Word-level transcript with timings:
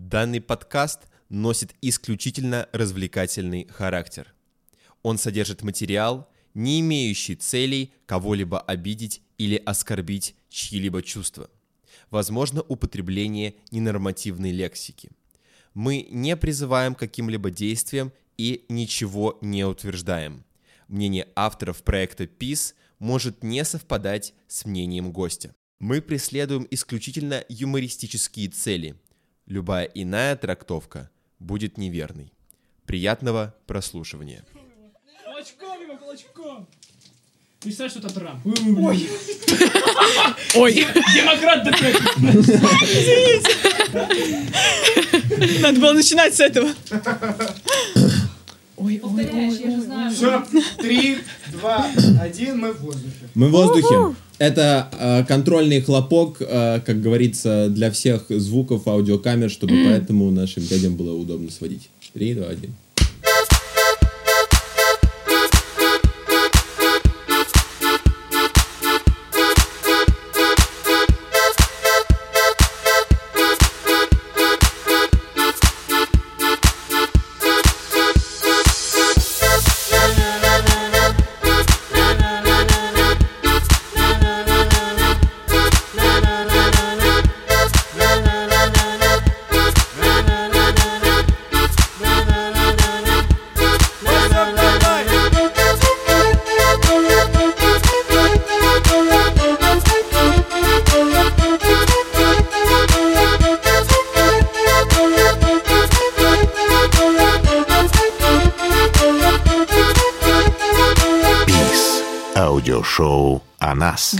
Данный 0.00 0.40
подкаст 0.40 1.00
носит 1.28 1.74
исключительно 1.82 2.70
развлекательный 2.72 3.68
характер. 3.68 4.32
Он 5.02 5.18
содержит 5.18 5.62
материал, 5.62 6.26
не 6.54 6.80
имеющий 6.80 7.36
целей 7.36 7.92
кого-либо 8.06 8.58
обидеть 8.60 9.20
или 9.36 9.56
оскорбить 9.56 10.36
чьи-либо 10.48 11.02
чувства. 11.02 11.50
Возможно 12.08 12.62
употребление 12.62 13.56
ненормативной 13.72 14.52
лексики. 14.52 15.10
Мы 15.74 16.08
не 16.10 16.34
призываем 16.34 16.94
к 16.94 17.00
каким-либо 17.00 17.50
действиям 17.50 18.10
и 18.38 18.64
ничего 18.70 19.36
не 19.42 19.64
утверждаем. 19.64 20.44
Мнение 20.88 21.28
авторов 21.36 21.82
проекта 21.82 22.24
PIS 22.24 22.72
может 23.00 23.44
не 23.44 23.62
совпадать 23.66 24.32
с 24.48 24.64
мнением 24.64 25.12
гостя. 25.12 25.54
Мы 25.78 26.00
преследуем 26.00 26.66
исключительно 26.70 27.44
юмористические 27.50 28.48
цели. 28.48 28.96
Любая 29.50 29.84
иная 29.94 30.36
трактовка 30.36 31.10
будет 31.40 31.76
неверной. 31.76 32.32
Приятного 32.86 33.52
прослушивания. 33.66 34.44
Кулачком 35.24 35.82
его, 35.82 35.96
кулачком! 35.96 36.68
Представь, 37.58 37.90
что 37.90 37.98
это 37.98 38.14
Трамп. 38.14 38.46
Ой. 38.46 39.10
Ой. 40.54 40.72
Демократ 41.14 41.64
да 41.64 41.72
Надо 45.60 45.80
было 45.80 45.94
начинать 45.94 46.32
с 46.36 46.38
этого. 46.38 46.68
Ой, 48.80 49.00
ой, 49.02 49.50
же 49.50 49.82
знаю. 49.82 50.10
Все, 50.10 50.42
три, 50.78 51.18
два, 51.52 51.86
один, 52.20 52.58
мы 52.58 52.72
в 52.72 52.80
воздухе. 52.80 53.28
Мы 53.34 53.48
в 53.48 53.50
воздухе. 53.50 54.16
Это 54.38 54.88
э, 54.98 55.24
контрольный 55.24 55.82
хлопок, 55.82 56.38
э, 56.40 56.80
как 56.80 57.02
говорится, 57.02 57.68
для 57.68 57.90
всех 57.90 58.24
звуков 58.30 58.88
аудиокамер, 58.88 59.50
чтобы 59.50 59.74
поэтому 59.84 60.30
нашим 60.30 60.62
дядям 60.62 60.96
было 60.96 61.14
удобно 61.14 61.50
сводить. 61.50 61.90
Три, 62.14 62.34
два, 62.34 62.46
один. 62.46 62.74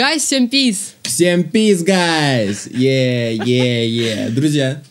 Guys, 0.00 0.22
всем 0.22 0.48
peace. 0.48 0.94
Всем 1.02 1.42
peace, 1.42 1.84
guys! 1.84 2.72
Yeah, 2.72 3.36
yeah, 3.36 3.84
yeah. 3.84 4.30
Друзья, 4.30 4.82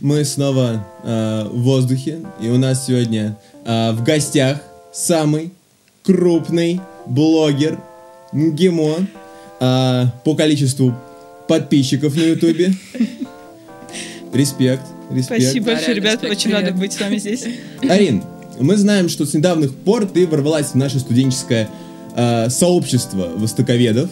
мы 0.00 0.24
снова 0.24 0.84
э, 1.04 1.44
в 1.48 1.62
воздухе, 1.62 2.18
и 2.42 2.48
у 2.48 2.58
нас 2.58 2.84
сегодня 2.84 3.38
э, 3.64 3.92
в 3.92 4.02
гостях 4.02 4.60
самый 4.92 5.52
крупный 6.02 6.80
блогер 7.06 7.78
МГИМО 8.32 9.06
э, 9.60 10.04
по 10.24 10.34
количеству 10.34 10.92
подписчиков 11.46 12.16
на 12.16 12.22
Ютубе. 12.22 12.74
Респект, 14.32 14.82
респект. 15.12 15.42
Спасибо 15.42 15.66
большое, 15.66 15.94
ребят. 15.94 16.24
Очень 16.24 16.50
рада 16.50 16.72
быть 16.72 16.92
с 16.92 17.00
вами 17.00 17.18
здесь. 17.18 17.44
Арин, 17.88 18.24
мы 18.58 18.76
знаем, 18.76 19.08
что 19.08 19.26
с 19.26 19.32
недавних 19.32 19.72
пор 19.76 20.06
ты 20.06 20.26
ворвалась 20.26 20.70
в 20.70 20.74
наше 20.74 20.98
студенческое 20.98 21.70
э, 22.16 22.50
сообщество 22.50 23.28
востоковедов. 23.36 24.10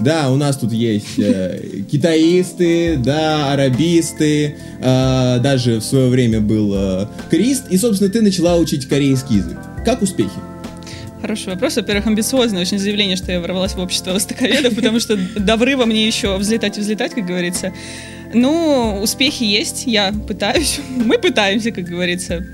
Да, 0.00 0.30
у 0.30 0.36
нас 0.36 0.56
тут 0.56 0.72
есть 0.72 1.18
э, 1.18 1.82
китаисты, 1.90 2.96
да, 2.96 3.52
арабисты, 3.52 4.56
э, 4.80 5.38
даже 5.40 5.76
в 5.76 5.82
свое 5.82 6.08
время 6.08 6.40
был 6.40 6.72
э, 6.74 7.06
кореист, 7.30 7.64
и, 7.70 7.76
собственно, 7.76 8.10
ты 8.10 8.20
начала 8.20 8.56
учить 8.56 8.88
корейский 8.88 9.36
язык. 9.36 9.58
Как 9.84 10.02
успехи? 10.02 10.30
Хороший 11.20 11.50
вопрос. 11.50 11.76
Во-первых, 11.76 12.06
амбициозное 12.08 12.62
очень 12.62 12.80
заявление, 12.80 13.16
что 13.16 13.30
я 13.30 13.40
ворвалась 13.40 13.74
в 13.74 13.78
общество 13.78 14.12
востоковедов, 14.12 14.74
потому 14.74 14.98
что 14.98 15.16
до 15.16 15.56
врыва 15.56 15.84
мне 15.84 16.04
еще 16.04 16.36
взлетать 16.36 16.78
и 16.78 16.80
взлетать, 16.80 17.14
как 17.14 17.24
говорится. 17.24 17.72
Ну, 18.34 19.00
успехи 19.02 19.44
есть, 19.44 19.86
я 19.86 20.12
пытаюсь. 20.26 20.80
Мы 20.96 21.18
пытаемся, 21.18 21.70
как 21.70 21.84
говорится. 21.84 22.44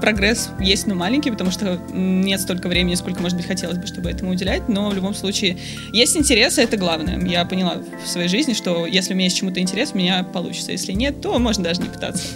Прогресс 0.00 0.50
есть, 0.60 0.86
но 0.86 0.94
маленький, 0.94 1.30
потому 1.30 1.50
что 1.50 1.80
нет 1.92 2.40
столько 2.40 2.68
времени, 2.68 2.94
сколько, 2.94 3.22
может 3.22 3.38
быть, 3.38 3.46
хотелось 3.46 3.78
бы, 3.78 3.86
чтобы 3.86 4.10
этому 4.10 4.32
уделять. 4.32 4.68
Но 4.68 4.90
в 4.90 4.94
любом 4.94 5.14
случае 5.14 5.56
есть 5.92 6.16
интерес, 6.16 6.58
это 6.58 6.76
главное. 6.76 7.18
Я 7.26 7.44
поняла 7.44 7.80
в 8.04 8.08
своей 8.08 8.28
жизни, 8.28 8.52
что 8.52 8.86
если 8.86 9.14
у 9.14 9.16
меня 9.16 9.26
есть 9.26 9.38
чему-то 9.38 9.60
интерес, 9.60 9.92
у 9.94 9.98
меня 9.98 10.24
получится. 10.24 10.72
Если 10.72 10.92
нет, 10.92 11.20
то 11.20 11.38
можно 11.38 11.64
даже 11.64 11.80
не 11.80 11.88
пытаться. 11.88 12.26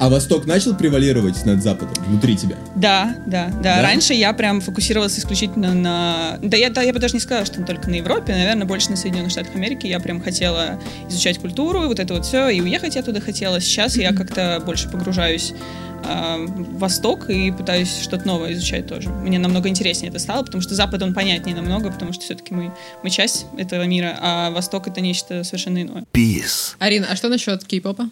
А 0.00 0.08
Восток 0.08 0.46
начал 0.46 0.76
превалировать 0.76 1.44
над 1.44 1.62
Западом 1.62 1.94
внутри 2.06 2.36
тебя? 2.36 2.56
Да, 2.76 3.16
да, 3.26 3.48
да, 3.48 3.76
Да? 3.76 3.82
Раньше 3.82 4.14
я 4.14 4.32
прям 4.32 4.60
фокусировалась 4.60 5.18
исключительно 5.18 5.74
на... 5.74 6.38
Да 6.40 6.56
я, 6.56 6.70
да, 6.70 6.82
я 6.82 6.92
бы 6.92 7.00
даже 7.00 7.14
не 7.14 7.20
сказала, 7.20 7.44
что 7.44 7.62
только 7.64 7.90
на 7.90 7.96
Европе, 7.96 8.32
наверное, 8.32 8.66
больше 8.66 8.90
на 8.90 8.96
Соединенных 8.96 9.32
Штатах 9.32 9.56
Америки. 9.56 9.86
Я 9.86 9.98
прям 9.98 10.22
хотела 10.22 10.78
изучать 11.08 11.38
культуру, 11.38 11.84
и 11.84 11.86
вот 11.86 11.98
это 11.98 12.14
вот 12.14 12.26
все, 12.26 12.48
и 12.48 12.60
уехать 12.60 12.94
я 12.94 13.02
туда 13.02 13.20
хотела. 13.20 13.60
Сейчас 13.60 13.96
я 13.96 14.12
как-то 14.12 14.62
больше 14.64 14.88
погружаюсь 14.88 15.52
а, 16.04 16.38
в 16.38 16.78
Восток 16.78 17.28
и 17.28 17.50
пытаюсь 17.50 18.00
что-то 18.00 18.26
новое 18.26 18.52
изучать 18.52 18.86
тоже. 18.86 19.08
Мне 19.08 19.38
намного 19.38 19.68
интереснее 19.68 20.10
это 20.10 20.20
стало, 20.20 20.44
потому 20.44 20.62
что 20.62 20.74
Запад, 20.74 21.02
он 21.02 21.12
понятнее 21.12 21.56
намного, 21.56 21.90
потому 21.90 22.12
что 22.12 22.22
все-таки 22.22 22.54
мы, 22.54 22.72
мы 23.02 23.10
часть 23.10 23.46
этого 23.56 23.82
мира, 23.82 24.16
а 24.20 24.50
Восток— 24.50 24.86
это 24.88 25.00
нечто 25.00 25.42
совершенно 25.42 25.82
иное. 25.82 26.04
Пис. 26.12 26.76
Арина, 26.78 27.08
а 27.10 27.16
что 27.16 27.28
насчет 27.28 27.64
кей-попа? 27.64 28.10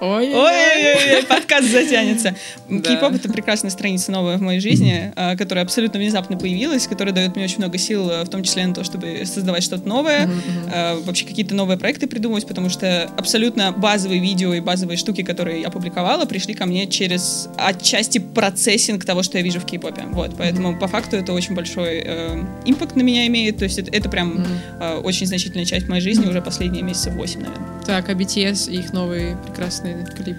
Ой, 0.00 0.32
Ой-ой-ой, 0.32 1.24
подкаст 1.24 1.68
затянется. 1.70 2.36
Кей-поп— 2.68 3.14
это 3.14 3.28
прекрасная 3.32 3.70
страница 3.70 4.12
новая 4.12 4.38
в 4.38 4.42
моей 4.42 4.60
жизни, 4.60 5.12
а, 5.16 5.36
которая 5.36 5.64
абсолютно 5.64 5.98
внезапно 5.98 6.38
появилась, 6.38 6.86
которая 6.86 7.12
дает 7.12 7.34
мне 7.34 7.44
очень 7.44 7.58
много 7.58 7.78
сил, 7.78 8.08
а, 8.08 8.24
в 8.24 8.28
том 8.28 8.44
числе 8.44 8.64
на 8.66 8.74
то, 8.74 8.84
чтобы 8.84 9.22
создавать 9.24 9.64
что-то 9.64 9.88
новое, 9.88 10.30
а, 10.72 11.00
вообще 11.00 11.26
какие-то 11.26 11.54
новые 11.56 11.78
проекты 11.78 12.06
придумывать, 12.06 12.46
потому 12.46 12.68
что 12.68 13.10
абсолютно 13.16 13.72
базовые 13.72 14.20
видео 14.20 14.54
и 14.54 14.60
базовые 14.60 14.98
штуки, 14.98 15.24
которые 15.24 15.62
я 15.62 15.70
публиковала, 15.70 16.26
пришли 16.26 16.54
ко 16.54 16.64
мне 16.66 16.86
через 16.86 17.48
отчасти 17.56 18.18
процессинг 18.18 19.04
того, 19.04 19.24
что 19.24 19.38
я 19.38 19.42
вижу 19.42 19.58
в 19.58 19.64
кей-попе. 19.64 20.04
Вот, 20.12 20.36
поэтому 20.38 20.78
по 20.78 20.86
факту 20.86 21.16
это 21.16 21.32
очень 21.32 21.56
большой 21.56 22.02
э, 22.04 22.44
импакт 22.66 22.94
на 22.94 23.02
меня 23.02 23.26
имеет, 23.26 23.58
то 23.58 23.64
есть 23.64 23.78
это, 23.80 23.90
это 23.90 24.08
прям 24.08 24.46
э, 24.80 24.94
очень 24.98 25.26
значительная 25.26 25.64
часть 25.64 25.88
моей 25.88 26.02
жизни 26.02 26.26
уже 26.26 26.40
последние 26.40 26.84
месяца 26.84 27.10
8, 27.10 27.40
наверное. 27.40 27.68
Так, 27.84 28.08
а 28.10 28.12
BTS 28.12 28.70
и 28.70 28.76
их 28.76 28.92
новый 28.92 29.36
прекрасный 29.46 29.87
клип, 30.16 30.36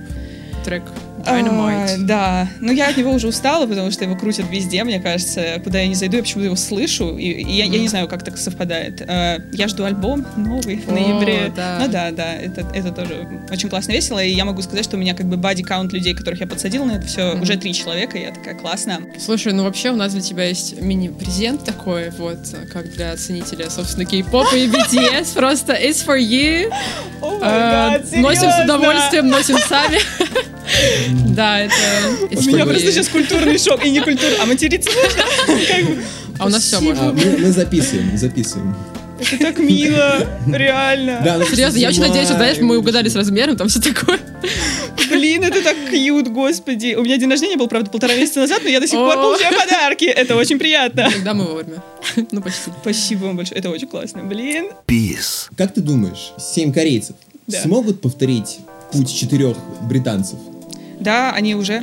трек 0.65 0.83
А, 1.29 1.39
Dynamite. 1.39 1.97
да, 2.05 2.47
но 2.59 2.71
я 2.71 2.89
от 2.89 2.97
него 2.97 3.11
уже 3.11 3.27
устала, 3.27 3.65
потому 3.67 3.91
что 3.91 4.03
его 4.03 4.15
крутят 4.15 4.45
везде, 4.49 4.83
мне 4.83 4.99
кажется. 4.99 5.61
Куда 5.63 5.79
я 5.79 5.87
не 5.87 5.95
зайду, 5.95 6.17
я 6.17 6.23
почему-то 6.23 6.45
его 6.45 6.55
слышу, 6.55 7.17
и, 7.17 7.23
и 7.29 7.51
я, 7.53 7.65
я 7.65 7.79
не 7.79 7.87
знаю, 7.87 8.07
как 8.07 8.23
так 8.23 8.37
совпадает. 8.37 9.01
А, 9.07 9.39
я 9.51 9.67
жду 9.67 9.83
альбом 9.85 10.25
новый 10.37 10.77
в 10.77 10.89
О, 10.89 10.91
ноябре. 10.93 11.51
да. 11.55 11.77
Ну 11.81 11.87
да, 11.91 12.11
да, 12.11 12.33
это, 12.33 12.65
это 12.73 12.91
тоже 12.91 13.27
очень 13.51 13.69
классно, 13.69 13.91
весело, 13.91 14.23
и 14.23 14.31
я 14.31 14.45
могу 14.45 14.61
сказать, 14.61 14.83
что 14.85 14.97
у 14.97 14.99
меня 14.99 15.13
как 15.13 15.27
бы 15.27 15.37
бади-каунт 15.37 15.93
людей, 15.93 16.13
которых 16.13 16.39
я 16.41 16.47
подсадила 16.47 16.85
на 16.85 16.93
это 16.93 17.07
все, 17.07 17.35
уже 17.39 17.57
три 17.57 17.73
человека, 17.73 18.17
и 18.17 18.21
я 18.21 18.31
такая, 18.31 18.55
классно. 18.55 18.99
Слушай, 19.19 19.53
ну 19.53 19.63
вообще 19.63 19.91
у 19.91 19.95
нас 19.95 20.13
для 20.13 20.21
тебя 20.21 20.45
есть 20.45 20.81
мини-презент 20.81 21.63
такой, 21.63 22.09
вот, 22.11 22.39
как 22.71 22.89
для 22.91 23.15
ценителя, 23.15 23.69
собственно, 23.69 24.05
кей-попа 24.05 24.55
и 24.55 24.67
BTS. 24.67 25.33
Просто 25.35 25.73
it's 25.73 26.05
for 26.05 26.17
you. 26.19 26.71
Э, 27.41 27.99
Носим 28.15 28.49
с 28.51 28.63
удовольствием, 28.63 29.27
носим 29.27 29.57
сами. 29.57 29.99
Да, 31.29 31.59
это 31.59 31.73
У 32.31 32.41
меня 32.41 32.65
просто 32.65 32.91
сейчас 32.91 33.07
культурный 33.07 33.57
шок, 33.57 33.85
и 33.85 33.89
не 33.89 34.01
культура, 34.01 34.31
а 34.41 34.45
материться 34.45 34.89
можно? 34.95 36.03
А 36.37 36.45
у 36.45 36.49
нас 36.49 36.63
все 36.63 36.79
можно. 36.79 37.09
А, 37.09 37.13
мы, 37.13 37.37
мы 37.37 37.51
записываем, 37.51 38.17
записываем. 38.17 38.75
Это 39.19 39.37
так 39.37 39.59
мило, 39.59 40.25
реально. 40.47 41.21
Да, 41.23 41.37
ну, 41.37 41.45
Серьезно, 41.45 41.77
я 41.77 41.89
очень 41.89 42.01
надеюсь, 42.01 42.27
что, 42.27 42.37
знаешь, 42.37 42.57
мы 42.59 42.77
угадали 42.77 43.09
с 43.09 43.15
размером, 43.15 43.57
там 43.57 43.67
все 43.67 43.81
такое. 43.81 44.19
Блин, 45.09 45.43
это 45.43 45.61
так 45.61 45.75
кьют, 45.89 46.29
господи. 46.29 46.95
У 46.95 47.03
меня 47.03 47.17
день 47.17 47.29
рождения 47.29 47.57
был, 47.57 47.67
правда, 47.67 47.89
полтора 47.89 48.15
месяца 48.15 48.39
назад, 48.39 48.61
но 48.63 48.69
я 48.69 48.79
до 48.79 48.87
сих 48.87 48.97
пор 48.97 49.15
получаю 49.15 49.55
подарки. 49.57 50.05
Это 50.05 50.35
очень 50.35 50.57
приятно. 50.57 51.09
Когда 51.11 51.33
мы 51.33 51.45
вовремя. 51.45 51.83
Ну, 52.31 52.41
почти. 52.41 52.71
Спасибо 52.81 53.25
вам 53.25 53.37
большое. 53.37 53.59
Это 53.59 53.69
очень 53.69 53.87
классно. 53.87 54.23
Блин. 54.23 54.67
Пис. 54.85 55.49
Как 55.57 55.73
ты 55.73 55.81
думаешь, 55.81 56.31
семь 56.37 56.71
корейцев 56.71 57.15
смогут 57.47 58.01
повторить 58.01 58.59
путь 58.91 59.13
четырех 59.13 59.57
британцев? 59.81 60.37
Да, 60.99 61.31
они 61.31 61.55
уже. 61.55 61.81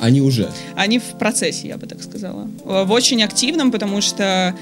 Они 0.00 0.20
уже. 0.20 0.50
Они 0.74 0.98
в 0.98 1.18
процессе, 1.18 1.68
я 1.68 1.76
бы 1.76 1.86
так 1.86 2.02
сказала. 2.02 2.48
В 2.64 2.90
очень 2.90 3.22
активном, 3.22 3.70
потому 3.70 4.00
что 4.00 4.54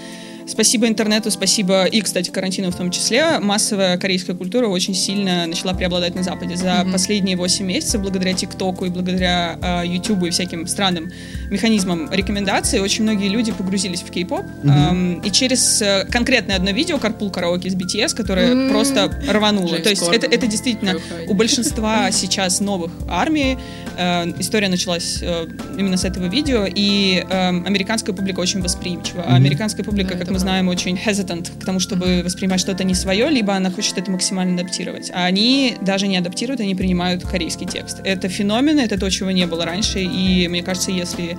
Спасибо 0.47 0.89
интернету, 0.89 1.31
спасибо 1.31 1.85
и, 1.85 2.01
кстати, 2.01 2.31
карантину 2.31 2.71
в 2.71 2.77
том 2.77 2.91
числе. 2.91 3.39
Массовая 3.39 3.97
корейская 3.99 4.35
культура 4.35 4.67
очень 4.67 4.95
сильно 4.95 5.47
начала 5.47 5.73
преобладать 5.73 6.15
на 6.15 6.23
Западе. 6.23 6.57
За 6.57 6.67
mm-hmm. 6.67 6.93
последние 6.93 7.37
8 7.37 7.65
месяцев, 7.65 8.01
благодаря 8.01 8.33
ТикТоку 8.33 8.85
и 8.85 8.89
благодаря 8.89 9.59
э, 9.63 9.87
Ютубу 9.87 10.27
и 10.27 10.31
всяким 10.31 10.67
странным 10.67 11.13
механизмам 11.51 12.11
рекомендаций, 12.13 12.81
очень 12.81 13.05
многие 13.05 13.29
люди 13.29 13.53
погрузились 13.53 14.03
в 14.03 14.11
кей-поп. 14.11 14.45
Mm-hmm. 14.45 14.91
Эм, 14.91 15.21
и 15.21 15.31
через 15.31 15.81
э, 15.81 16.07
конкретное 16.11 16.57
одно 16.57 16.71
видео 16.71 16.99
«Карпул 16.99 17.31
караоке» 17.31 17.71
с 17.71 17.75
BTS, 17.75 18.15
которое 18.15 18.53
mm-hmm. 18.53 18.71
просто 18.71 19.13
рвануло. 19.29 19.69
Джеймс 19.69 19.83
То 19.83 19.91
есть 19.91 20.09
это, 20.09 20.27
это 20.27 20.47
действительно 20.47 20.97
у 21.29 21.35
большинства 21.35 22.11
сейчас 22.11 22.61
новых 22.61 22.91
армий 23.09 23.57
э, 23.92 23.92
история 24.39 24.69
началась 24.69 25.21
э, 25.23 25.47
именно 25.79 25.97
с 25.97 26.05
этого 26.05 26.27
видео, 26.27 26.67
и 26.67 27.25
э, 27.29 27.49
американская 27.49 28.15
публика 28.15 28.41
очень 28.41 28.61
восприимчива. 28.62 29.21
Mm-hmm. 29.21 29.27
А 29.29 29.37
американская 29.37 29.85
публика, 29.85 30.12
Да, 30.12 30.19
как 30.19 30.21
мы 30.21 30.35
правда. 30.35 30.41
знаем, 30.41 30.69
очень 30.69 30.97
hesitant 30.97 31.50
к 31.61 31.65
тому, 31.65 31.81
чтобы 31.81 32.23
воспринимать 32.25 32.61
что-то 32.61 32.85
не 32.85 32.94
свое, 32.94 33.29
либо 33.31 33.55
она 33.55 33.71
хочет 33.71 33.99
это 33.99 34.11
максимально 34.11 34.61
адаптировать. 34.61 35.11
А 35.15 35.25
они 35.25 35.77
даже 35.81 36.06
не 36.09 36.17
адаптируют, 36.17 36.61
они 36.61 36.75
принимают 36.75 37.25
корейский 37.25 37.67
текст. 37.67 38.00
Это 38.05 38.29
феномен, 38.29 38.79
это 38.79 38.99
то, 38.99 39.11
чего 39.11 39.31
не 39.31 39.47
было 39.47 39.65
раньше, 39.65 40.00
и 40.00 40.49
мне 40.49 40.62
кажется, 40.62 40.91
если 40.91 41.33
э, 41.33 41.37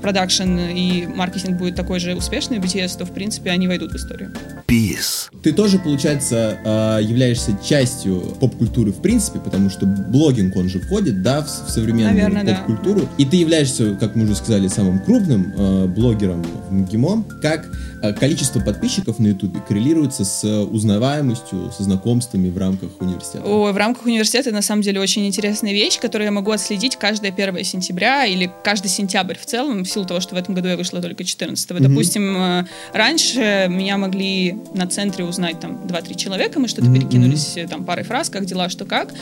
продакшн 0.00 0.58
и 0.58 1.06
маркетинг 1.06 1.58
будет 1.58 1.76
такой 1.76 2.00
же 2.00 2.14
успешный 2.14 2.58
у 2.58 2.60
BTS, 2.60 2.98
то, 2.98 3.04
в 3.04 3.12
принципе, 3.12 3.50
они 3.50 3.68
войдут 3.68 3.92
в 3.92 3.96
историю. 3.96 4.32
Peace. 4.66 5.30
Ты 5.42 5.52
тоже, 5.52 5.78
получается, 5.78 6.58
э, 6.64 7.02
являешься 7.02 7.56
частью 7.64 8.20
поп-культуры 8.40 8.92
в 8.92 9.00
принципе, 9.00 9.38
потому 9.38 9.70
что 9.70 9.86
блогинг, 9.86 10.56
он 10.56 10.68
же 10.68 10.80
входит, 10.80 11.22
да, 11.22 11.42
в, 11.42 11.48
современную 11.48 12.14
Наверное, 12.14 12.44
да. 12.44 12.54
поп-культуру. 12.56 13.08
И 13.18 13.24
ты 13.24 13.36
являешься, 13.36 13.94
как 13.94 14.16
мы 14.16 14.24
уже 14.24 14.34
сказали, 14.34 14.68
самым 14.68 14.98
крупным 14.98 15.52
э, 15.56 15.86
блогером 15.86 16.44
в 16.68 16.72
МГИМО. 16.72 17.24
Как 17.42 17.66
количество 18.12 18.60
подписчиков 18.60 19.18
на 19.18 19.28
Ютубе 19.28 19.60
коррелируется 19.66 20.24
с 20.24 20.44
узнаваемостью, 20.44 21.72
со 21.76 21.82
знакомствами 21.82 22.48
в 22.48 22.58
рамках 22.58 22.90
университета? 23.00 23.44
Ой, 23.44 23.72
в 23.72 23.76
рамках 23.76 24.06
университета 24.06 24.50
на 24.52 24.62
самом 24.62 24.82
деле 24.82 25.00
очень 25.00 25.26
интересная 25.26 25.72
вещь, 25.72 25.98
которую 25.98 26.26
я 26.26 26.32
могу 26.32 26.50
отследить 26.50 26.96
каждое 26.96 27.32
1 27.32 27.64
сентября 27.64 28.24
или 28.26 28.50
каждый 28.64 28.88
сентябрь 28.88 29.36
в 29.36 29.46
целом, 29.46 29.84
в 29.84 29.88
силу 29.88 30.04
того, 30.04 30.20
что 30.20 30.34
в 30.34 30.38
этом 30.38 30.54
году 30.54 30.68
я 30.68 30.76
вышла 30.76 31.00
только 31.00 31.24
14 31.24 31.70
Мгм. 31.70 31.82
Допустим, 31.82 32.36
э, 32.36 32.64
раньше 32.92 33.66
меня 33.68 33.98
могли 33.98 34.56
на 34.74 34.86
центре 34.86 35.24
узнать 35.24 35.60
там 35.60 35.86
2-3 35.86 36.14
человека, 36.14 36.58
мы 36.60 36.68
что-то 36.68 36.88
Мгм, 36.88 36.94
перекинулись 36.94 37.56
э, 37.56 37.66
там 37.66 37.84
парой 37.84 38.04
фраз, 38.04 38.30
как 38.30 38.44
дела, 38.46 38.68
что 38.68 38.84
как. 38.84 39.12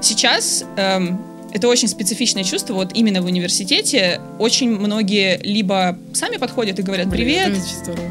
Сейчас 0.00 0.64
эм, 0.76 1.20
это 1.54 1.68
очень 1.68 1.88
специфичное 1.88 2.44
чувство. 2.44 2.74
Вот 2.74 2.92
именно 2.94 3.22
в 3.22 3.26
университете 3.26 4.20
очень 4.38 4.70
многие 4.70 5.38
либо 5.42 5.98
сами 6.14 6.36
подходят 6.36 6.78
и 6.78 6.82
говорят 6.82 7.08
Блин, 7.08 7.26
«Привет», 7.26 7.58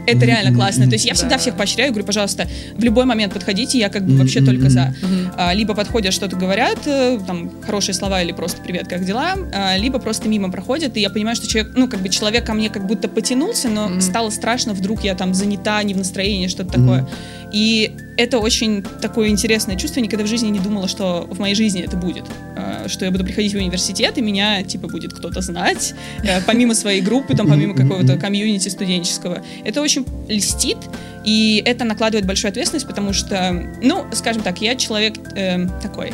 это 0.08 0.26
реально 0.26 0.54
классно. 0.56 0.86
То 0.86 0.94
есть 0.94 1.06
я 1.06 1.14
Да. 1.14 1.16
всегда 1.16 1.38
всех 1.38 1.56
поощряю, 1.56 1.92
говорю, 1.92 2.06
пожалуйста, 2.06 2.48
в 2.76 2.84
любой 2.84 3.06
момент 3.06 3.34
подходите, 3.34 3.80
я 3.80 3.90
как 3.90 4.06
бы 4.06 4.16
вообще 4.18 4.42
только 4.42 4.70
за. 4.70 4.94
А, 5.38 5.54
Либо 5.54 5.74
подходят, 5.74 6.14
что-то 6.14 6.36
говорят, 6.36 6.80
э, 6.86 7.20
там, 7.26 7.52
хорошие 7.66 7.96
слова 7.96 8.22
или 8.22 8.32
просто 8.32 8.62
«привет, 8.62 8.88
как 8.88 9.06
дела?», 9.06 9.34
а, 9.54 9.78
либо 9.78 10.00
просто 10.00 10.28
мимо 10.30 10.52
проходят, 10.52 10.98
и 10.98 11.02
я 11.02 11.10
понимаю, 11.10 11.36
что 11.36 11.48
человек, 11.48 11.74
ну, 11.76 11.88
как 11.88 12.02
бы 12.02 12.10
человек 12.10 12.46
ко 12.46 12.54
мне 12.54 12.70
как 12.70 12.86
будто 12.88 13.08
потянулся, 13.08 13.70
но 13.70 14.00
стало 14.02 14.30
страшно, 14.30 14.74
вдруг 14.74 15.04
я 15.04 15.16
там 15.16 15.34
занята, 15.34 15.82
не 15.84 15.94
в 15.94 15.98
настроении, 15.98 16.48
что-то 16.48 16.72
такое. 16.74 17.08
И 17.52 17.92
это 18.18 18.40
очень 18.40 18.84
такое 19.02 19.30
интересное 19.30 19.76
чувство, 19.76 20.00
никогда 20.00 20.24
в 20.26 20.28
жизни 20.28 20.50
не 20.50 20.60
думала, 20.60 20.88
что 20.88 21.28
в 21.30 21.40
моей 21.40 21.56
жизни 21.56 21.82
это 21.82 21.98
будет, 21.98 22.26
А, 22.56 22.88
что 22.88 23.06
я 23.06 23.12
буду 23.12 23.24
приходить 23.24 23.54
в 23.54 23.58
университет, 23.58 24.18
и 24.18 24.22
меня, 24.22 24.64
типа, 24.64 24.88
будет 24.88 25.14
кто-то 25.14 25.42
знать, 25.42 25.94
э, 26.24 26.42
помимо 26.46 26.76
своей 26.76 27.02
группы, 27.02 27.36
там, 27.36 27.48
помимо 27.48 27.76
какого-то 27.76 28.18
комьюнити 28.18 28.70
студенческого. 28.70 29.44
Это 29.66 29.82
очень 29.82 30.06
льстит, 30.30 30.78
и 31.26 31.62
это 31.66 31.84
накладывает 31.84 32.26
большую 32.26 32.50
ответственность, 32.50 32.88
потому 32.88 33.14
что, 33.14 33.68
ну, 33.82 34.06
скажем 34.14 34.44
так, 34.44 34.62
я 34.62 34.76
человек 34.76 35.16
э, 35.36 35.68
такой. 35.82 36.14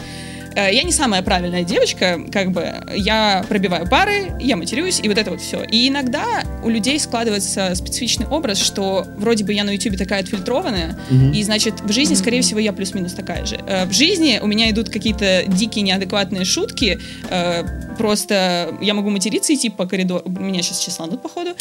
Э, 0.58 0.74
Я 0.74 0.82
не 0.84 0.92
самая 0.92 1.22
правильная 1.22 1.64
девочка, 1.64 2.20
как 2.32 2.52
бы 2.52 2.74
я 2.96 3.46
пробиваю 3.48 3.88
пары, 3.88 4.32
я 4.40 4.58
матерюсь, 4.58 5.00
и 5.04 5.08
вот 5.08 5.18
это 5.20 5.30
вот 5.30 5.40
все. 5.40 5.64
И 5.64 5.88
иногда 5.88 6.44
у 6.64 6.70
людей 6.70 7.00
складывается 7.00 7.74
специфичный 7.76 8.26
образ, 8.28 8.58
что 8.60 9.06
вроде 9.18 9.44
бы 9.44 9.54
я 9.54 9.64
на 9.64 9.70
Ютубе 9.72 9.98
такая 9.98 10.22
отфильтрованная, 10.22 10.98
Мгм. 11.12 11.32
и 11.32 11.44
значит 11.44 11.76
в 11.82 11.92
жизни, 11.92 12.16
скорее 12.16 12.42
всего, 12.42 12.60
я 12.60 12.74
плюс-минус 12.74 13.14
такая 13.14 13.46
же. 13.46 13.60
Э, 13.68 13.86
В 13.86 13.94
жизни 13.94 14.40
у 14.42 14.48
меня 14.48 14.70
идут 14.72 14.90
какие-то 14.90 15.44
дикие 15.48 15.84
неадекватные 15.84 16.44
шутки, 16.44 17.00
э, 17.30 17.64
просто 18.00 18.76
я 18.82 18.94
могу 18.96 19.10
материться, 19.12 19.54
идти 19.54 19.70
по 19.70 19.86
коридору, 19.86 20.24
меня 20.28 20.64
сейчас 20.64 20.80
числанут, 20.80 21.22
походу, 21.22 21.52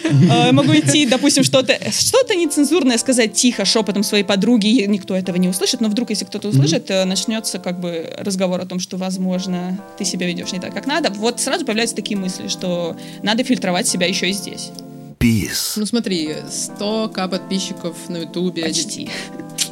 могу 0.52 0.72
идти, 0.74 1.06
допустим, 1.06 1.44
что-то 1.44 1.76
что-то 1.90 2.34
нецензурное 2.34 2.96
сказать 2.98 3.34
тихо, 3.34 3.64
шепотом 3.66 4.02
своей 4.02 4.24
подруги, 4.24 4.84
никто 4.88 5.14
этого 5.14 5.36
не 5.36 5.48
услышит, 5.48 5.80
но 5.82 5.88
вдруг, 5.88 6.08
если 6.10 6.24
кто-то 6.24 6.48
услышит, 6.48 6.88
начнется 7.04 7.58
как 7.58 7.78
бы 7.80 8.14
разговор 8.18 8.45
о 8.54 8.66
том, 8.66 8.78
что, 8.78 8.96
возможно, 8.96 9.78
ты 9.98 10.04
себя 10.04 10.26
ведешь 10.26 10.52
не 10.52 10.60
так, 10.60 10.72
как 10.72 10.86
надо. 10.86 11.10
Вот 11.10 11.40
сразу 11.40 11.64
появляются 11.64 11.96
такие 11.96 12.18
мысли, 12.18 12.48
что 12.48 12.96
надо 13.22 13.44
фильтровать 13.44 13.86
себя 13.86 14.06
еще 14.06 14.30
и 14.30 14.32
здесь. 14.32 14.70
Peace. 15.18 15.74
Ну 15.76 15.86
смотри, 15.86 16.34
100к 16.48 17.28
подписчиков 17.28 17.96
на 18.08 18.18
Ютубе. 18.18 18.64
Почти. 18.64 19.08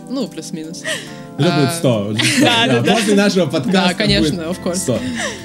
Ну, 0.08 0.26
плюс-минус. 0.28 0.82
Это 1.36 1.52
А, 1.54 1.60
будет 1.60 1.72
100. 1.74 2.14
Да, 2.40 2.66
да, 2.66 2.80
да. 2.80 2.94
После 2.94 3.14
нашего 3.14 3.46
подкаста 3.46 3.72
Да, 3.88 3.94
конечно, 3.94 4.40
of 4.42 4.56
course. 4.62 4.76
100. 4.76 4.98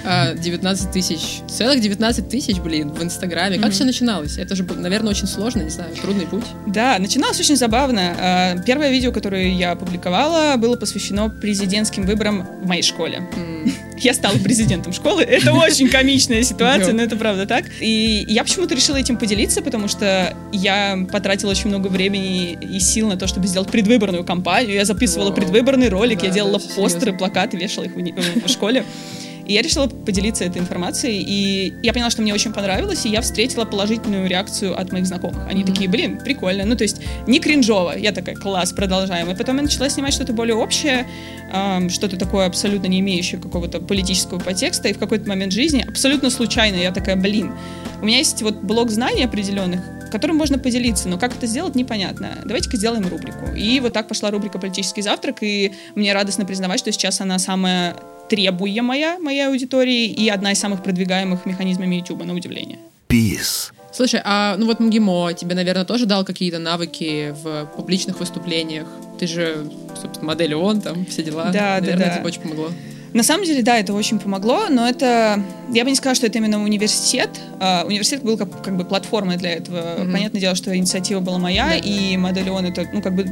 А, 0.05 0.33
19 0.35 0.91
тысяч, 0.91 1.39
целых 1.49 1.81
19 1.81 2.29
тысяч, 2.29 2.57
блин, 2.59 2.89
в 2.89 3.03
Инстаграме. 3.03 3.55
Как 3.55 3.65
Мгм. 3.65 3.71
все 3.73 3.85
начиналось? 3.85 4.37
Это 4.37 4.55
же, 4.55 4.63
наверное, 4.63 5.09
очень 5.11 5.27
сложно, 5.27 5.61
не 5.61 5.69
знаю, 5.69 5.95
трудный 5.95 6.27
путь. 6.27 6.45
Да, 6.67 6.97
начиналось 6.99 7.39
очень 7.39 7.55
забавно. 7.55 8.15
А, 8.19 8.55
Первое 8.65 8.91
видео, 8.91 9.11
которое 9.11 9.49
я 9.51 9.71
опубликовала, 9.71 10.55
было 10.57 10.75
посвящено 10.75 11.29
президентским 11.29 12.03
выборам 12.03 12.47
в 12.61 12.67
моей 12.67 12.83
школе. 12.83 13.23
Я 14.01 14.13
стала 14.13 14.37
президентом 14.37 14.93
школы. 14.93 15.21
Это 15.29 15.53
очень 15.53 15.89
комичная 15.89 16.43
ситуация, 16.43 16.93
но 16.93 17.01
это 17.01 17.15
правда 17.15 17.45
так. 17.45 17.65
И 17.79 18.25
я 18.27 18.43
почему-то 18.43 18.75
решила 18.75 18.95
этим 18.97 19.17
поделиться, 19.17 19.61
потому 19.61 19.87
что 19.87 20.35
я 20.51 20.97
потратила 21.11 21.51
очень 21.51 21.69
много 21.69 21.87
времени 21.87 22.53
и 22.53 22.79
сил 22.79 23.07
на 23.09 23.17
то, 23.17 23.27
чтобы 23.27 23.47
сделать 23.47 23.69
предвыборную 23.69 24.23
кампанию. 24.23 24.75
Я 24.75 24.85
записывала 24.85 25.31
предвыборный 25.31 25.89
ролик, 25.89 26.23
я 26.23 26.29
делала 26.29 26.59
постеры, 26.75 27.13
плакаты, 27.13 27.57
вешала 27.57 27.85
их 27.85 27.93
в 27.95 28.47
школе. 28.47 28.85
И 29.49 29.53
я 29.53 29.63
решила 29.63 29.87
поделиться 29.87 30.43
этой 30.43 30.59
информацией, 30.59 31.23
и 31.27 31.73
я 31.81 31.91
поняла, 31.91 32.11
что 32.11 32.21
мне 32.21 32.35
очень 32.35 32.53
понравилось, 32.53 33.07
и 33.07 33.09
я 33.09 33.21
встретила 33.21 33.65
положительную 33.65 34.29
реакцию 34.29 34.79
от 34.79 34.91
моих 34.91 35.07
знакомых. 35.07 35.47
Они 35.49 35.63
Мгм. 35.63 35.73
такие, 35.73 35.89
блин, 35.89 36.19
прикольно. 36.23 36.65
Ну, 36.65 36.75
то 36.75 36.83
есть 36.83 37.01
не 37.25 37.39
кринжово. 37.39 37.97
Я 37.97 38.11
такая, 38.11 38.35
класс, 38.35 38.73
продолжаем. 38.73 39.31
И 39.31 39.35
потом 39.35 39.55
я 39.55 39.63
начала 39.63 39.89
снимать 39.89 40.13
что-то 40.13 40.33
более 40.33 40.55
общее, 40.55 41.07
ам, 41.51 41.89
что-то 41.89 42.15
такое 42.15 42.45
абсолютно 42.45 42.85
не 42.85 42.99
имеющее 42.99 43.41
какого-то 43.41 43.79
политического 43.79 44.37
подтекста, 44.37 44.87
и 44.87 44.93
в 44.93 44.99
какой-то 44.99 45.27
момент 45.27 45.51
жизни, 45.51 45.83
абсолютно 45.89 46.29
случайно, 46.29 46.75
я 46.75 46.91
такая, 46.91 47.15
блин, 47.15 47.51
у 48.03 48.05
меня 48.05 48.19
есть 48.19 48.43
вот 48.43 48.57
блок 48.57 48.91
знаний 48.91 49.23
определенных, 49.23 49.81
которым 50.11 50.37
можно 50.37 50.59
поделиться, 50.59 51.09
но 51.09 51.17
как 51.17 51.35
это 51.35 51.47
сделать, 51.47 51.73
непонятно. 51.73 52.37
Давайте-ка 52.45 52.77
сделаем 52.77 53.07
рубрику. 53.07 53.51
И 53.57 53.79
вот 53.79 53.93
так 53.93 54.07
пошла 54.07 54.29
рубрика 54.29 54.59
«Политический 54.59 55.01
завтрак», 55.01 55.37
и 55.41 55.73
мне 55.95 56.13
радостно 56.13 56.45
признавать, 56.45 56.79
что 56.81 56.91
сейчас 56.91 57.19
она 57.19 57.39
самая 57.39 57.95
требуемая 58.29 59.19
моей 59.19 59.47
аудитории 59.47 60.05
и 60.05 60.29
одна 60.29 60.51
из 60.51 60.59
самых 60.59 60.83
продвигаемых 60.83 61.45
механизмами 61.45 61.95
YouTube, 61.95 62.23
на 62.23 62.33
удивление. 62.33 62.79
Peace. 63.09 63.71
Слушай, 63.91 64.21
а 64.23 64.55
ну 64.57 64.67
вот 64.67 64.79
МГИМО 64.79 65.33
тебе, 65.33 65.55
наверное, 65.55 65.83
тоже 65.83 66.05
дал 66.05 66.23
какие-то 66.23 66.59
навыки 66.59 67.33
в 67.43 67.65
публичных 67.75 68.19
выступлениях. 68.19 68.87
Ты 69.19 69.25
же, 69.27 69.69
собственно, 69.99 70.27
модель 70.27 70.53
ООН, 70.53 70.81
там, 70.81 71.05
все 71.07 71.23
дела. 71.23 71.45
Да, 71.45 71.79
да, 71.79 71.81
наверное, 71.81 72.05
да. 72.05 72.15
тебе 72.17 72.27
очень 72.27 72.41
помогло. 72.41 72.69
На 73.13 73.23
самом 73.23 73.43
деле, 73.45 73.63
да, 73.63 73.79
это 73.79 73.93
очень 73.93 74.19
помогло, 74.19 74.67
но 74.69 74.87
это... 74.87 75.43
Я 75.73 75.83
бы 75.83 75.89
не 75.89 75.95
сказала, 75.95 76.15
что 76.15 76.27
это 76.27 76.37
именно 76.37 76.61
университет. 76.63 77.31
А, 77.59 77.83
университет 77.87 78.21
был 78.21 78.37
как, 78.37 78.61
как 78.61 78.77
бы 78.77 78.85
платформой 78.85 79.37
для 79.37 79.49
этого. 79.49 79.95
Мгм. 79.97 80.11
Понятное 80.11 80.39
дело, 80.39 80.53
что 80.53 80.75
инициатива 80.75 81.19
была 81.19 81.39
моя, 81.39 81.69
Да. 81.69 81.75
и 81.75 82.15
модель 82.17 82.51
он 82.51 82.67
это, 82.67 82.87
ну, 82.93 83.01
как 83.01 83.15
бы 83.15 83.25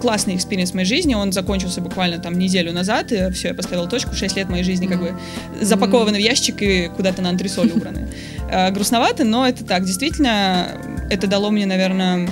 классный 0.00 0.36
experience 0.36 0.70
в 0.70 0.74
моей 0.74 0.86
жизни. 0.86 1.14
Он 1.14 1.32
закончился 1.32 1.80
буквально 1.80 2.18
там 2.18 2.38
неделю 2.38 2.72
назад, 2.72 3.12
и 3.12 3.30
все, 3.30 3.48
я 3.48 3.54
поставила 3.54 3.88
точку. 3.88 4.14
Шесть 4.14 4.36
лет 4.36 4.48
моей 4.48 4.64
жизни 4.64 4.86
как 4.86 5.00
бы 5.00 5.14
запакованы 5.60 6.18
в 6.18 6.20
ящик 6.20 6.62
и 6.62 6.90
куда-то 6.94 7.22
на 7.22 7.30
антресоль 7.30 7.70
убраны. 7.70 8.08
А, 8.50 8.70
Грустновато, 8.70 9.24
но 9.24 9.46
это 9.46 9.64
так. 9.64 9.84
Действительно, 9.84 10.68
это 11.10 11.26
дало 11.26 11.50
мне, 11.50 11.66
наверное, 11.66 12.28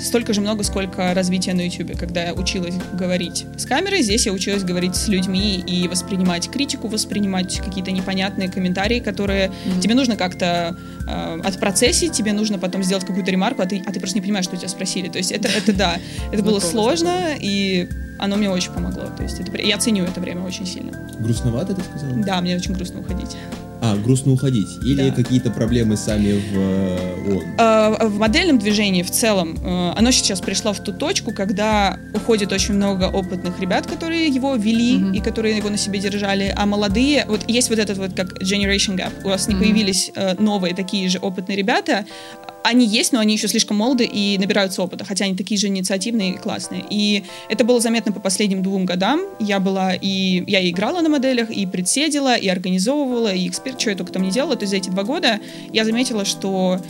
столько 0.00 0.32
же 0.32 0.40
много, 0.40 0.62
сколько 0.64 1.14
развития 1.14 1.54
на 1.54 1.62
YouTube. 1.62 1.96
Когда 1.98 2.24
я 2.24 2.34
училась 2.34 2.74
говорить 2.92 3.46
с 3.56 3.64
камерой, 3.66 4.02
здесь 4.02 4.26
я 4.26 4.32
училась 4.32 4.64
говорить 4.64 4.96
с 4.96 5.08
людьми 5.08 5.56
и 5.66 5.88
воспринимать 5.88 6.50
критику, 6.50 6.88
воспринимать 6.88 7.58
какие-то 7.58 7.90
непонятные 7.92 8.50
комментарии, 8.50 9.00
которые 9.00 9.50
Мгм. 9.66 9.80
тебе 9.80 9.94
нужно 9.94 10.16
как-то 10.16 10.76
э, 11.08 11.40
отпроцессить, 11.44 12.12
тебе 12.12 12.32
нужно 12.32 12.58
потом 12.58 12.82
сделать 12.82 13.04
какую-то 13.04 13.30
ремарку, 13.30 13.62
а 13.62 13.66
ты, 13.66 13.82
а 13.86 13.92
ты 13.92 13.98
просто 14.00 14.16
не 14.16 14.22
понимаешь, 14.22 14.44
что 14.44 14.56
тебя 14.56 14.68
спросили. 14.68 15.08
То 15.08 15.18
есть 15.18 15.32
это, 15.32 15.48
это 15.48 15.72
да, 15.72 15.96
это 16.32 16.42
было 16.42 16.60
Знакомо, 16.60 16.70
сложно, 16.70 17.20
и 17.38 17.88
оно 18.18 18.36
мне 18.36 18.50
очень 18.50 18.72
помогло. 18.72 19.04
То 19.16 19.22
есть 19.22 19.40
это, 19.40 19.56
я 19.60 19.78
ценю 19.78 20.04
это 20.04 20.20
время 20.20 20.42
очень 20.42 20.66
сильно. 20.66 20.92
Грустновато, 21.18 21.74
ты 21.74 21.82
сказала? 21.82 22.14
Да, 22.24 22.40
мне 22.40 22.56
очень 22.56 22.74
грустно 22.74 23.00
уходить. 23.00 23.36
А, 23.84 23.96
грустно 23.96 24.32
уходить. 24.32 24.68
Или 24.84 25.10
Да. 25.10 25.14
какие-то 25.16 25.50
проблемы 25.50 25.96
сами 25.96 26.34
в 26.52 27.32
ООН? 27.32 27.42
Э, 27.58 28.06
В 28.06 28.18
модельном 28.18 28.58
движении 28.58 29.02
в 29.02 29.10
целом 29.10 29.56
э, 29.60 29.92
оно 29.98 30.12
сейчас 30.12 30.40
пришло 30.40 30.72
в 30.72 30.78
ту 30.78 30.92
точку, 30.92 31.32
когда 31.34 31.98
уходит 32.14 32.52
очень 32.52 32.74
много 32.74 33.06
опытных 33.06 33.58
ребят, 33.58 33.88
которые 33.88 34.28
его 34.28 34.54
вели 34.54 34.98
Мгм. 34.98 35.14
и 35.14 35.20
которые 35.20 35.56
его 35.56 35.68
на 35.68 35.76
себе 35.76 35.98
держали, 35.98 36.54
а 36.56 36.64
молодые, 36.64 37.24
вот 37.26 37.40
есть 37.48 37.70
вот 37.70 37.80
этот 37.80 37.98
вот 37.98 38.14
как 38.14 38.40
generation 38.40 38.96
gap, 38.96 39.10
у 39.24 39.28
вас 39.30 39.48
не 39.48 39.54
Мгм. 39.54 39.64
появились 39.64 40.12
э, 40.14 40.36
новые 40.38 40.76
такие 40.76 41.08
же 41.08 41.18
опытные 41.18 41.56
ребята, 41.58 42.04
они 42.62 42.86
есть, 42.86 43.12
но 43.12 43.20
они 43.20 43.34
еще 43.34 43.48
слишком 43.48 43.76
молоды 43.76 44.04
и 44.04 44.38
набираются 44.38 44.82
опыта, 44.82 45.04
хотя 45.04 45.24
они 45.24 45.36
такие 45.36 45.58
же 45.58 45.68
инициативные 45.68 46.32
и 46.32 46.36
классные. 46.36 46.84
И 46.90 47.24
это 47.48 47.64
было 47.64 47.80
заметно 47.80 48.12
по 48.12 48.20
последним 48.20 48.62
двум 48.62 48.84
годам. 48.84 49.22
Я 49.40 49.60
была 49.60 49.94
и 49.94 50.44
я 50.46 50.60
и 50.60 50.70
играла 50.70 51.00
на 51.00 51.08
моделях, 51.08 51.50
и 51.50 51.66
председила, 51.66 52.36
и 52.36 52.48
организовывала, 52.48 53.32
и 53.32 53.48
эксперт, 53.48 53.80
что 53.80 53.90
я 53.90 53.96
только 53.96 54.12
там 54.12 54.22
не 54.22 54.30
делала. 54.30 54.56
То 54.56 54.62
есть 54.62 54.70
за 54.70 54.76
эти 54.76 54.90
два 54.90 55.02
года 55.02 55.40
я 55.72 55.84
заметила, 55.84 56.24
что 56.24 56.80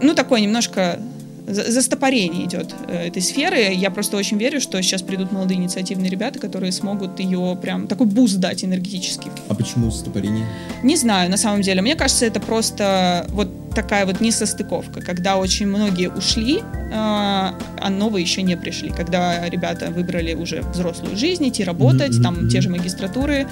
ну, 0.00 0.14
такое 0.14 0.40
немножко 0.40 1.00
застопорение 1.48 2.44
идет 2.44 2.74
э, 2.88 3.08
этой 3.08 3.22
сферы. 3.22 3.72
Я 3.72 3.90
просто 3.90 4.16
очень 4.16 4.38
верю, 4.38 4.60
что 4.60 4.80
сейчас 4.82 5.02
придут 5.02 5.32
молодые 5.32 5.58
инициативные 5.58 6.10
ребята, 6.10 6.38
которые 6.38 6.72
смогут 6.72 7.18
ей 7.20 7.58
прям 7.60 7.86
такой 7.86 8.06
boost 8.06 8.38
дать 8.38 8.64
энергетически. 8.64 9.30
А 9.48 9.54
почему 9.54 9.90
стопорение? 9.90 10.46
Не 10.82 10.96
знаю, 10.96 11.30
на 11.30 11.36
самом 11.36 11.62
деле. 11.62 11.82
Мне 11.82 11.96
кажется, 11.96 12.26
это 12.26 12.40
просто 12.40 13.26
вот 13.30 13.48
такая 13.74 14.06
вот 14.06 14.20
несостыковка, 14.20 15.00
когда 15.00 15.36
очень 15.36 15.66
многие 15.66 16.10
ушли, 16.10 16.58
э, 16.58 16.62
а 16.92 17.90
новые 17.90 18.22
еще 18.22 18.42
не 18.42 18.56
пришли. 18.56 18.90
Когда 18.90 19.48
ребята 19.48 19.90
выбрали 19.90 20.34
уже 20.34 20.62
взрослую 20.62 21.16
жизнь, 21.16 21.48
идти 21.48 21.64
работать, 21.64 22.14
Мгм, 22.14 22.22
там 22.22 22.48
те 22.48 22.60
же 22.60 22.68
магистратуры. 22.68 23.46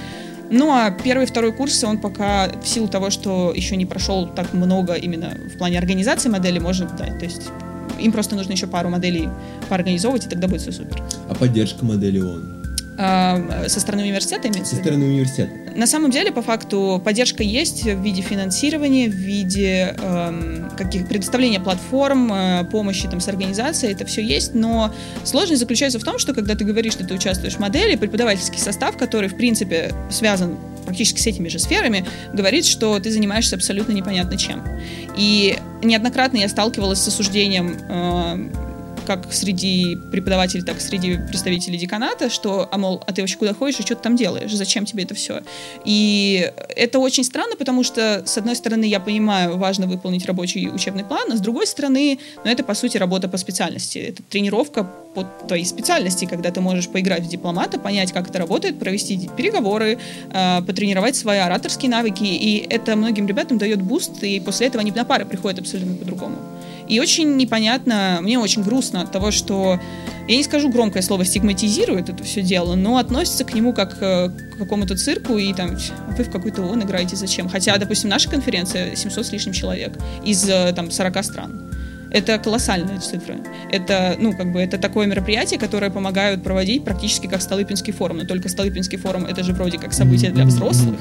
Ну, 0.50 0.70
а 0.70 0.90
первый 0.90 1.26
второй 1.26 1.52
курсы 1.52 1.86
он 1.86 1.98
пока 1.98 2.48
в 2.62 2.68
силу 2.68 2.88
того, 2.88 3.10
что 3.10 3.52
еще 3.54 3.76
не 3.76 3.86
прошел 3.86 4.28
так 4.28 4.52
много 4.52 4.94
именно 4.94 5.32
в 5.52 5.58
плане 5.58 5.78
организации 5.78 6.28
модели, 6.28 6.58
может 6.58 6.94
дать. 6.96 7.18
То 7.18 7.24
есть 7.24 7.50
им 7.98 8.12
просто 8.12 8.34
нужно 8.36 8.52
еще 8.52 8.66
пару 8.66 8.88
моделей 8.88 9.28
поорганизовывать, 9.68 10.26
и 10.26 10.28
тогда 10.28 10.48
будет 10.48 10.60
все 10.60 10.72
супер. 10.72 11.02
А 11.28 11.34
поддержка 11.34 11.84
модели 11.84 12.20
ООН? 12.20 12.65
А, 12.98 13.68
со 13.68 13.80
стороны 13.80 14.04
университета 14.04 14.48
имеется 14.48 14.76
Со 14.76 14.80
стороны 14.80 15.04
университета. 15.04 15.50
На 15.74 15.86
самом 15.86 16.10
деле, 16.10 16.32
по 16.32 16.40
факту, 16.40 17.00
поддержка 17.04 17.42
есть 17.42 17.82
в 17.82 18.02
виде 18.02 18.22
финансирования, 18.22 19.08
в 19.08 19.14
виде 19.14 19.94
эм, 19.98 20.70
каких 20.76 21.06
предоставления 21.06 21.60
платформ, 21.60 22.32
э, 22.32 22.64
помощи 22.64 23.06
там, 23.08 23.20
с 23.20 23.28
организацией, 23.28 23.92
это 23.92 24.06
все 24.06 24.22
есть, 24.22 24.54
но 24.54 24.94
сложность 25.24 25.60
заключается 25.60 25.98
в 25.98 26.04
том, 26.04 26.18
что 26.18 26.32
когда 26.32 26.54
ты 26.54 26.64
говоришь, 26.64 26.94
что 26.94 27.04
ты 27.04 27.14
участвуешь 27.14 27.54
в 27.54 27.58
модели, 27.58 27.96
преподавательский 27.96 28.58
состав, 28.58 28.96
который, 28.96 29.28
в 29.28 29.36
принципе, 29.36 29.92
связан 30.10 30.56
практически 30.86 31.20
с 31.20 31.26
этими 31.26 31.48
же 31.48 31.58
сферами, 31.58 32.06
говорит, 32.32 32.64
что 32.64 32.98
ты 32.98 33.10
занимаешься 33.10 33.56
абсолютно 33.56 33.92
непонятно 33.92 34.38
чем. 34.38 34.64
И 35.16 35.58
неоднократно 35.82 36.38
я 36.38 36.48
сталкивалась 36.48 37.00
с 37.00 37.08
осуждением 37.08 37.76
э, 37.88 38.65
как 39.06 39.32
среди 39.32 39.96
преподавателей, 40.10 40.64
так 40.64 40.78
и 40.78 40.80
среди 40.80 41.16
представителей 41.16 41.78
деканата, 41.78 42.28
что, 42.28 42.68
а 42.70 42.78
мол, 42.78 43.02
а 43.06 43.12
ты 43.12 43.22
вообще 43.22 43.36
куда 43.36 43.54
ходишь 43.54 43.80
и 43.80 43.82
что 43.82 43.94
ты 43.94 44.02
там 44.02 44.16
делаешь, 44.16 44.52
зачем 44.52 44.84
тебе 44.84 45.04
это 45.04 45.14
все? 45.14 45.42
И 45.84 46.52
это 46.76 46.98
очень 46.98 47.24
странно, 47.24 47.56
потому 47.56 47.82
что, 47.82 48.22
с 48.26 48.36
одной 48.36 48.56
стороны, 48.56 48.84
я 48.84 49.00
понимаю, 49.00 49.56
важно 49.56 49.86
выполнить 49.86 50.26
рабочий 50.26 50.68
учебный 50.68 51.04
план, 51.04 51.32
а 51.32 51.36
с 51.36 51.40
другой 51.40 51.66
стороны, 51.66 52.18
ну, 52.44 52.50
это, 52.50 52.64
по 52.64 52.74
сути, 52.74 52.98
работа 52.98 53.28
по 53.28 53.36
специальности. 53.36 53.98
Это 53.98 54.22
тренировка 54.22 54.84
по 55.14 55.24
твоей 55.24 55.64
специальности, 55.64 56.26
когда 56.26 56.50
ты 56.50 56.60
можешь 56.60 56.88
поиграть 56.88 57.22
в 57.22 57.28
дипломата, 57.28 57.78
понять, 57.78 58.12
как 58.12 58.28
это 58.28 58.38
работает, 58.38 58.78
провести 58.78 59.30
переговоры, 59.36 59.98
э, 60.32 60.62
потренировать 60.62 61.16
свои 61.16 61.38
ораторские 61.38 61.90
навыки, 61.90 62.24
и 62.24 62.66
это 62.68 62.96
многим 62.96 63.26
ребятам 63.26 63.58
дает 63.58 63.80
буст, 63.80 64.22
и 64.22 64.40
после 64.40 64.66
этого 64.66 64.82
они 64.82 64.90
на 64.90 65.04
пары 65.04 65.24
приходят 65.24 65.60
абсолютно 65.60 65.94
по-другому. 65.94 66.36
И 66.88 67.00
очень 67.00 67.36
непонятно, 67.36 68.18
мне 68.22 68.38
очень 68.38 68.62
грустно 68.62 69.02
от 69.02 69.12
того, 69.12 69.30
что, 69.30 69.80
я 70.28 70.36
не 70.36 70.44
скажу 70.44 70.68
громкое 70.68 71.02
слово, 71.02 71.24
стигматизирует 71.24 72.08
это 72.08 72.22
все 72.24 72.42
дело, 72.42 72.74
но 72.74 72.98
относится 72.98 73.44
к 73.44 73.54
нему 73.54 73.72
как 73.72 73.96
э, 74.00 74.28
к 74.28 74.58
какому-то 74.58 74.96
цирку, 74.96 75.36
и 75.36 75.52
там 75.52 75.76
вы 76.16 76.24
в 76.24 76.30
какой-то 76.30 76.62
ООН 76.62 76.84
играете 76.84 77.16
зачем? 77.16 77.48
Хотя, 77.48 77.76
допустим, 77.76 78.10
наша 78.10 78.30
конференция 78.30 78.94
700 78.94 79.26
с 79.26 79.32
лишним 79.32 79.52
человек 79.52 79.98
из 80.24 80.48
э, 80.48 80.72
там 80.74 80.90
40 80.90 81.24
стран. 81.24 81.75
Это 82.10 82.38
колоссальные 82.38 82.98
цифры. 83.00 83.38
Это, 83.70 84.16
ну, 84.18 84.32
как 84.32 84.52
бы, 84.52 84.60
это 84.60 84.78
такое 84.78 85.06
мероприятие, 85.06 85.58
которое 85.58 85.90
помогают 85.90 86.42
проводить 86.42 86.84
практически 86.84 87.26
как 87.26 87.42
Столыпинский 87.42 87.92
форум. 87.92 88.18
Но 88.18 88.24
только 88.24 88.48
Столыпинский 88.48 88.98
форум— 88.98 89.26
это 89.28 89.42
же 89.42 89.52
вроде 89.52 89.78
как 89.78 89.92
событие 89.92 90.30
для 90.30 90.44
взрослых. 90.44 90.96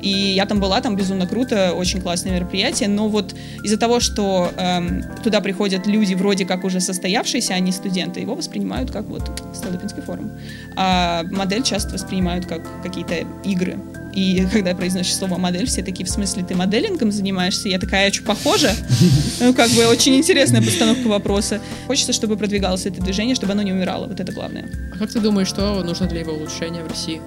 И 0.00 0.08
я 0.08 0.46
там 0.46 0.60
была, 0.60 0.80
там 0.80 0.96
безумно 0.96 1.26
круто, 1.26 1.72
очень 1.74 2.00
классное 2.00 2.34
мероприятие. 2.34 2.88
Но 2.88 3.08
вот 3.08 3.34
из-за 3.62 3.78
того, 3.78 4.00
что 4.00 4.50
эм, 4.56 5.04
туда 5.22 5.40
приходят 5.40 5.86
люди 5.86 6.14
вроде 6.14 6.44
как 6.44 6.64
уже 6.64 6.80
состоявшиеся, 6.80 7.54
а 7.54 7.58
не 7.58 7.72
студенты, 7.72 8.20
его 8.20 8.34
воспринимают 8.34 8.90
как 8.90 9.06
вот 9.06 9.22
Столыпинский 9.54 10.02
форум. 10.02 10.32
А 10.76 11.22
модель 11.30 11.62
часто 11.62 11.94
воспринимают 11.94 12.46
как 12.46 12.62
какие-то 12.82 13.14
игры. 13.44 13.78
И 14.14 14.46
когда 14.52 14.74
произносишь 14.74 15.16
слово 15.16 15.38
модель, 15.38 15.66
все 15.66 15.82
такие, 15.82 16.06
в 16.06 16.10
смысле, 16.10 16.44
ты 16.44 16.54
моделингом 16.54 17.10
занимаешься? 17.10 17.68
Я 17.68 17.78
такая, 17.78 18.06
я 18.06 18.12
что, 18.12 18.24
похожа? 18.24 18.72
Ну, 19.40 19.52
как 19.52 19.70
бы 19.70 19.86
очень 19.86 20.16
интересная 20.16 20.62
постановка 20.62 21.08
вопроса. 21.08 21.60
Хочется, 21.86 22.12
чтобы 22.12 22.36
продвигалось 22.36 22.86
это 22.86 23.00
движение, 23.00 23.34
чтобы 23.34 23.52
оно 23.52 23.62
не 23.62 23.72
умирало. 23.72 24.06
Вот 24.06 24.20
это 24.20 24.32
главное. 24.32 24.66
А 24.94 24.98
как 24.98 25.10
ты 25.10 25.20
думаешь, 25.20 25.48
что 25.48 25.82
нужно 25.82 26.06
для 26.06 26.20
его 26.20 26.32
улучшения 26.32 26.82
в 26.82 26.88
России? 26.88 27.20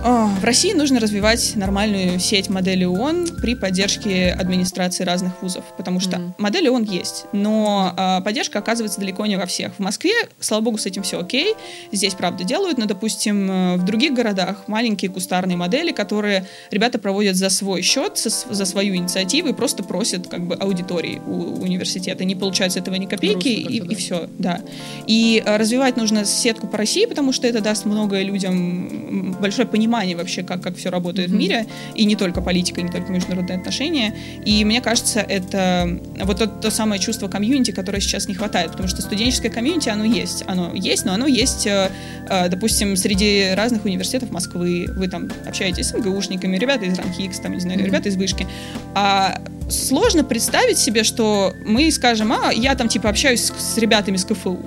В 0.00 0.44
России 0.44 0.72
нужно 0.72 1.00
развивать 1.00 1.54
нормальную 1.56 2.20
сеть 2.20 2.48
моделей 2.48 2.86
ООН 2.86 3.28
при 3.42 3.54
поддержке 3.56 4.30
администрации 4.30 5.02
разных 5.04 5.42
вузов, 5.42 5.64
потому 5.76 5.98
что 5.98 6.18
Мгм. 6.18 6.34
модели 6.38 6.68
ООН 6.68 6.84
есть, 6.84 7.26
но 7.32 7.92
а, 7.96 8.20
поддержка 8.20 8.60
оказывается 8.60 9.00
далеко 9.00 9.26
не 9.26 9.36
во 9.36 9.46
всех. 9.46 9.74
В 9.74 9.80
Москве, 9.80 10.12
слава 10.38 10.62
богу, 10.62 10.78
с 10.78 10.86
этим 10.86 11.02
все 11.02 11.20
окей, 11.20 11.54
здесь 11.90 12.14
правда 12.14 12.44
делают, 12.44 12.78
но, 12.78 12.86
допустим, 12.86 13.50
э, 13.50 13.76
в 13.76 13.84
других 13.84 14.14
городах 14.14 14.68
маленькие 14.68 15.10
кустарные 15.10 15.56
модели, 15.56 15.90
которые 15.90 16.46
ребята 16.70 16.98
проводят 17.00 17.34
за 17.36 17.50
свой 17.50 17.82
счет, 17.82 18.16
со- 18.18 18.30
за 18.54 18.64
свою 18.64 18.94
инициативу 18.94 19.48
и 19.48 19.52
просто 19.52 19.82
просят 19.82 20.28
как 20.28 20.46
бы 20.46 20.54
аудитории 20.54 21.20
у 21.26 21.60
университета. 21.60 22.24
Не 22.24 22.36
получают 22.36 22.72
с 22.74 22.76
этого 22.76 22.94
ни 22.94 23.06
копейки, 23.06 23.48
и, 23.48 23.80
как-то, 23.80 23.92
и 23.92 23.94
да. 23.94 24.00
все, 24.00 24.30
да. 24.38 24.60
И 25.08 25.42
э, 25.44 25.56
развивать 25.56 25.96
нужно 25.96 26.24
сетку 26.24 26.68
по 26.68 26.78
России, 26.78 27.04
потому 27.04 27.32
что 27.32 27.46
это 27.48 27.60
даст 27.60 27.84
много 27.84 28.22
людям 28.22 29.32
большое 29.40 29.66
понимание 29.66 29.87
вообще, 30.14 30.42
как, 30.42 30.62
как 30.62 30.76
все 30.76 30.90
работает 30.90 31.28
в 31.30 31.32
Мгм. 31.32 31.40
мире, 31.40 31.66
и 31.94 32.04
не 32.04 32.16
только 32.16 32.40
политика, 32.40 32.80
и 32.80 32.84
не 32.84 32.90
только 32.90 33.10
международные 33.12 33.58
отношения. 33.58 34.14
И 34.44 34.64
мне 34.64 34.80
кажется, 34.80 35.20
это 35.20 35.98
вот 36.22 36.38
то, 36.38 36.46
то 36.46 36.70
самое 36.70 37.00
чувство 37.00 37.28
комьюнити, 37.28 37.70
которое 37.70 38.00
сейчас 38.00 38.28
не 38.28 38.34
хватает, 38.34 38.70
потому 38.72 38.88
что 38.88 39.02
студенческое 39.02 39.50
комьюнити, 39.50 39.88
оно 39.88 40.04
есть. 40.04 40.44
Оно 40.46 40.72
есть, 40.74 41.04
но 41.04 41.12
оно 41.14 41.26
есть, 41.26 41.66
э, 41.66 41.90
э, 42.28 42.48
допустим, 42.48 42.96
среди 42.96 43.50
разных 43.54 43.84
университетов 43.84 44.30
Москвы. 44.30 44.86
Вы 44.88 45.08
там 45.08 45.28
общаетесь 45.46 45.88
с 45.88 45.94
МГУшниками, 45.94 46.56
ребята 46.56 46.84
из 46.84 46.98
РАНХИКС, 46.98 47.40
там, 47.40 47.54
не 47.54 47.60
знаю, 47.60 47.78
Мгм. 47.78 47.86
ребята 47.86 48.08
из 48.08 48.16
Вышки. 48.16 48.46
А 48.94 49.40
сложно 49.70 50.24
представить 50.24 50.78
себе, 50.78 51.04
что 51.04 51.52
мы 51.64 51.90
скажем, 51.90 52.32
а, 52.32 52.52
я 52.52 52.74
там 52.74 52.88
типа 52.88 53.08
общаюсь 53.08 53.44
с, 53.44 53.74
с 53.74 53.78
ребятами 53.78 54.16
с 54.16 54.24
КФУ. 54.24 54.58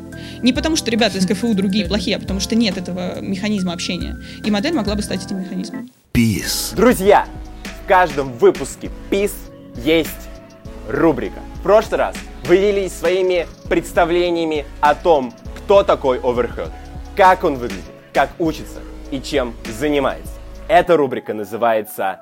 Не 0.41 0.53
потому, 0.53 0.75
что 0.75 0.91
ребята 0.91 1.17
из 1.17 1.25
КФУ 1.25 1.53
другие 1.53 1.86
плохие, 1.88 2.17
а 2.17 2.20
потому 2.20 2.39
что 2.39 2.55
нет 2.55 2.77
этого 2.77 3.20
механизма 3.22 3.74
общения. 3.74 4.17
И 4.46 4.51
модель 4.51 4.74
могла 4.74 4.96
бы 4.96 5.01
стать 5.01 5.25
этим 5.25 5.39
механизмом. 5.39 5.89
Peace. 6.13 6.75
Друзья, 6.75 7.25
в 7.84 7.88
каждом 7.88 8.34
выпуске 8.34 8.89
ПИС 9.10 9.34
есть 9.84 10.12
рубрика. 10.88 11.39
В 11.55 11.63
прошлый 11.63 12.00
раз 12.00 12.15
вы 12.46 12.58
делились 12.58 12.93
своими 12.93 13.48
представлениями 13.70 14.65
о 14.81 14.96
том, 14.96 15.34
кто 15.58 15.84
такой 15.84 16.20
Overhead, 16.20 16.72
как 17.15 17.43
он 17.43 17.55
выглядит, 17.55 17.86
как 18.13 18.31
учится 18.39 18.79
и 19.12 19.22
чем 19.22 19.53
занимается. 19.79 20.34
Эта 20.67 20.98
рубрика 20.98 21.34
называется 21.34 22.20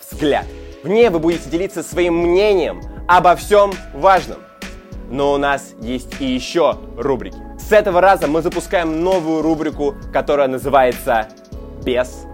«Взгляд». 0.00 0.46
В 0.82 0.88
ней 0.88 1.08
вы 1.08 1.18
будете 1.18 1.50
делиться 1.50 1.82
своим 1.82 2.16
мнением 2.16 2.80
обо 3.08 3.34
всем 3.34 3.72
важном. 3.94 4.38
Но 5.10 5.32
у 5.32 5.36
нас 5.36 5.74
есть 5.80 6.20
и 6.20 6.26
еще 6.26 6.76
рубрики. 6.96 7.38
С 7.58 7.72
этого 7.72 8.00
раза 8.00 8.28
мы 8.28 8.42
запускаем 8.42 9.02
новую 9.02 9.42
рубрику, 9.42 9.94
которая 10.12 10.46
называется 10.46 11.28
«Без 11.84 12.24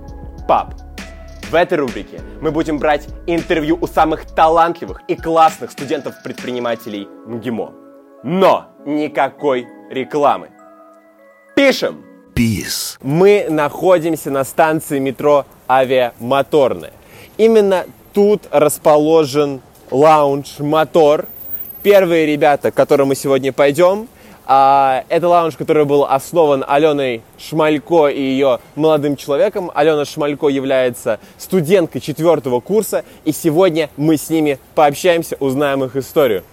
пап». 0.46 0.74
В 1.50 1.54
этой 1.54 1.78
рубрике 1.78 2.20
мы 2.40 2.50
будем 2.50 2.78
брать 2.78 3.06
интервью 3.26 3.78
у 3.80 3.86
самых 3.86 4.26
талантливых 4.26 5.02
и 5.08 5.14
классных 5.14 5.70
студентов-предпринимателей 5.70 7.08
МГИМО. 7.26 7.72
Но 8.24 8.66
никакой 8.84 9.66
рекламы. 9.90 10.50
Пишем! 11.54 12.04
Peace. 12.34 12.98
Мы 13.00 13.46
находимся 13.48 14.30
на 14.30 14.42
станции 14.42 14.98
метро 14.98 15.46
Авиамоторная. 15.68 16.92
Именно 17.36 17.86
тут 18.14 18.42
расположен 18.50 19.60
лаунж 19.90 20.60
«Мотор». 20.60 21.26
Первые 21.82 22.24
ребята, 22.24 22.70
к 22.70 22.74
которым 22.74 23.08
мы 23.08 23.14
сегодня 23.14 23.52
пойдем, 23.52 24.08
А, 24.46 25.04
это 25.08 25.26
лаунж, 25.26 25.56
который 25.56 25.86
был 25.86 26.04
основан 26.04 26.64
Аленой 26.68 27.22
Шмалько 27.38 28.08
и 28.08 28.20
ее 28.20 28.58
молодым 28.74 29.16
человеком. 29.16 29.70
Алена 29.74 30.04
Шмалько 30.04 30.48
является 30.48 31.18
студенткой 31.38 32.02
четвертого 32.02 32.60
курса, 32.60 33.04
и 33.24 33.32
сегодня 33.32 33.88
мы 33.96 34.18
с 34.18 34.28
ними 34.28 34.58
пообщаемся, 34.74 35.38
узнаем 35.40 35.82
их 35.84 35.96
историю. 35.96 36.44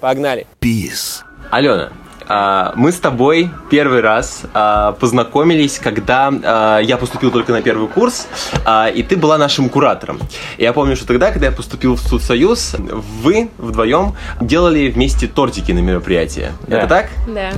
Погнали! 0.00 0.46
Peace. 0.60 1.22
Алена, 1.50 1.90
мы 2.28 2.92
с 2.92 2.98
тобой 2.98 3.50
первый 3.70 4.00
раз 4.00 4.42
а, 4.52 4.92
познакомились, 4.92 5.78
когда 5.78 6.30
а, 6.30 6.78
я 6.78 6.96
поступил 6.96 7.30
только 7.30 7.52
на 7.52 7.62
первый 7.62 7.88
курс, 7.88 8.26
а, 8.64 8.88
и 8.88 9.02
ты 9.02 9.16
была 9.16 9.38
нашим 9.38 9.68
куратором. 9.68 10.20
Я 10.58 10.72
помню, 10.72 10.96
что 10.96 11.06
тогда, 11.06 11.30
когда 11.30 11.46
я 11.46 11.52
поступил 11.52 11.96
в 11.96 12.00
Студсоюз, 12.00 12.76
вы 12.78 13.50
вдвоем 13.58 14.14
делали 14.40 14.90
вместе 14.90 15.26
тортики 15.26 15.72
на 15.72 15.80
мероприятии. 15.80 16.52
Да. 16.66 16.78
Это 16.78 16.86
так? 16.86 17.06
Да. 17.26 17.50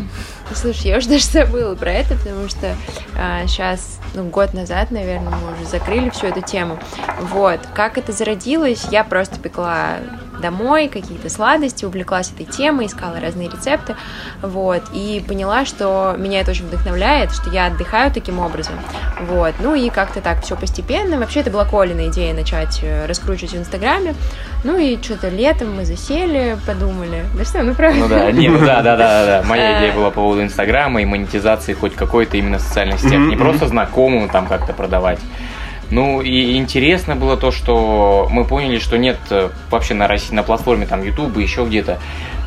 Слушай, 0.55 0.89
я 0.89 0.99
уже 0.99 1.09
даже 1.09 1.25
забыла 1.25 1.77
про 1.77 1.93
это, 1.93 2.17
потому 2.17 2.49
что 2.49 2.75
сейчас, 3.47 4.01
ну, 4.15 4.25
год 4.25 4.53
назад, 4.53 4.91
наверное, 4.91 5.33
мы 5.33 5.55
уже 5.55 5.65
закрыли 5.71 6.11
всю 6.11 6.27
эту 6.27 6.43
тему. 6.43 6.79
Вот. 7.21 7.61
Как 7.73 7.99
это 7.99 8.11
зародилось, 8.11 8.87
я 8.91 9.05
просто 9.05 9.39
пекла 9.39 9.99
домой 10.41 10.89
какие-то 10.89 11.29
сладости, 11.29 11.85
увлеклась 11.85 12.33
этой 12.33 12.47
темой, 12.47 12.87
искала 12.87 13.21
разные 13.21 13.49
рецепты, 13.49 13.97
вот, 14.43 14.83
и 14.93 15.23
поняла, 15.27 15.65
что 15.65 16.15
меня 16.19 16.41
это 16.41 16.51
очень 16.51 16.67
вдохновляет, 16.67 17.33
что 17.33 17.51
я 17.51 17.67
отдыхаю 17.67 18.11
таким 18.13 18.39
образом, 18.39 18.75
вот, 19.21 19.55
ну 19.61 19.75
и 19.75 19.91
как-то 19.91 20.21
так 20.21 20.43
все 20.43 20.57
постепенно, 20.57 21.19
вообще 21.19 21.41
это 21.41 21.51
была 21.51 21.65
Колина 21.65 22.09
идея 22.09 22.35
начать 22.35 22.81
э, 22.83 23.07
раскручивать 23.07 23.53
в 23.53 23.59
Инстаграме, 23.59 24.15
ну 24.65 24.79
и 24.79 25.01
что-то 25.01 25.29
летом 25.29 25.77
мы 25.77 25.85
засели, 25.85 26.57
подумали, 26.67 27.25
да 27.37 27.45
что, 27.45 27.63
ну 27.63 27.75
правда. 27.75 28.01
Ну 28.01 28.09
да, 28.09 28.31
не, 28.33 28.49
ну 28.49 28.59
да, 28.59 28.83
да, 28.83 28.97
да, 28.97 29.27
да. 29.27 29.41
Э. 29.41 29.47
Моя 29.47 29.79
идея 29.79 29.93
была 29.93 30.11
по 30.11 30.21
поводу 30.21 30.43
Инстаграма 30.43 31.03
и 31.03 31.05
монетизации 31.05 31.73
хоть 31.73 31.95
какой-то 31.95 32.37
именно 32.37 32.59
в 32.59 32.63
социальных 32.63 33.01
сетях. 33.01 33.19
Не 33.21 33.37
просто 33.37 33.69
знакомым 33.69 34.29
там 34.29 34.47
как-то 34.47 34.73
продавать. 34.73 35.19
Ну 35.91 36.21
и 36.21 36.57
интересно 36.57 37.17
было 37.17 37.37
то, 37.37 37.51
что 37.51 38.29
мы 38.31 38.45
поняли, 38.45 38.79
что 38.79 38.97
нет 38.97 39.19
э, 39.31 39.51
вообще 39.71 39.95
на 39.95 40.07
России, 40.07 40.35
на 40.35 40.43
платформе 40.43 40.87
там 40.87 41.03
YouTube 41.03 41.37
и 41.39 41.43
еще 41.43 41.65
где-то 41.65 41.99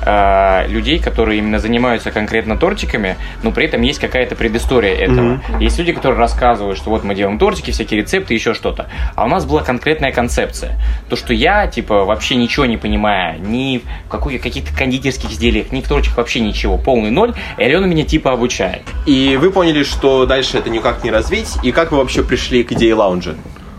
э, 0.05 0.67
людей, 0.67 0.99
которые 0.99 1.39
именно 1.39 1.59
занимаются 1.59 2.11
конкретно 2.11 2.57
тортиками, 2.57 3.17
но 3.41 3.51
при 3.51 3.65
этом 3.65 3.81
есть 3.81 3.99
какая-то 3.99 4.35
предыстория 4.35 4.95
этого. 4.95 5.41
Есть 5.59 5.79
люди, 5.79 5.93
которые 5.93 6.19
рассказывают, 6.19 6.77
что 6.77 6.89
вот 6.89 7.03
мы 7.03 7.15
делаем 7.15 7.39
тортики, 7.39 7.71
всякие 7.71 8.01
рецепты, 8.01 8.33
еще 8.33 8.53
что-то. 8.53 8.87
А 9.15 9.25
у 9.25 9.27
нас 9.27 9.45
была 9.45 9.63
конкретная 9.63 10.11
концепция. 10.11 10.79
То, 11.09 11.15
что 11.15 11.33
я, 11.33 11.67
типа, 11.67 12.05
вообще 12.05 12.35
ничего 12.35 12.65
не 12.65 12.77
понимая, 12.77 13.37
ни 13.37 13.79
в 13.79 14.09
какой, 14.09 14.37
каких-то 14.37 14.75
кондитерских 14.75 15.31
изделиях, 15.31 15.71
ни 15.71 15.81
в 15.81 15.87
тортиках 15.87 16.17
вообще 16.17 16.39
ничего, 16.39 16.77
полный 16.77 17.11
ноль, 17.11 17.33
и 17.57 17.63
Алена 17.63 17.87
меня 17.87 18.03
типа 18.03 18.31
обучает. 18.31 18.83
И 19.05 19.37
вы 19.39 19.51
поняли, 19.51 19.83
что 19.83 20.25
дальше 20.25 20.57
это 20.57 20.69
никак 20.69 21.03
не 21.03 21.11
развить, 21.11 21.57
и 21.63 21.71
как 21.71 21.91
вы 21.91 21.97
вообще 21.97 22.23
пришли 22.23 22.63
к 22.63 22.71
идее 22.71 22.93
лаунжа? 22.93 23.35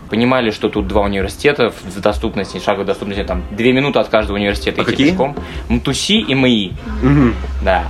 Понимали, 0.09 0.51
что 0.51 0.69
тут 0.69 0.87
два 0.87 1.01
университета 1.01 1.71
в 1.71 1.99
доступности, 2.01 2.61
шаговой 2.63 2.85
доступности, 2.85 3.23
там, 3.23 3.43
две 3.51 3.73
минуты 3.73 3.99
от 3.99 4.07
каждого 4.09 4.37
университета 4.37 4.81
А 4.81 4.83
идти 4.83 4.91
какие? 4.91 5.09
пешком. 5.09 5.35
МТУСИ 5.69 6.19
и 6.19 6.35
МАИ. 6.35 6.71
Да. 7.63 7.83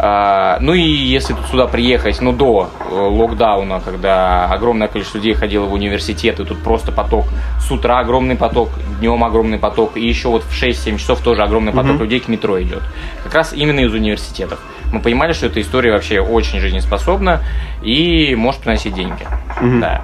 А, 0.00 0.58
ну 0.60 0.74
и 0.74 0.80
если 0.80 1.34
тут 1.34 1.44
сюда 1.50 1.66
приехать, 1.66 2.20
ну 2.20 2.32
до 2.32 2.70
э, 2.88 2.94
локдауна, 2.94 3.80
когда 3.84 4.44
огромное 4.46 4.86
количество 4.86 5.18
людей 5.18 5.34
ходило 5.34 5.64
в 5.64 5.72
университет, 5.72 6.38
и 6.38 6.44
тут 6.44 6.62
просто 6.62 6.92
поток, 6.92 7.24
с 7.58 7.68
утра 7.72 7.98
огромный 7.98 8.36
поток, 8.36 8.70
днем 9.00 9.24
огромный 9.24 9.58
поток, 9.58 9.96
и 9.96 10.06
еще 10.06 10.28
вот 10.28 10.44
в 10.44 10.62
6-7 10.62 10.98
часов 10.98 11.20
тоже 11.20 11.42
огромный 11.42 11.72
поток 11.72 12.00
людей 12.00 12.20
к 12.20 12.28
метро 12.28 12.62
идет. 12.62 12.82
Как 13.24 13.34
раз 13.34 13.52
именно 13.52 13.80
из 13.80 13.92
университетов. 13.92 14.60
Мы 14.92 15.00
понимали, 15.00 15.32
что 15.32 15.46
эта 15.46 15.60
история 15.60 15.90
вообще 15.90 16.20
очень 16.20 16.60
жизнеспособна 16.60 17.42
и 17.82 18.36
может 18.36 18.60
приносить 18.60 18.94
деньги. 18.94 19.26
Да. 19.80 20.02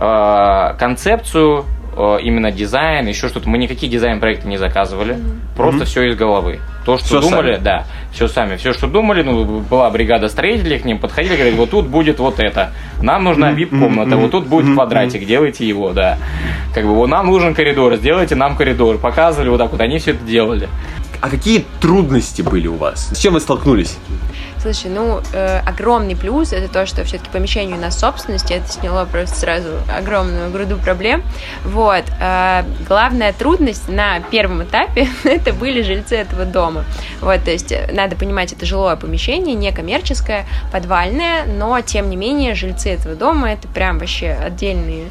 А, 0.00 0.74
концепцию, 0.78 1.64
э, 1.96 2.18
именно 2.22 2.52
дизайн, 2.52 3.06
еще 3.08 3.28
что-то. 3.28 3.48
Мы 3.48 3.58
никакие 3.58 3.90
дизайн-проекты 3.90 4.46
не 4.46 4.56
заказывали. 4.56 5.18
Просто 5.56 5.84
все 5.86 6.04
из 6.04 6.16
головы. 6.16 6.60
То, 6.84 6.96
что 6.98 7.06
Всё 7.06 7.20
думали, 7.20 7.54
сами. 7.54 7.64
да, 7.64 7.84
все 8.12 8.28
сами. 8.28 8.56
Все, 8.56 8.72
что 8.72 8.86
думали, 8.86 9.22
ну, 9.22 9.44
была 9.60 9.90
бригада 9.90 10.28
строителей, 10.28 10.78
к 10.78 10.84
ним 10.84 10.98
подходили, 11.00 11.34
говорили, 11.34 11.56
вот 11.56 11.70
тут 11.70 11.88
будет 11.88 12.20
вот 12.20 12.38
это. 12.38 12.72
Нам 13.02 13.24
нужна 13.24 13.50
вип-комната, 13.52 14.16
вот 14.16 14.30
тут 14.30 14.46
будет 14.46 14.72
квадратик, 14.72 15.26
делайте 15.26 15.66
его, 15.66 15.92
да. 15.92 16.16
Как 16.74 16.84
бы, 16.84 16.94
вот 16.94 17.08
нам 17.08 17.26
нужен 17.26 17.54
коридор, 17.54 17.96
сделайте 17.96 18.36
нам 18.36 18.56
коридор. 18.56 18.98
Показывали 18.98 19.48
вот 19.48 19.58
так 19.58 19.72
вот, 19.72 19.80
они 19.80 19.98
все 19.98 20.12
это 20.12 20.24
делали. 20.24 20.68
А 21.20 21.28
какие 21.28 21.64
трудности 21.80 22.42
были 22.42 22.68
у 22.68 22.76
вас? 22.76 23.10
С 23.12 23.18
чем 23.18 23.34
вы 23.34 23.40
столкнулись? 23.40 23.98
Слушай, 24.60 24.90
ну, 24.90 25.20
э, 25.32 25.60
огромный 25.60 26.16
плюс 26.16 26.52
это 26.52 26.68
то, 26.68 26.84
что 26.86 27.04
все-таки 27.04 27.30
помещение 27.30 27.76
у 27.76 27.80
нас 27.80 27.98
собственности, 27.98 28.54
это 28.54 28.68
сняло 28.68 29.04
просто 29.04 29.36
сразу 29.36 29.68
огромную 29.94 30.50
груду 30.50 30.76
проблем. 30.76 31.22
Вот. 31.64 32.04
э, 32.20 32.64
главная 32.86 33.32
трудность 33.32 33.88
на 33.88 34.20
первом 34.20 34.64
этапе 34.64 35.08
это 35.24 35.52
были 35.52 35.82
жильцы 35.82 36.16
этого 36.16 36.44
дома. 36.44 36.84
Вот, 37.20 37.44
то 37.44 37.50
есть 37.50 37.70
э, 37.72 37.88
надо 37.92 38.16
понимать, 38.16 38.52
это 38.52 38.66
жилое 38.66 38.96
помещение, 38.96 39.54
не 39.54 39.72
коммерческое, 39.72 40.46
подвальное, 40.72 41.44
но 41.44 41.80
тем 41.80 42.10
не 42.10 42.16
менее 42.16 42.54
жильцы 42.54 42.90
этого 42.90 43.14
дома 43.14 43.52
это 43.52 43.68
прям 43.68 43.98
вообще 43.98 44.30
отдельные 44.32 45.10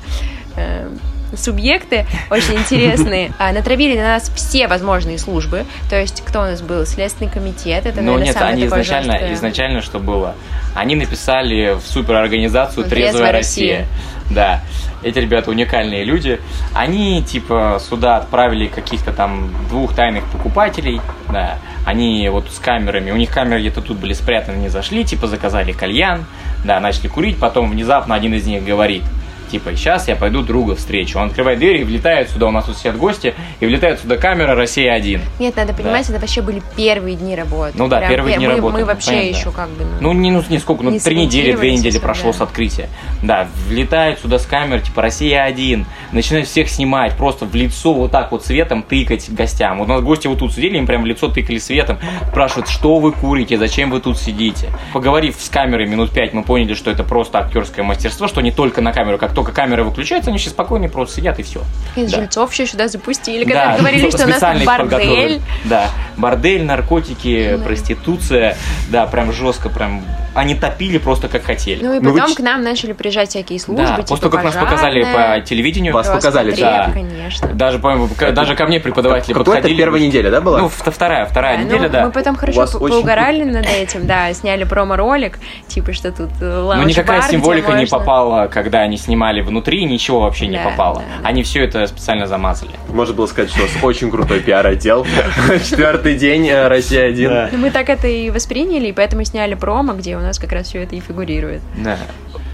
э, 0.55 0.89
субъекты 1.35 2.05
очень 2.29 2.55
интересные. 2.55 3.31
А, 3.39 3.51
Натравили 3.51 3.95
на 3.97 4.13
нас 4.13 4.31
все 4.35 4.67
возможные 4.67 5.17
службы. 5.17 5.65
То 5.89 5.99
есть, 5.99 6.23
кто 6.25 6.39
у 6.39 6.43
нас 6.43 6.61
был? 6.61 6.85
Следственный 6.85 7.29
комитет. 7.31 7.85
Это, 7.85 7.97
Но 8.01 8.13
наверное, 8.13 8.25
нет, 8.25 8.33
самое 8.33 8.53
они 8.53 8.63
такое 8.63 8.81
изначально, 8.81 9.11
жесткое. 9.13 9.33
изначально 9.33 9.81
что 9.81 9.99
было? 9.99 10.35
Они 10.75 10.95
написали 10.95 11.77
в 11.79 11.87
суперорганизацию 11.87 12.83
Ну, 12.83 12.89
«Трезвая 12.89 13.11
«Трезвая 13.11 13.31
Россия». 13.31 13.77
Россия». 13.79 13.87
Да, 14.29 14.61
эти 15.03 15.19
ребята 15.19 15.51
уникальные 15.51 16.03
люди. 16.03 16.39
Они, 16.73 17.23
типа, 17.23 17.79
сюда 17.87 18.17
отправили 18.17 18.67
каких-то 18.67 19.11
там 19.11 19.53
двух 19.69 19.95
тайных 19.95 20.25
покупателей, 20.25 21.01
да. 21.29 21.59
Они 21.85 22.27
вот 22.29 22.51
с 22.51 22.59
камерами, 22.59 23.11
у 23.11 23.15
них 23.15 23.31
камеры 23.31 23.61
где-то 23.61 23.81
тут 23.81 23.97
были 23.97 24.13
спрятаны, 24.13 24.57
не 24.57 24.69
зашли, 24.69 25.05
типа, 25.05 25.27
заказали 25.27 25.71
кальян, 25.71 26.25
да, 26.65 26.79
начали 26.79 27.07
курить, 27.07 27.37
потом 27.37 27.69
внезапно 27.71 28.15
один 28.15 28.33
из 28.33 28.45
них 28.45 28.65
говорит, 28.65 29.03
Типа, 29.51 29.75
сейчас 29.75 30.07
я 30.07 30.15
пойду 30.15 30.41
друга 30.41 30.75
встречу. 30.75 31.19
Он 31.19 31.27
открывает 31.27 31.59
дверь 31.59 31.81
и 31.81 31.83
влетает 31.83 32.29
сюда, 32.29 32.47
у 32.47 32.51
нас 32.51 32.65
тут 32.65 32.77
сидят 32.77 32.97
гости, 32.97 33.33
и 33.59 33.65
влетает 33.65 33.99
сюда 33.99 34.17
камера 34.17 34.55
«Россия-1». 34.55 35.21
Нет, 35.39 35.55
надо 35.55 35.73
понимать, 35.73 36.09
это 36.09 36.19
вообще 36.19 36.41
были 36.41 36.61
первые 36.75 37.15
дни 37.15 37.35
работы. 37.35 37.73
Ну 37.75 37.87
да, 37.87 37.99
Прям 37.99 38.09
первые 38.09 38.33
пе- 38.33 38.37
дни 38.39 38.47
мы, 38.47 38.55
работы, 38.55 38.73
Мы 38.73 38.79
ну, 38.81 38.85
вообще 38.85 39.09
понятно. 39.11 39.37
еще 39.37 39.51
как 39.51 39.69
бы... 39.69 39.85
Ну, 40.01 40.13
не, 40.13 40.31
ну, 40.31 40.43
не 40.49 40.59
сколько, 40.59 40.83
ну, 40.83 40.91
Не 40.91 40.99
три 40.99 41.15
недели, 41.15 41.53
две 41.53 41.73
недели 41.73 41.97
прошло 41.97 42.31
да. 42.31 42.37
с 42.37 42.41
открытия. 42.41 42.89
Да, 43.21 43.47
влетает 43.67 44.19
сюда 44.19 44.39
с 44.39 44.45
камер, 44.45 44.81
типа, 44.81 45.01
Россия-1, 45.01 45.85
начинает 46.11 46.47
всех 46.47 46.69
снимать, 46.69 47.15
просто 47.15 47.45
в 47.45 47.55
лицо 47.55 47.93
вот 47.93 48.11
так 48.11 48.31
вот 48.31 48.45
светом 48.45 48.83
тыкать 48.83 49.29
гостям. 49.29 49.79
Вот 49.79 49.85
у 49.85 49.93
нас 49.93 50.01
гости 50.01 50.27
вот 50.27 50.39
тут 50.39 50.53
сидели, 50.53 50.77
им 50.77 50.85
прям 50.85 51.03
в 51.03 51.05
лицо 51.05 51.29
тыкали 51.29 51.57
светом, 51.57 51.99
спрашивают, 52.29 52.67
что 52.67 52.99
вы 52.99 53.11
курите, 53.11 53.57
зачем 53.57 53.91
вы 53.91 53.99
тут 53.99 54.17
сидите. 54.17 54.67
Поговорив 54.93 55.35
с 55.39 55.49
камерой 55.49 55.87
минут 55.87 56.11
пять, 56.11 56.33
мы 56.33 56.43
поняли, 56.43 56.73
что 56.73 56.91
это 56.91 57.03
просто 57.03 57.39
актерское 57.39 57.83
мастерство, 57.83 58.27
что 58.27 58.41
не 58.41 58.51
только 58.51 58.81
на 58.81 58.91
камеру, 58.91 59.17
как 59.17 59.33
только 59.37 59.51
камера 59.51 59.83
выключается, 59.83 60.31
они 60.31 60.39
все 60.39 60.49
спокойно 60.49 60.89
просто 60.89 61.17
сидят 61.17 61.37
и 61.37 61.43
все. 61.43 61.61
Из 61.95 62.11
Да. 62.11 62.17
жильцов 62.17 62.51
еще 62.51 62.65
сюда 62.65 62.87
запустили, 62.87 63.43
когда 63.43 63.73
Да, 63.73 63.77
говорили, 63.77 64.09
что 64.09 64.25
у 64.25 64.27
нас 64.27 64.41
бордель. 64.65 65.39
Да, 65.65 65.91
бордель, 66.17 66.63
наркотики, 66.65 67.59
проституция, 67.63 68.57
да, 68.89 69.05
прям 69.05 69.31
жестко, 69.31 69.69
прям 69.69 70.01
они 70.33 70.53
топили 70.55 70.97
просто 70.99 71.27
как 71.29 71.43
хотели. 71.45 71.83
Ну 71.83 71.93
и 71.95 71.99
Ну, 71.99 72.11
вы 72.11 72.19
потом 72.19 72.29
ч- 72.31 72.37
к 72.37 72.39
нам 72.41 72.61
начали 72.63 72.93
приезжать 72.93 73.29
всякие 73.29 73.59
службы, 73.59 73.83
да, 73.85 73.95
типа 73.95 74.07
после 74.07 74.21
того, 74.29 74.35
как 74.35 74.43
нас 74.45 74.55
показали 74.55 75.03
по 75.03 75.41
телевидению, 75.41 75.93
Вас 75.93 76.07
показали, 76.07 76.51
да. 76.55 76.91
конечно. 76.93 77.47
даже, 77.53 77.79
по-моему, 77.79 78.07
к- 78.09 78.31
даже 78.33 78.55
ко 78.55 78.65
мне 78.67 78.79
преподаватели 78.79 79.33
Какой-то 79.33 79.51
подходили. 79.51 79.77
первая 79.77 80.01
неделя, 80.01 80.29
да, 80.31 80.41
была? 80.41 80.59
Ну, 80.59 80.67
вто- 80.67 80.91
вторая, 80.91 81.25
вторая 81.25 81.57
Да, 81.57 81.63
неделя, 81.63 81.81
ну, 81.83 81.89
да. 81.89 82.05
Мы 82.05 82.11
потом 82.11 82.35
хорошо 82.35 82.67
по- 82.67 82.77
очень 82.77 82.95
поугорали 82.95 83.43
над 83.43 83.65
этим, 83.67 84.05
да, 84.07 84.31
сняли 84.33 84.63
промо-ролик, 84.63 85.39
типа, 85.67 85.93
что 85.93 86.11
тут 86.11 86.29
э, 86.41 86.73
Ну, 86.75 86.83
никакая 86.83 87.21
символика 87.23 87.73
не 87.73 87.85
попала, 87.85 88.47
когда 88.47 88.79
они 88.81 88.97
снимали 88.97 89.26
внутри, 89.41 89.83
ничего 89.85 90.21
вообще 90.21 90.47
не 90.47 90.57
Да, 90.57 90.63
попало. 90.63 90.95
да, 90.99 91.21
да. 91.21 91.27
Они 91.27 91.43
все 91.43 91.63
это 91.63 91.85
специально 91.87 92.27
замазали. 92.27 92.71
Можно 92.89 93.13
было 93.13 93.25
сказать, 93.27 93.49
что 93.51 93.59
у 93.61 93.63
вас 93.63 93.71
очень 93.83 94.09
крутой 94.11 94.39
пиар-отдел. 94.39 95.05
Четвертый 95.69 96.15
день, 96.17 96.47
э, 96.47 96.67
Россия-1. 96.67 97.49
Ну, 97.51 97.57
мы 97.57 97.71
так 97.71 97.89
это 97.89 98.07
и 98.07 98.29
восприняли, 98.29 98.87
и 98.87 98.91
поэтому 98.91 99.23
сняли 99.23 99.53
промо, 99.55 99.93
где 99.93 100.15
у 100.17 100.19
нас 100.19 100.39
как 100.39 100.51
раз 100.51 100.67
все 100.67 100.83
это 100.83 100.95
и 100.95 100.99
фигурирует. 100.99 101.61
Да. 101.77 101.97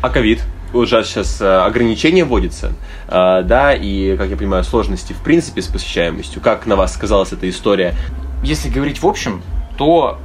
А 0.01 0.09
ковид? 0.09 0.41
Уже 0.73 1.03
сейчас 1.03 1.39
э, 1.39 1.45
ограничения 1.45 2.25
вводятся, 2.25 2.73
э, 3.07 3.41
да, 3.43 3.73
и, 3.75 4.17
как 4.17 4.29
я 4.29 4.35
понимаю, 4.37 4.63
сложности 4.63 5.13
в 5.13 5.21
принципе 5.23 5.61
с 5.61 5.67
посещаемостью. 5.67 6.41
Как 6.41 6.65
на 6.65 6.75
вас 6.75 6.93
сказалась 6.93 7.31
эта 7.31 7.47
история? 7.47 7.93
Если 8.43 8.69
говорить 8.69 9.01
в 9.01 9.07
общем, 9.07 9.43
то 9.77 10.17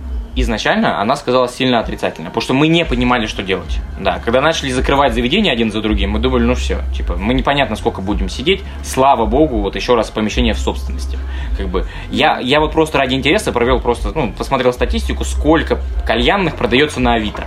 изначально 0.42 1.00
она 1.00 1.16
сказала 1.16 1.48
сильно 1.48 1.80
отрицательно, 1.80 2.28
потому 2.28 2.42
что 2.42 2.54
мы 2.54 2.68
не 2.68 2.84
понимали, 2.84 3.26
что 3.26 3.42
делать. 3.42 3.78
Да, 4.00 4.20
когда 4.24 4.40
начали 4.40 4.70
закрывать 4.70 5.14
заведения 5.14 5.52
один 5.52 5.70
за 5.70 5.80
другим, 5.80 6.10
мы 6.10 6.18
думали, 6.18 6.44
ну 6.44 6.54
все, 6.54 6.80
типа, 6.96 7.16
мы 7.16 7.34
непонятно, 7.34 7.76
сколько 7.76 8.00
будем 8.00 8.28
сидеть. 8.28 8.62
Слава 8.82 9.26
богу, 9.26 9.60
вот 9.60 9.76
еще 9.76 9.94
раз 9.94 10.10
помещение 10.10 10.54
в 10.54 10.58
собственности. 10.58 11.18
Как 11.56 11.68
бы 11.68 11.86
я, 12.10 12.38
я 12.38 12.60
вот 12.60 12.72
просто 12.72 12.98
ради 12.98 13.14
интереса 13.14 13.52
провел 13.52 13.80
просто, 13.80 14.12
ну, 14.14 14.32
посмотрел 14.32 14.72
статистику, 14.72 15.24
сколько 15.24 15.80
кальянных 16.06 16.56
продается 16.56 17.00
на 17.00 17.14
Авито. 17.14 17.46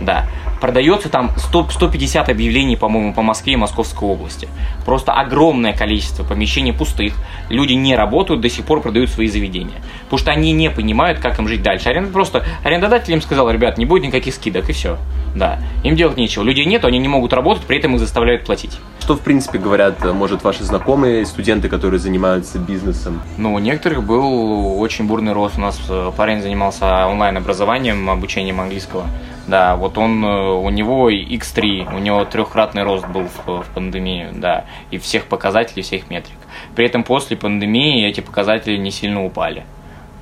Да. 0.00 0.26
Продается 0.60 1.08
там 1.08 1.32
100, 1.36 1.70
150 1.70 2.28
объявлений, 2.28 2.76
по-моему, 2.76 3.14
по 3.14 3.22
Москве 3.22 3.54
и 3.54 3.56
Московской 3.56 4.08
области. 4.08 4.48
Просто 4.84 5.12
огромное 5.12 5.72
количество 5.72 6.22
помещений 6.22 6.72
пустых. 6.72 7.14
Люди 7.48 7.72
не 7.72 7.96
работают, 7.96 8.40
до 8.40 8.50
сих 8.50 8.64
пор 8.64 8.82
продают 8.82 9.10
свои 9.10 9.26
заведения. 9.26 9.82
Потому 10.04 10.18
что 10.18 10.30
они 10.32 10.52
не 10.52 10.70
понимают, 10.70 11.18
как 11.18 11.38
им 11.38 11.48
жить 11.48 11.62
дальше. 11.62 11.88
Арен... 11.88 12.12
Просто 12.12 12.44
арендодатель 12.62 13.12
им 13.14 13.22
сказал, 13.22 13.50
ребят, 13.50 13.78
не 13.78 13.86
будет 13.86 14.04
никаких 14.04 14.34
скидок, 14.34 14.68
и 14.68 14.72
все. 14.72 14.98
Да. 15.34 15.58
Им 15.84 15.96
делать 15.96 16.16
нечего. 16.16 16.42
Людей 16.42 16.64
нету, 16.64 16.86
они 16.86 16.98
не 16.98 17.08
могут 17.08 17.32
работать, 17.32 17.64
при 17.64 17.78
этом 17.78 17.94
их 17.94 18.00
заставляют 18.00 18.44
платить. 18.44 18.78
Что, 19.00 19.16
в 19.16 19.20
принципе, 19.20 19.58
говорят, 19.58 20.04
может, 20.14 20.44
ваши 20.44 20.64
знакомые, 20.64 21.24
студенты, 21.26 21.68
которые 21.68 22.00
занимаются 22.00 22.58
бизнесом? 22.58 23.22
Ну, 23.38 23.54
у 23.54 23.58
некоторых 23.58 24.04
был 24.04 24.80
очень 24.80 25.06
бурный 25.06 25.32
рост. 25.32 25.56
У 25.56 25.60
нас 25.60 25.80
э, 25.88 26.12
парень 26.16 26.42
занимался 26.42 27.06
онлайн-образованием, 27.06 28.08
обучением 28.10 28.60
английского. 28.60 29.06
Да, 29.46 29.74
вот 29.74 29.98
он, 29.98 30.24
э, 30.24 30.52
у 30.52 30.70
него 30.70 31.10
X3, 31.10 31.94
у 31.94 31.98
него 31.98 32.24
трехкратный 32.24 32.84
рост 32.84 33.06
был 33.08 33.24
в, 33.24 33.62
в 33.62 33.66
пандемии, 33.74 34.28
да, 34.32 34.64
и 34.90 34.98
всех 34.98 35.26
показателей, 35.26 35.82
всех 35.82 36.08
метрик. 36.10 36.36
При 36.76 36.86
этом 36.86 37.02
после 37.02 37.36
пандемии 37.36 38.06
эти 38.06 38.20
показатели 38.20 38.76
не 38.76 38.90
сильно 38.90 39.24
упали, 39.24 39.64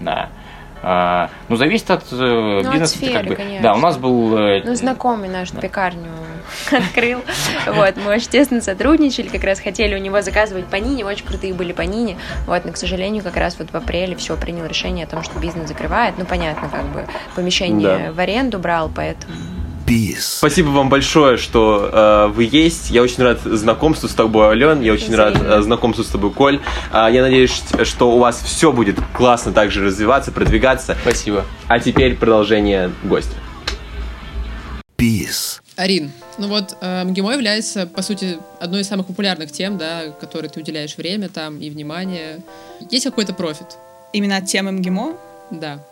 да. 0.00 0.30
А, 0.82 1.30
ну, 1.48 1.56
зависит 1.56 1.90
от 1.90 2.04
э, 2.12 2.16
Ну, 2.16 2.58
от 2.60 2.72
бизнеса. 2.72 2.94
сферы, 2.96 3.12
как 3.20 3.28
бы. 3.28 3.34
конечно. 3.36 3.62
Да, 3.62 3.74
у 3.74 3.78
нас 3.78 3.96
был... 3.96 4.36
э, 4.38 4.62
Ну, 4.64 4.74
знакомый 4.74 5.28
наш 5.28 5.50
пекарню 5.50 6.08
открыл. 6.70 7.20
Вот, 7.66 7.96
мы 7.96 8.12
очень 8.12 8.28
тесно 8.30 8.60
сотрудничали, 8.60 9.28
как 9.28 9.42
раз 9.44 9.60
хотели 9.60 9.94
у 9.94 9.98
него 9.98 10.22
заказывать 10.22 10.66
панини, 10.66 11.02
очень 11.02 11.26
крутые 11.26 11.52
были 11.52 11.72
панини. 11.72 12.16
Вот, 12.46 12.64
но, 12.64 12.72
к 12.72 12.76
сожалению, 12.76 13.22
как 13.24 13.36
раз 13.36 13.56
вот 13.58 13.70
в 13.70 13.74
апреле 13.74 14.14
все 14.16 14.36
принял 14.36 14.66
решение 14.66 15.04
о 15.04 15.08
том, 15.08 15.22
что 15.22 15.38
бизнес 15.38 15.68
закрывает. 15.68 16.14
Ну, 16.16 16.24
понятно, 16.24 16.68
как 16.68 16.84
бы 16.86 17.06
помещение 17.34 18.06
Да. 18.06 18.12
в 18.12 18.18
аренду 18.20 18.58
брал, 18.58 18.90
поэтому... 18.94 19.34
Peace. 19.88 20.36
Спасибо 20.38 20.68
вам 20.68 20.90
большое, 20.90 21.38
что 21.38 21.90
э, 21.90 22.26
вы 22.34 22.46
есть. 22.52 22.90
Я 22.90 23.02
очень 23.02 23.22
рад 23.22 23.40
знакомству 23.40 24.06
с 24.06 24.12
тобой, 24.12 24.48
Ален. 24.48 24.82
Я 24.82 24.92
очень 24.92 25.14
рад 25.14 25.40
э, 25.40 25.62
знакомству 25.62 26.04
с 26.04 26.08
тобой, 26.08 26.30
Коль. 26.30 26.60
А, 26.92 27.10
я 27.10 27.22
надеюсь, 27.22 27.62
что 27.84 28.12
у 28.14 28.18
вас 28.18 28.42
все 28.42 28.70
будет 28.70 28.98
классно 29.16 29.50
также 29.52 29.82
развиваться, 29.82 30.30
продвигаться. 30.30 30.94
Спасибо. 31.00 31.46
А 31.68 31.80
теперь 31.80 32.16
продолжение 32.16 32.92
гостя. 33.02 33.32
Peace. 34.98 35.60
Арин, 35.76 36.10
ну 36.36 36.48
вот 36.48 36.76
э, 36.82 37.04
МГИМО 37.04 37.32
является, 37.32 37.86
по 37.86 38.02
сути, 38.02 38.36
одной 38.60 38.82
из 38.82 38.88
самых 38.88 39.06
популярных 39.06 39.52
тем, 39.52 39.78
да, 39.78 40.10
которой 40.20 40.48
ты 40.48 40.60
уделяешь 40.60 40.98
время 40.98 41.30
там 41.30 41.60
и 41.60 41.70
внимание. 41.70 42.42
Есть 42.90 43.06
какой-то 43.06 43.32
профит? 43.32 43.78
Именно 44.12 44.36
от 44.36 44.44
темы 44.44 44.72
МГИМО? 44.72 45.16
Да. 45.52 45.82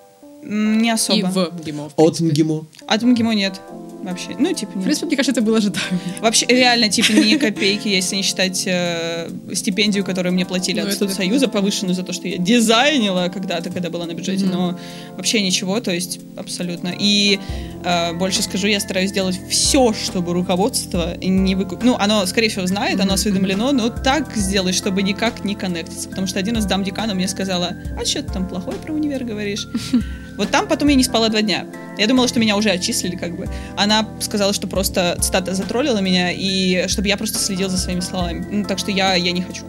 Не 0.43 0.91
особо. 0.91 1.19
И 1.19 1.23
в 1.23 1.53
МГИМО. 1.55 1.89
в 1.89 1.93
От. 1.97 2.21
МГИМО. 2.21 2.67
От 2.87 3.03
МГИМО 3.03 3.33
нет. 3.33 3.61
Вообще. 4.07 4.37
Ну, 4.39 4.53
типа, 4.53 4.73
В 4.73 4.77
нет. 4.77 4.85
принципе, 4.85 5.07
мне 5.07 5.17
кажется, 5.17 5.33
это 5.33 5.43
было 5.43 5.59
ожидаемо. 5.59 5.99
Вообще, 6.21 6.47
реально, 6.47 6.89
типа, 6.89 7.13
ни 7.13 7.37
копейки, 7.37 7.89
если 7.89 8.15
не 8.17 8.23
считать 8.23 8.63
э, 8.67 9.29
стипендию, 9.53 10.05
которую 10.05 10.33
мне 10.33 10.47
платили 10.47 10.81
Ну, 10.81 10.87
от 10.87 10.93
Студсоюза, 10.95 11.49
повышенную 11.49 11.95
за 11.97 12.05
то, 12.05 12.13
что 12.13 12.29
я 12.29 12.39
дизайнила 12.39 13.29
когда-то, 13.35 13.71
когда 13.71 13.91
была 13.91 14.07
на 14.07 14.13
бюджете, 14.15 14.45
Мгм. 14.45 14.55
но 14.55 14.79
вообще 15.17 15.41
ничего, 15.43 15.81
то 15.81 15.91
есть 15.93 16.21
абсолютно. 16.37 16.95
И 16.97 17.41
э, 17.85 18.13
больше 18.13 18.43
скажу, 18.43 18.69
я 18.69 18.79
стараюсь 18.79 19.11
сделать 19.11 19.41
все, 19.51 19.93
чтобы 19.93 20.33
руководство 20.35 21.17
не 21.21 21.57
выкуп... 21.57 21.83
Ну, 21.83 21.97
оно, 21.99 22.25
скорее 22.27 22.49
всего, 22.49 22.67
знает, 22.67 23.01
оно 23.01 23.15
осведомлено, 23.15 23.73
но 23.73 23.89
так 23.89 24.37
сделать, 24.37 24.77
чтобы 24.77 25.03
никак 25.03 25.45
не 25.45 25.55
коннектиться. 25.57 26.09
Потому 26.09 26.29
что 26.29 26.39
один 26.39 26.57
из 26.59 26.65
дам 26.67 26.85
декана 26.85 27.15
мне 27.15 27.27
сказала, 27.27 27.75
а 28.01 28.05
что 28.05 28.23
ты 28.23 28.33
там 28.33 28.47
плохое 28.49 28.77
про 28.79 28.93
универ 28.95 29.25
говоришь? 29.25 29.67
Вот 30.37 30.51
там 30.51 30.67
потом 30.69 30.89
я 30.89 30.95
не 30.95 31.05
спала 31.05 31.29
два 31.29 31.43
дня. 31.43 31.67
Я 31.99 32.07
думала, 32.07 32.29
что 32.29 32.39
меня 32.41 32.57
уже 32.57 32.71
отчислили, 32.71 33.17
как 33.17 33.37
бы. 33.37 33.49
Она 33.77 34.07
сказала, 34.21 34.53
что 34.53 34.67
просто 34.67 35.17
цитата 35.21 35.55
затроллила 35.55 35.99
меня, 35.99 36.31
и 36.31 36.87
чтобы 36.89 37.09
я 37.09 37.17
просто 37.17 37.39
следил 37.39 37.69
за 37.69 37.79
своими 37.79 38.01
словами. 38.01 38.47
Ну, 38.51 38.65
так 38.65 38.79
что 38.79 38.91
я, 38.91 39.15
я 39.15 39.33
не 39.33 39.43
хочу. 39.43 39.65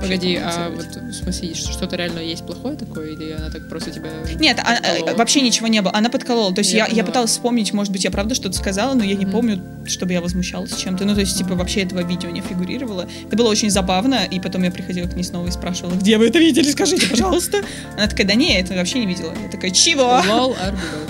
Погоди, 0.00 0.36
а 0.36 0.70
вот 0.74 0.96
в 0.96 1.12
смысле, 1.12 1.54
что- 1.54 1.72
что-то 1.72 1.96
реально 1.96 2.20
есть 2.20 2.44
плохое 2.46 2.76
такое, 2.76 3.10
или 3.10 3.32
она 3.32 3.50
так 3.50 3.68
просто 3.68 3.90
тебя... 3.90 4.10
Нет, 4.38 4.58
а- 4.64 4.74
э, 4.82 5.14
вообще 5.14 5.40
ничего 5.40 5.68
не 5.68 5.80
было. 5.82 5.92
Она 5.94 6.08
подколола. 6.08 6.54
То 6.54 6.60
есть 6.60 6.72
Я 6.72 6.86
я, 6.86 6.96
я 6.96 7.04
пыталась 7.04 7.30
вспомнить, 7.30 7.72
может 7.72 7.92
быть, 7.92 8.04
я 8.04 8.10
правда 8.10 8.34
что-то 8.34 8.56
сказала, 8.56 8.94
но 8.94 9.04
я 9.04 9.14
не 9.14 9.26
помню, 9.26 9.62
чтобы 9.86 10.12
я 10.12 10.20
возмущалась 10.20 10.74
чем-то. 10.76 11.04
Ну, 11.04 11.14
то 11.14 11.20
есть, 11.20 11.36
типа, 11.36 11.54
вообще 11.54 11.82
этого 11.82 12.00
видео 12.02 12.30
не 12.30 12.40
фигурировало. 12.40 13.06
Это 13.26 13.36
было 13.36 13.48
очень 13.48 13.70
забавно, 13.70 14.20
и 14.30 14.40
потом 14.40 14.62
я 14.62 14.70
приходила 14.70 15.06
к 15.06 15.14
ней 15.14 15.24
снова 15.24 15.46
и 15.48 15.50
спрашивала, 15.50 15.94
где 15.94 16.18
вы 16.18 16.28
это 16.28 16.38
видели, 16.38 16.70
скажите, 16.70 17.06
пожалуйста. 17.08 17.62
Она 17.96 18.06
такая, 18.08 18.26
да 18.26 18.34
не, 18.34 18.54
я 18.54 18.60
это 18.60 18.74
вообще 18.74 18.98
не 19.00 19.06
видела. 19.06 19.32
Я 19.44 19.50
такая, 19.50 19.70
чего? 19.70 20.20
Лол, 20.28 20.56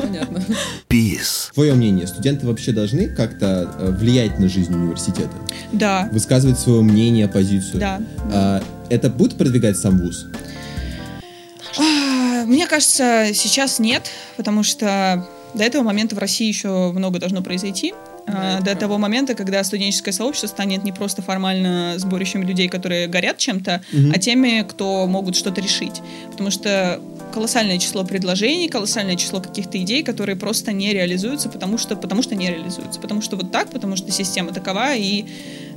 понятно. 0.01 0.43
Peace. 0.89 1.53
Твое 1.55 1.75
мнение, 1.75 2.07
студенты 2.07 2.47
вообще 2.47 2.73
должны 2.73 3.09
как-то 3.09 3.75
э, 3.79 3.91
влиять 3.91 4.39
на 4.39 4.49
жизнь 4.49 4.75
университета? 4.75 5.31
Да, 5.73 6.09
Высказывать 6.13 6.59
свое 6.59 6.83
мнение, 6.83 7.29
позицию? 7.29 7.81
да. 7.81 8.01
А, 8.33 8.63
это 8.91 9.09
будет 9.11 9.37
продвигать 9.37 9.77
сам 9.79 9.99
вуз? 9.99 10.27
А, 11.79 12.45
Мне 12.45 12.67
кажется, 12.67 13.29
сейчас 13.35 13.79
нет, 13.79 14.11
потому 14.37 14.63
что 14.63 15.27
до 15.55 15.65
этого 15.65 15.83
момента 15.83 16.15
в 16.15 16.19
России 16.19 16.49
еще 16.49 16.93
много 16.93 17.19
должно 17.19 17.43
произойти. 17.43 17.95
А, 18.27 18.61
До 18.61 18.75
того 18.77 18.99
момента, 18.99 19.35
когда 19.35 19.63
студенческое 19.65 20.13
сообщество 20.13 20.47
станет 20.49 20.85
не 20.85 20.93
просто 20.93 21.23
формально 21.23 21.95
сборищем 21.99 22.43
людей, 22.43 22.69
которые 22.69 23.07
горят 23.09 23.39
чем-то, 23.39 23.83
Мгм. 23.93 24.13
а 24.15 24.19
теми, 24.19 24.63
кто 24.69 25.07
могут 25.07 25.37
что-то 25.37 25.61
решить. 25.61 26.01
Потому 26.31 26.51
что 26.51 27.01
колоссальное 27.35 27.79
число 27.79 28.05
предложений, 28.05 28.69
колоссальное 28.69 29.17
число 29.17 29.41
каких-то 29.41 29.77
идей, 29.79 30.03
которые 30.05 30.37
просто 30.37 30.73
не 30.73 30.93
реализуются, 30.93 31.49
потому 31.49 31.79
что, 31.79 31.97
потому 31.97 32.23
что 32.23 32.35
не 32.35 32.49
реализуются. 32.49 33.01
Потому 33.01 33.23
что 33.23 33.37
вот 33.37 33.51
так, 33.51 33.71
потому 33.71 33.97
что 33.97 34.13
система 34.13 34.53
такова, 34.53 34.95
и 34.95 35.25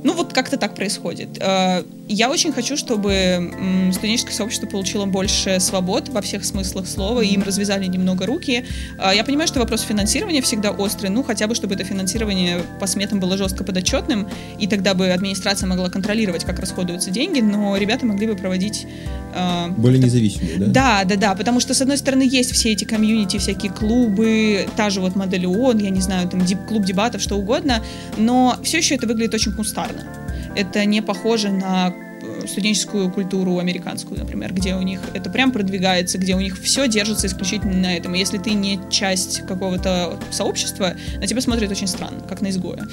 ну 0.06 0.12
вот 0.12 0.32
как-то 0.32 0.56
так 0.56 0.76
происходит. 0.76 1.36
Э, 1.40 1.82
Я 2.08 2.30
очень 2.30 2.52
хочу, 2.52 2.76
чтобы 2.76 3.90
студенческое 3.92 4.32
сообщество 4.32 4.68
получило 4.68 5.04
больше 5.04 5.58
свобод 5.58 6.08
во 6.10 6.20
всех 6.20 6.44
смыслах 6.44 6.86
слова, 6.86 7.20
и 7.22 7.26
им 7.26 7.42
развязали 7.42 7.86
немного 7.86 8.24
руки. 8.24 8.64
Э, 8.98 9.10
Я 9.16 9.24
понимаю, 9.24 9.48
что 9.48 9.58
вопрос 9.58 9.80
финансирования 9.80 10.42
всегда 10.42 10.70
острый, 10.70 11.08
ну 11.08 11.24
хотя 11.24 11.48
бы, 11.48 11.56
чтобы 11.56 11.74
это 11.74 11.82
финансирование 11.82 12.60
по 12.78 12.86
сметам 12.86 13.18
было 13.18 13.36
жестко 13.36 13.64
подотчетным, 13.64 14.28
и 14.60 14.68
тогда 14.68 14.94
бы 14.94 15.10
администрация 15.10 15.66
могла 15.66 15.90
контролировать, 15.90 16.44
как 16.44 16.60
расходуются 16.60 17.10
деньги, 17.10 17.40
но 17.40 17.76
ребята 17.76 18.06
могли 18.06 18.28
бы 18.28 18.36
проводить... 18.36 18.86
э, 19.36 19.68
Более 19.76 19.98
независимые, 20.02 20.58
да? 20.58 20.66
да, 20.66 21.04
да, 21.04 21.16
да, 21.16 21.34
потому 21.34 21.60
что, 21.60 21.74
с 21.74 21.82
одной 21.82 21.98
стороны, 21.98 22.22
есть 22.22 22.52
все 22.52 22.72
эти 22.72 22.84
комьюнити, 22.84 23.36
всякие 23.38 23.70
клубы, 23.72 24.66
та 24.76 24.90
же 24.90 25.00
вот 25.00 25.14
модель 25.16 25.46
ООН, 25.46 25.78
я 25.78 25.90
не 25.90 26.00
знаю, 26.00 26.28
там 26.28 26.40
дип- 26.40 26.66
клуб 26.66 26.84
дебатов, 26.84 27.20
что 27.20 27.36
угодно, 27.36 27.82
но 28.16 28.56
все 28.62 28.78
еще 28.78 28.94
это 28.94 29.06
выглядит 29.06 29.34
очень 29.34 29.52
кустарно. 29.52 30.02
Это 30.54 30.84
не 30.84 31.02
похоже 31.02 31.50
на 31.50 31.92
студенческую 32.48 33.10
культуру 33.10 33.58
американскую, 33.58 34.18
например, 34.18 34.52
где 34.52 34.74
у 34.74 34.82
них 34.82 35.00
это 35.14 35.30
прям 35.30 35.52
продвигается, 35.52 36.18
где 36.18 36.34
у 36.34 36.40
них 36.40 36.58
все 36.60 36.88
держится 36.88 37.26
исключительно 37.26 37.74
на 37.76 37.96
этом. 37.96 38.14
И 38.14 38.18
если 38.18 38.38
ты 38.38 38.50
не 38.52 38.80
часть 38.90 39.42
какого-то 39.46 40.18
сообщества, 40.30 40.94
на 41.18 41.26
тебя 41.26 41.40
смотрят 41.40 41.70
очень 41.70 41.86
странно, 41.86 42.20
как 42.28 42.40
на 42.40 42.50
изгоя. 42.50 42.86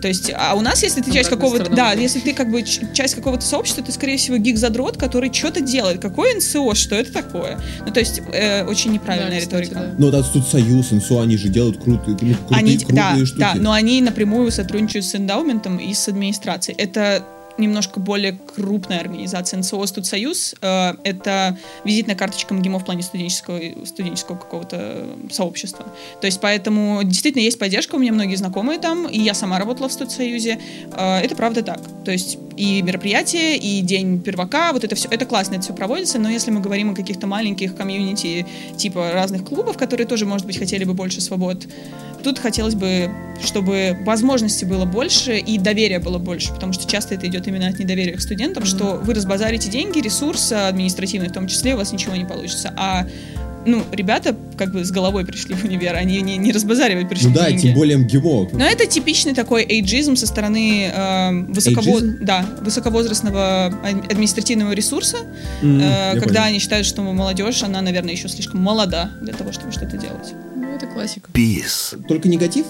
То 0.00 0.08
есть, 0.08 0.30
а 0.34 0.54
у 0.54 0.60
нас, 0.60 0.82
если 0.82 1.00
ты 1.00 1.10
часть 1.12 1.28
Обратная 1.30 1.50
какого-то, 1.50 1.76
да, 1.76 1.92
если 1.92 2.20
ты 2.20 2.34
как 2.34 2.50
бы 2.50 2.62
часть 2.62 3.14
какого-то 3.14 3.44
сообщества, 3.44 3.82
ты, 3.82 3.92
скорее 3.92 4.16
всего, 4.16 4.36
гик-задрот, 4.36 4.96
который 4.96 5.32
что-то 5.32 5.60
делает. 5.60 6.00
Какое 6.00 6.36
НСО? 6.36 6.74
Что 6.74 6.96
это 6.96 7.12
такое? 7.12 7.58
Ну, 7.86 7.92
то 7.92 8.00
есть, 8.00 8.20
э, 8.32 8.64
очень 8.64 8.92
неправильная 8.92 9.40
Да, 9.40 9.40
кстати, 9.40 9.62
риторика. 9.64 9.74
да. 9.88 9.94
Ну, 9.98 10.10
вот 10.10 10.32
тут 10.32 10.46
Союз, 10.46 10.92
ИНСО, 10.92 11.22
они 11.22 11.36
же 11.36 11.48
делают 11.48 11.82
крутые, 11.82 12.16
ну, 12.20 12.34
крутые, 12.34 12.58
Они, 12.58 12.76
крутые 12.78 12.96
да, 12.96 13.26
штуки. 13.26 13.40
да, 13.40 13.54
но 13.56 13.72
они 13.72 14.00
напрямую 14.00 14.50
сотрудничают 14.50 15.04
с 15.04 15.14
эндаументом 15.14 15.78
и 15.78 15.92
с 15.94 16.08
администрацией. 16.08 16.76
Это 16.78 17.24
немножко 17.58 18.00
более 18.00 18.38
крупная 18.54 19.00
организация. 19.00 19.58
НСО 19.58 19.84
Студсоюз 19.86 20.54
э,— 20.60 20.94
это 21.04 21.58
визитная 21.84 22.16
карточка 22.16 22.54
МГИМО 22.54 22.78
в 22.78 22.84
плане 22.84 23.02
студенческого, 23.02 23.60
студенческого 23.84 24.36
какого-то 24.36 25.06
сообщества. 25.30 25.86
То 26.20 26.26
есть 26.26 26.40
поэтому 26.40 27.02
действительно 27.04 27.42
есть 27.42 27.58
поддержка, 27.58 27.94
у 27.94 27.98
меня 27.98 28.12
многие 28.12 28.36
знакомые 28.36 28.78
там, 28.78 29.06
и 29.06 29.18
я 29.20 29.34
сама 29.34 29.58
работала 29.58 29.88
в 29.88 29.92
Студсоюзе. 29.92 30.58
Э, 30.92 31.18
это 31.18 31.36
правда 31.36 31.62
так. 31.62 31.80
То 32.04 32.10
есть 32.10 32.38
и 32.56 32.82
мероприятия, 32.82 33.56
и 33.56 33.80
день 33.80 34.20
первака, 34.20 34.72
вот 34.72 34.84
это 34.84 34.94
все, 34.94 35.08
это 35.10 35.26
классно, 35.26 35.54
это 35.54 35.62
все 35.62 35.74
проводится, 35.74 36.18
но 36.18 36.28
если 36.28 36.50
мы 36.50 36.60
говорим 36.60 36.90
о 36.90 36.94
каких-то 36.94 37.26
маленьких 37.26 37.76
комьюнити, 37.76 38.46
типа 38.76 39.10
разных 39.12 39.44
клубов, 39.44 39.76
которые 39.76 40.06
тоже, 40.06 40.26
может 40.26 40.46
быть, 40.46 40.58
хотели 40.58 40.84
бы 40.84 40.94
больше 40.94 41.20
свобод, 41.20 41.66
тут 42.22 42.38
хотелось 42.38 42.74
бы, 42.74 43.10
чтобы 43.44 43.98
возможностей 44.00 44.64
было 44.64 44.84
больше 44.84 45.38
и 45.38 45.58
доверия 45.58 45.98
было 45.98 46.18
больше, 46.18 46.52
потому 46.52 46.72
что 46.72 46.90
часто 46.90 47.14
это 47.14 47.26
идет 47.26 47.43
именно 47.46 47.68
от 47.68 47.78
недоверия 47.78 48.14
к 48.16 48.20
студентам, 48.20 48.64
что 48.64 49.00
вы 49.02 49.14
разбазарите 49.14 49.68
деньги, 49.70 49.98
ресурс 50.00 50.52
административный 50.52 51.28
в 51.28 51.32
том 51.32 51.46
числе, 51.48 51.74
у 51.74 51.78
вас 51.78 51.92
ничего 51.92 52.14
не 52.16 52.24
получится. 52.24 52.72
А 52.76 53.06
ну, 53.66 53.82
ребята 53.92 54.36
как 54.58 54.72
бы 54.72 54.84
с 54.84 54.90
головой 54.90 55.24
пришли 55.24 55.54
в 55.54 55.64
универ, 55.64 55.94
они 55.96 56.20
не, 56.20 56.36
не 56.36 56.52
разбазаривать 56.52 57.08
пришли 57.08 57.28
Ну 57.28 57.34
да, 57.34 57.48
деньги. 57.48 57.62
тем 57.62 57.74
более 57.74 57.96
МГИМО. 57.96 58.50
Но 58.52 58.64
это 58.64 58.84
типичный 58.86 59.32
такой 59.34 59.64
эйджизм 59.64 60.16
со 60.16 60.26
стороны 60.26 60.90
э, 60.94 61.30
высоково- 61.50 62.02
да, 62.20 62.44
высоковозрастного 62.60 63.66
ад- 63.82 64.12
административного 64.12 64.72
ресурса, 64.72 65.16
М, 65.62 65.80
э, 65.80 66.12
когда 66.20 66.40
понял. 66.40 66.42
они 66.50 66.58
считают, 66.58 66.86
что 66.86 67.00
молодежь, 67.02 67.62
она, 67.62 67.80
наверное, 67.80 68.12
еще 68.12 68.28
слишком 68.28 68.60
молода 68.60 69.10
для 69.22 69.32
того, 69.32 69.50
чтобы 69.52 69.72
что-то 69.72 69.96
делать. 69.96 70.34
Ну, 70.54 70.68
это 70.74 70.86
классика. 70.86 71.30
Peace. 71.32 71.96
Только 72.06 72.28
негатив? 72.28 72.66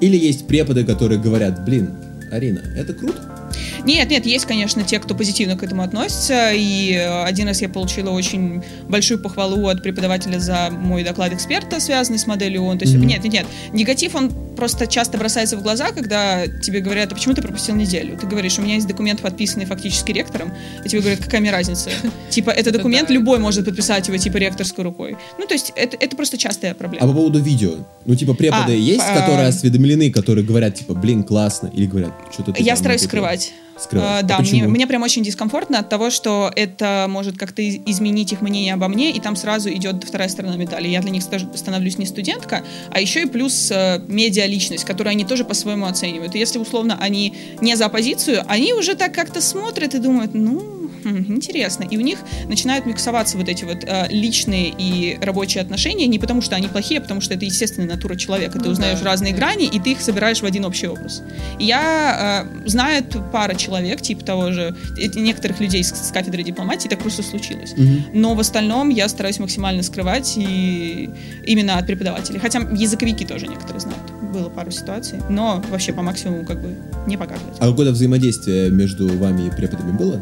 Или 0.00 0.16
есть 0.16 0.46
преподы, 0.46 0.84
которые 0.84 1.20
говорят, 1.20 1.62
блин, 1.64 1.90
Арина, 2.32 2.60
это 2.76 2.94
круто? 2.94 3.47
Нет, 3.84 4.10
нет, 4.10 4.26
есть, 4.26 4.46
конечно, 4.46 4.82
те, 4.82 4.98
кто 4.98 5.14
позитивно 5.14 5.56
к 5.56 5.62
этому 5.62 5.82
относится, 5.82 6.52
и 6.52 6.92
э, 6.92 7.24
один 7.24 7.48
раз 7.48 7.62
я 7.62 7.68
получила 7.68 8.10
очень 8.10 8.62
большую 8.88 9.20
похвалу 9.20 9.68
от 9.68 9.82
преподавателя 9.82 10.38
за 10.38 10.68
мой 10.70 11.04
доклад 11.04 11.32
эксперта, 11.32 11.80
связанный 11.80 12.18
с 12.18 12.26
моделью 12.26 12.62
ООН. 12.62 12.78
То 12.78 12.84
есть, 12.84 12.96
Мгм. 12.96 13.06
нет, 13.06 13.24
нет, 13.24 13.32
нет, 13.32 13.46
негатив, 13.72 14.14
он 14.14 14.32
просто 14.56 14.86
часто 14.86 15.18
бросается 15.18 15.56
в 15.56 15.62
глаза, 15.62 15.92
когда 15.92 16.46
тебе 16.48 16.80
говорят, 16.80 17.12
а 17.12 17.14
почему 17.14 17.34
ты 17.34 17.42
пропустил 17.42 17.76
неделю? 17.76 18.16
Ты 18.20 18.26
говоришь, 18.26 18.58
у 18.58 18.62
меня 18.62 18.74
есть 18.74 18.88
документ, 18.88 19.20
подписанный 19.20 19.66
фактически 19.66 20.10
ректором, 20.12 20.52
и 20.84 20.88
тебе 20.88 21.00
говорят, 21.00 21.20
какая 21.20 21.40
мне 21.40 21.52
разница? 21.52 21.90
Типа, 22.30 22.50
это 22.50 22.72
документ, 22.72 23.08
любой 23.10 23.38
может 23.38 23.64
подписать 23.64 24.08
его, 24.08 24.16
типа, 24.16 24.36
ректорской 24.38 24.84
рукой. 24.84 25.16
Ну, 25.38 25.46
то 25.46 25.54
есть, 25.54 25.72
это, 25.76 25.96
это 26.00 26.16
просто 26.16 26.38
частая 26.38 26.74
проблема. 26.74 27.04
А 27.04 27.08
по 27.08 27.14
поводу 27.14 27.38
видео? 27.38 27.74
Ну, 28.04 28.16
типа, 28.16 28.34
преподы 28.34 28.72
А, 28.72 28.74
есть, 28.74 29.04
а, 29.08 29.20
которые 29.20 29.46
осведомлены, 29.48 30.10
которые 30.10 30.44
говорят, 30.44 30.74
типа, 30.74 30.94
блин, 30.94 31.22
классно, 31.22 31.70
или 31.72 31.86
говорят, 31.86 32.12
что-то 32.32 32.52
Я 32.60 32.74
стараюсь 32.74 33.02
напутал». 33.02 33.20
скрывать. 33.20 33.52
Скрывать. 33.80 34.08
А, 34.08 34.18
А 34.18 34.22
да, 34.22 34.38
мне, 34.38 34.50
почему? 34.50 34.68
мне 34.70 34.86
прям 34.86 35.02
очень 35.02 35.22
дискомфортно 35.22 35.78
от 35.78 35.88
того, 35.88 36.10
что 36.10 36.50
это 36.54 37.06
может 37.08 37.38
как-то 37.38 37.62
из- 37.62 37.78
изменить 37.86 38.32
их 38.32 38.40
мнение 38.40 38.74
обо 38.74 38.88
мне, 38.88 39.12
и 39.12 39.20
там 39.20 39.36
сразу 39.36 39.70
идет 39.72 40.02
вторая 40.04 40.28
сторона 40.28 40.56
медали. 40.56 40.88
Я 40.88 41.00
для 41.00 41.10
них 41.10 41.22
становлюсь 41.22 41.98
не 41.98 42.06
студентка, 42.06 42.64
а 42.90 43.00
еще 43.00 43.22
и 43.22 43.26
плюс 43.26 43.70
э, 43.70 44.00
медиа-личность, 44.08 44.84
которую 44.84 45.12
они 45.12 45.24
тоже 45.24 45.44
по-своему 45.44 45.86
оценивают. 45.86 46.34
И 46.34 46.38
если, 46.38 46.58
условно, 46.58 46.96
они 47.00 47.34
не 47.60 47.76
за 47.76 47.86
оппозицию, 47.86 48.42
они 48.48 48.72
уже 48.72 48.94
так 48.94 49.14
как-то 49.14 49.40
смотрят 49.40 49.94
и 49.94 49.98
думают, 49.98 50.34
ну, 50.34 50.77
хм, 51.04 51.24
интересно. 51.28 51.84
И 51.90 51.96
у 51.96 52.00
них 52.00 52.18
начинают 52.46 52.86
миксоваться 52.86 53.36
вот 53.36 53.48
эти 53.48 53.64
вот 53.64 53.84
э, 53.84 54.06
личные 54.10 54.72
и 54.76 55.18
рабочие 55.20 55.62
отношения 55.62 56.06
не 56.06 56.18
потому, 56.18 56.42
что 56.42 56.56
они 56.56 56.68
плохие, 56.68 57.00
а 57.00 57.02
потому 57.02 57.20
что 57.20 57.34
это 57.34 57.44
естественная 57.44 57.88
натура 57.88 58.16
человека. 58.16 58.58
Ты 58.58 58.66
Ну 58.66 58.72
узнаешь 58.72 58.98
да, 59.00 59.04
разные 59.06 59.32
да. 59.32 59.38
грани, 59.38 59.66
и 59.66 59.78
ты 59.80 59.92
их 59.92 60.00
собираешь 60.00 60.40
в 60.40 60.44
один 60.44 60.64
общий 60.64 60.86
образ. 60.86 61.22
И 61.58 61.64
я 61.64 62.46
э, 62.64 62.68
знаю 62.68 63.04
пара 63.32 63.54
человек, 63.54 64.00
типа 64.00 64.24
того 64.24 64.52
же, 64.52 64.74
э, 64.98 65.06
некоторых 65.14 65.60
людей 65.60 65.82
с, 65.84 65.88
с 65.92 66.10
кафедры 66.12 66.42
дипломатии, 66.42 66.88
так 66.88 66.98
просто 67.00 67.22
случилось. 67.22 67.74
Но 68.12 68.34
в 68.34 68.40
остальном 68.40 68.88
я 68.88 69.08
стараюсь 69.08 69.38
максимально 69.38 69.82
скрывать 69.82 70.34
и 70.36 71.10
именно 71.44 71.78
от 71.78 71.86
преподавателей. 71.86 72.38
Хотя 72.38 72.60
языковики 72.60 73.24
тоже 73.24 73.46
некоторые 73.46 73.80
знают. 73.80 74.02
Было 74.32 74.48
пару 74.48 74.70
ситуаций, 74.70 75.18
но 75.30 75.62
вообще 75.70 75.92
по 75.92 76.02
максимуму 76.02 76.44
как 76.44 76.60
бы 76.60 76.74
не 77.06 77.16
показывать. 77.16 77.56
А 77.58 77.68
какое-то 77.68 77.92
взаимодействие 77.92 78.70
между 78.70 79.08
вами 79.16 79.46
и 79.46 79.50
преподами 79.50 79.92
было? 79.92 80.20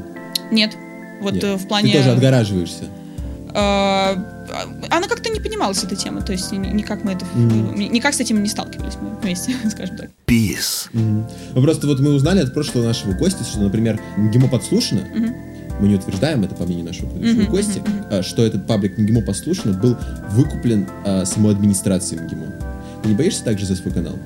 Нет. 0.51 0.77
Вот 1.21 1.35
Нет. 1.35 1.45
э, 1.45 1.57
в 1.57 1.67
плане... 1.67 1.93
Ты 1.93 1.99
тоже 1.99 2.11
отгораживаешься. 2.13 2.85
э, 3.55 4.17
она 4.91 5.09
как-то 5.09 5.31
не 5.31 5.41
понималась, 5.41 5.83
эта 5.83 5.97
тема. 5.97 6.21
То 6.23 6.33
есть 6.33 6.53
ни- 6.53 6.59
никак 6.69 7.05
мы 7.05 7.13
это... 7.13 7.25
Мгм. 7.35 7.75
Никак 7.75 8.15
с 8.15 8.21
этим 8.21 8.43
не 8.43 8.49
сталкивались 8.49 8.95
мы 9.01 9.11
вместе, 9.21 9.55
скажем 9.71 9.97
так. 9.97 10.11
Peace. 10.27 10.89
Мгм. 10.93 11.27
Ну, 11.55 11.63
Просто 11.63 11.87
вот 11.87 12.01
мы 12.01 12.13
узнали 12.13 12.41
от 12.41 12.53
прошлого 12.55 12.85
нашего 12.85 13.13
гостя, 13.13 13.45
что, 13.45 13.61
например, 13.61 14.01
МГИМО 14.17 14.49
подслушано, 14.49 15.03
Мгм. 15.15 15.35
мы 15.81 15.89
не 15.89 15.95
утверждаем 15.97 16.45
это 16.45 16.55
по 16.55 16.65
мнению 16.65 16.87
нашего 16.87 17.09
предыдущего 17.09 17.43
Мгм, 17.43 17.51
гостя, 17.51 17.81
а, 18.11 18.23
что 18.23 18.43
этот 18.45 18.67
паблик 18.67 18.99
МГИМО 18.99 19.23
подслушано 19.23 19.73
был 19.79 19.97
выкуплен 20.31 20.87
а, 21.05 21.25
самой 21.25 21.53
администрацией 21.53 22.21
МГИМО. 22.23 22.47
Ты 23.03 23.09
не 23.11 23.15
боишься 23.15 23.45
также 23.45 23.67
за 23.67 23.75
свой 23.77 23.93
канал? 23.95 24.19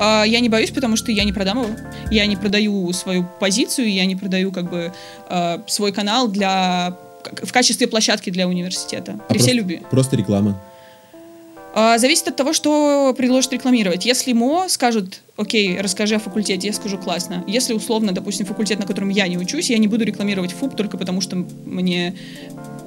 А, 0.00 0.24
Я 0.24 0.40
не 0.40 0.48
боюсь, 0.48 0.70
потому 0.70 0.96
что 0.96 1.12
я 1.12 1.24
не 1.24 1.32
продам 1.32 1.62
его. 1.62 1.70
Я 2.10 2.26
не 2.26 2.36
продаю 2.36 2.92
свою 2.92 3.26
позицию, 3.38 3.92
я 3.92 4.06
не 4.06 4.16
продаю 4.16 4.50
как 4.50 4.70
бы 4.70 4.92
э, 5.28 5.58
свой 5.66 5.92
канал 5.92 6.28
для 6.28 6.96
в 7.42 7.52
качестве 7.52 7.86
площадки 7.86 8.30
для 8.30 8.48
университета. 8.48 9.12
А 9.28 9.32
При 9.32 9.38
всей 9.38 9.48
просто- 9.54 9.56
любви. 9.58 9.82
Просто 9.90 10.16
реклама. 10.16 10.60
А, 11.74 11.98
Зависит 11.98 12.26
от 12.28 12.36
того, 12.36 12.52
что 12.52 13.14
предложат 13.16 13.52
рекламировать. 13.52 14.04
Если 14.06 14.32
МО 14.32 14.68
скажут, 14.68 15.20
окей, 15.36 15.78
расскажи 15.80 16.16
о 16.16 16.18
факультете, 16.18 16.66
я 16.66 16.72
скажу 16.72 16.98
классно. 16.98 17.44
Если 17.46 17.74
условно, 17.74 18.12
допустим, 18.12 18.46
факультет, 18.46 18.78
на 18.80 18.86
котором 18.86 19.10
я 19.10 19.28
не 19.28 19.36
учусь, 19.38 19.70
я 19.70 19.78
не 19.78 19.86
буду 19.86 20.04
рекламировать 20.04 20.52
ФУП 20.52 20.74
только 20.76 20.96
потому, 20.96 21.20
что 21.20 21.36
мне 21.66 22.14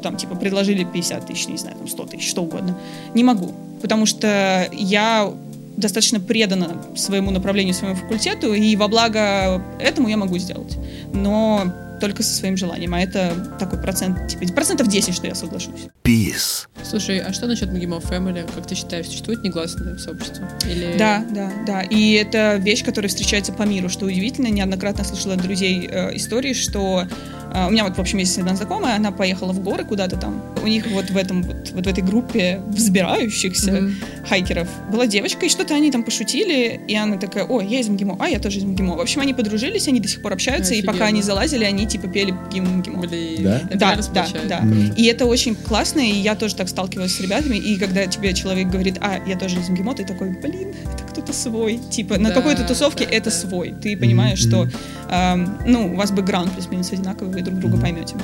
там, 0.01 0.17
типа, 0.17 0.35
предложили 0.35 0.83
50 0.83 1.27
тысяч, 1.27 1.47
не 1.47 1.57
знаю, 1.57 1.77
там, 1.77 1.87
100 1.87 2.05
тысяч, 2.07 2.27
что 2.29 2.41
угодно. 2.43 2.77
Не 3.13 3.23
могу, 3.23 3.53
потому 3.81 4.05
что 4.05 4.67
я 4.73 5.31
достаточно 5.77 6.19
предана 6.19 6.81
своему 6.95 7.31
направлению, 7.31 7.73
своему 7.73 7.95
факультету, 7.95 8.53
и 8.53 8.75
во 8.75 8.87
благо 8.87 9.61
этому 9.79 10.07
я 10.07 10.17
могу 10.17 10.37
сделать. 10.37 10.77
Но 11.13 11.73
только 11.99 12.21
со 12.21 12.33
своим 12.33 12.57
желанием. 12.57 12.93
А 12.93 12.99
это 12.99 13.55
такой 13.59 13.79
процент, 13.79 14.27
типа, 14.27 14.51
процентов 14.53 14.87
10, 14.87 15.15
что 15.15 15.27
я 15.27 15.35
соглашусь. 15.35 15.87
Peace. 16.03 16.67
Слушай, 16.93 17.17
а 17.21 17.33
что 17.33 17.47
насчет 17.47 17.71
МГИМО 17.71 17.97
Family? 17.97 18.47
Как 18.53 18.67
ты 18.67 18.75
считаешь, 18.75 19.07
существует 19.07 19.41
негласное 19.43 19.97
сообщество? 19.97 20.47
Или... 20.69 20.95
Да, 20.95 21.25
да, 21.31 21.51
да. 21.65 21.81
И 21.81 22.11
это 22.13 22.57
вещь, 22.57 22.85
которая 22.85 23.09
встречается 23.09 23.51
по 23.51 23.63
миру, 23.63 23.89
что 23.89 24.05
удивительно. 24.05 24.45
Неоднократно 24.49 25.03
слышала 25.03 25.33
от 25.33 25.41
друзей 25.41 25.89
э, 25.91 26.15
истории, 26.15 26.53
что 26.53 27.07
э, 27.51 27.67
у 27.67 27.71
меня 27.71 27.83
вот, 27.85 27.97
в 27.97 27.99
общем, 27.99 28.19
есть 28.19 28.37
одна 28.37 28.55
знакомая, 28.55 28.95
она 28.97 29.11
поехала 29.11 29.53
в 29.53 29.63
горы 29.63 29.85
куда-то 29.85 30.17
там. 30.17 30.39
У 30.61 30.67
них 30.67 30.85
вот 30.91 31.09
в 31.09 31.17
этом 31.17 31.41
вот, 31.41 31.71
вот 31.73 31.85
в 31.85 31.89
этой 31.89 32.03
группе 32.03 32.61
взбирающихся 32.67 33.71
Мгм. 33.71 33.95
хайкеров 34.29 34.69
была 34.91 35.07
девочка, 35.07 35.47
и 35.47 35.49
что-то 35.49 35.73
они 35.73 35.89
там 35.91 36.03
пошутили, 36.03 36.79
и 36.87 36.95
она 36.95 37.17
такая, 37.17 37.45
о, 37.45 37.59
я 37.59 37.79
из 37.79 37.89
МГИМО, 37.89 38.17
а 38.19 38.27
я 38.29 38.37
тоже 38.37 38.59
из 38.59 38.65
МГИМО. 38.65 38.97
В 38.97 39.01
общем, 39.01 39.21
они 39.21 39.33
подружились, 39.33 39.87
они 39.87 39.99
до 39.99 40.07
сих 40.07 40.21
пор 40.21 40.33
общаются, 40.33 40.75
и 40.75 40.81
пока 40.81 40.91
Офигенно. 40.91 41.07
они 41.07 41.21
залазили, 41.23 41.63
они 41.63 41.87
типа 41.87 42.07
пели 42.07 42.31
МГИМО. 42.31 43.01
Блин, 43.01 43.43
Да? 43.43 43.61
это 43.67 43.77
Да, 43.79 43.95
да, 44.13 44.27
да. 44.47 44.59
Мгм. 44.61 44.93
И 44.95 45.05
это 45.05 45.25
очень 45.25 45.55
классно, 45.55 45.99
и 45.99 46.13
я 46.13 46.35
тоже 46.35 46.55
так 46.55 46.69
сталкивалась 46.83 47.15
с 47.15 47.21
ребятами, 47.21 47.55
и 47.55 47.77
когда 47.77 48.05
тебе 48.07 48.33
человек 48.33 48.67
говорит, 48.67 48.97
а, 48.99 49.17
я 49.25 49.37
тоже 49.37 49.59
из 49.59 49.69
МГИМО, 49.69 49.95
ты 49.95 50.03
такой, 50.05 50.31
блин, 50.31 50.73
это 50.83 51.03
кто-то 51.11 51.31
свой. 51.31 51.79
Типа, 51.89 52.17
на 52.17 52.29
Да, 52.29 52.35
какой-то 52.35 52.67
тусовке 52.67 53.05
да, 53.05 53.11
это 53.11 53.29
да. 53.29 53.35
свой. 53.35 53.73
Ты 53.81 53.95
понимаешь, 53.95 54.43
Мгм, 54.45 54.49
что, 54.49 54.69
эм, 55.09 55.57
ну, 55.65 55.93
у 55.93 55.95
вас 55.95 56.11
бэкграунд 56.11 56.51
плюс-минус 56.51 56.91
одинаковый, 56.91 57.33
вы 57.33 57.41
друг 57.41 57.59
друга 57.59 57.75
Мгм. 57.75 57.81
поймете. 57.83 58.15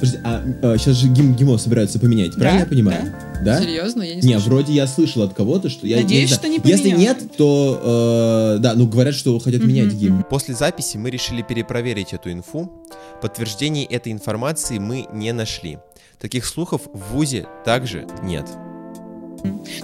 Подожди, 0.00 0.18
а, 0.24 0.42
сейчас 0.78 0.96
же 0.96 1.08
ГИМ, 1.08 1.34
ГИМО 1.36 1.58
собираются 1.58 1.98
поменять, 2.00 2.34
правильно 2.34 2.52
Да, 2.52 2.64
я 2.64 2.66
понимаю? 2.66 3.14
Да? 3.44 3.60
Серьезно? 3.60 4.02
Я 4.02 4.16
не 4.16 4.20
Не, 4.22 4.38
вроде 4.38 4.72
я 4.72 4.86
слышал 4.86 5.22
от 5.22 5.32
кого-то, 5.34 5.68
что 5.68 5.86
я 5.86 5.96
Надеюсь, 5.98 6.30
не 6.30 6.34
что 6.36 6.48
не 6.48 6.58
знаю. 6.58 6.70
Если 6.76 6.90
поменяют. 6.90 7.20
нет, 7.22 7.36
то 7.36 8.56
э, 8.56 8.60
да, 8.60 8.74
ну 8.74 8.86
говорят, 8.88 9.14
что 9.14 9.38
хотят 9.38 9.60
Мгм, 9.60 9.68
менять 9.68 9.92
гимн. 9.94 10.24
После 10.24 10.54
записи 10.54 10.96
мы 10.96 11.10
решили 11.10 11.42
перепроверить 11.42 12.12
эту 12.12 12.32
инфу. 12.32 12.70
Подтверждений 13.22 13.84
этой 13.84 14.10
информации 14.12 14.78
мы 14.78 15.06
не 15.12 15.32
нашли. 15.32 15.78
Таких 16.20 16.44
слухов 16.44 16.82
в 16.92 17.14
ВУЗе 17.14 17.48
также 17.64 18.06
нет. 18.22 18.46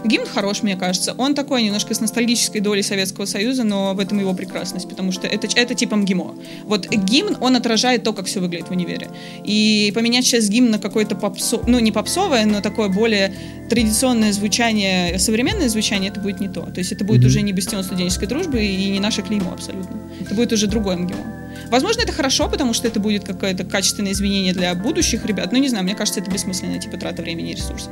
Гимн 0.05 0.27
хорош, 0.27 0.63
мне 0.63 0.77
кажется. 0.77 1.15
Он 1.19 1.35
такой 1.35 1.63
немножко 1.63 1.95
с 1.95 2.01
ностальгической 2.01 2.61
долей 2.61 2.83
Советского 2.83 3.25
Союза, 3.25 3.65
но 3.65 3.95
в 3.95 4.01
этом 4.01 4.19
его 4.19 4.35
прекрасность, 4.35 4.89
потому 4.89 5.13
что 5.13 5.27
это, 5.27 5.49
это 5.55 5.75
типа 5.75 5.97
МГИМО. 5.97 6.35
Вот 6.65 6.89
гимн, 6.89 7.37
он 7.41 7.57
отражает 7.57 8.03
то, 8.03 8.13
как 8.13 8.27
все 8.27 8.41
выглядит 8.41 8.69
в 8.69 8.71
универе. 8.73 9.09
И 9.45 9.93
поменять 9.95 10.25
сейчас 10.25 10.49
гимн 10.49 10.71
на 10.71 10.79
какое-то 10.79 11.17
попсо... 11.17 11.61
ну 11.67 11.79
не 11.79 11.93
попсовое, 11.93 12.45
но 12.47 12.61
такое 12.61 12.89
более 12.89 13.35
традиционное 13.69 14.33
звучание, 14.33 15.19
современное 15.19 15.69
звучание, 15.69 16.11
это 16.11 16.21
будет 16.21 16.41
не 16.41 16.49
то. 16.49 16.63
То 16.63 16.79
есть 16.79 16.93
это 16.93 17.05
будет 17.05 17.21
Мгм. 17.21 17.27
уже 17.29 17.43
не 17.43 17.53
бастион 17.53 17.83
студенческой 17.85 18.27
дружбы 18.27 18.65
и 18.65 18.91
не 18.91 19.01
наше 19.01 19.23
клеймо 19.23 19.53
абсолютно. 19.53 19.97
Это 20.21 20.35
будет 20.35 20.53
уже 20.53 20.67
другое 20.67 20.97
МГИМО. 20.97 21.47
Возможно, 21.71 22.03
это 22.03 22.13
хорошо, 22.13 22.49
потому 22.49 22.73
что 22.75 22.87
это 22.87 23.01
будет 23.01 23.25
какое-то 23.25 23.65
качественное 23.65 24.13
изменение 24.13 24.53
для 24.53 24.75
будущих 24.75 25.25
ребят. 25.27 25.51
Ну, 25.53 25.59
не 25.59 25.69
знаю, 25.69 25.85
мне 25.85 25.95
кажется, 25.95 26.21
это 26.21 26.31
бессмысленная 26.31 26.79
типа 26.79 26.97
трата 26.97 27.23
времени 27.23 27.53
и 27.53 27.55
ресурсов. 27.55 27.91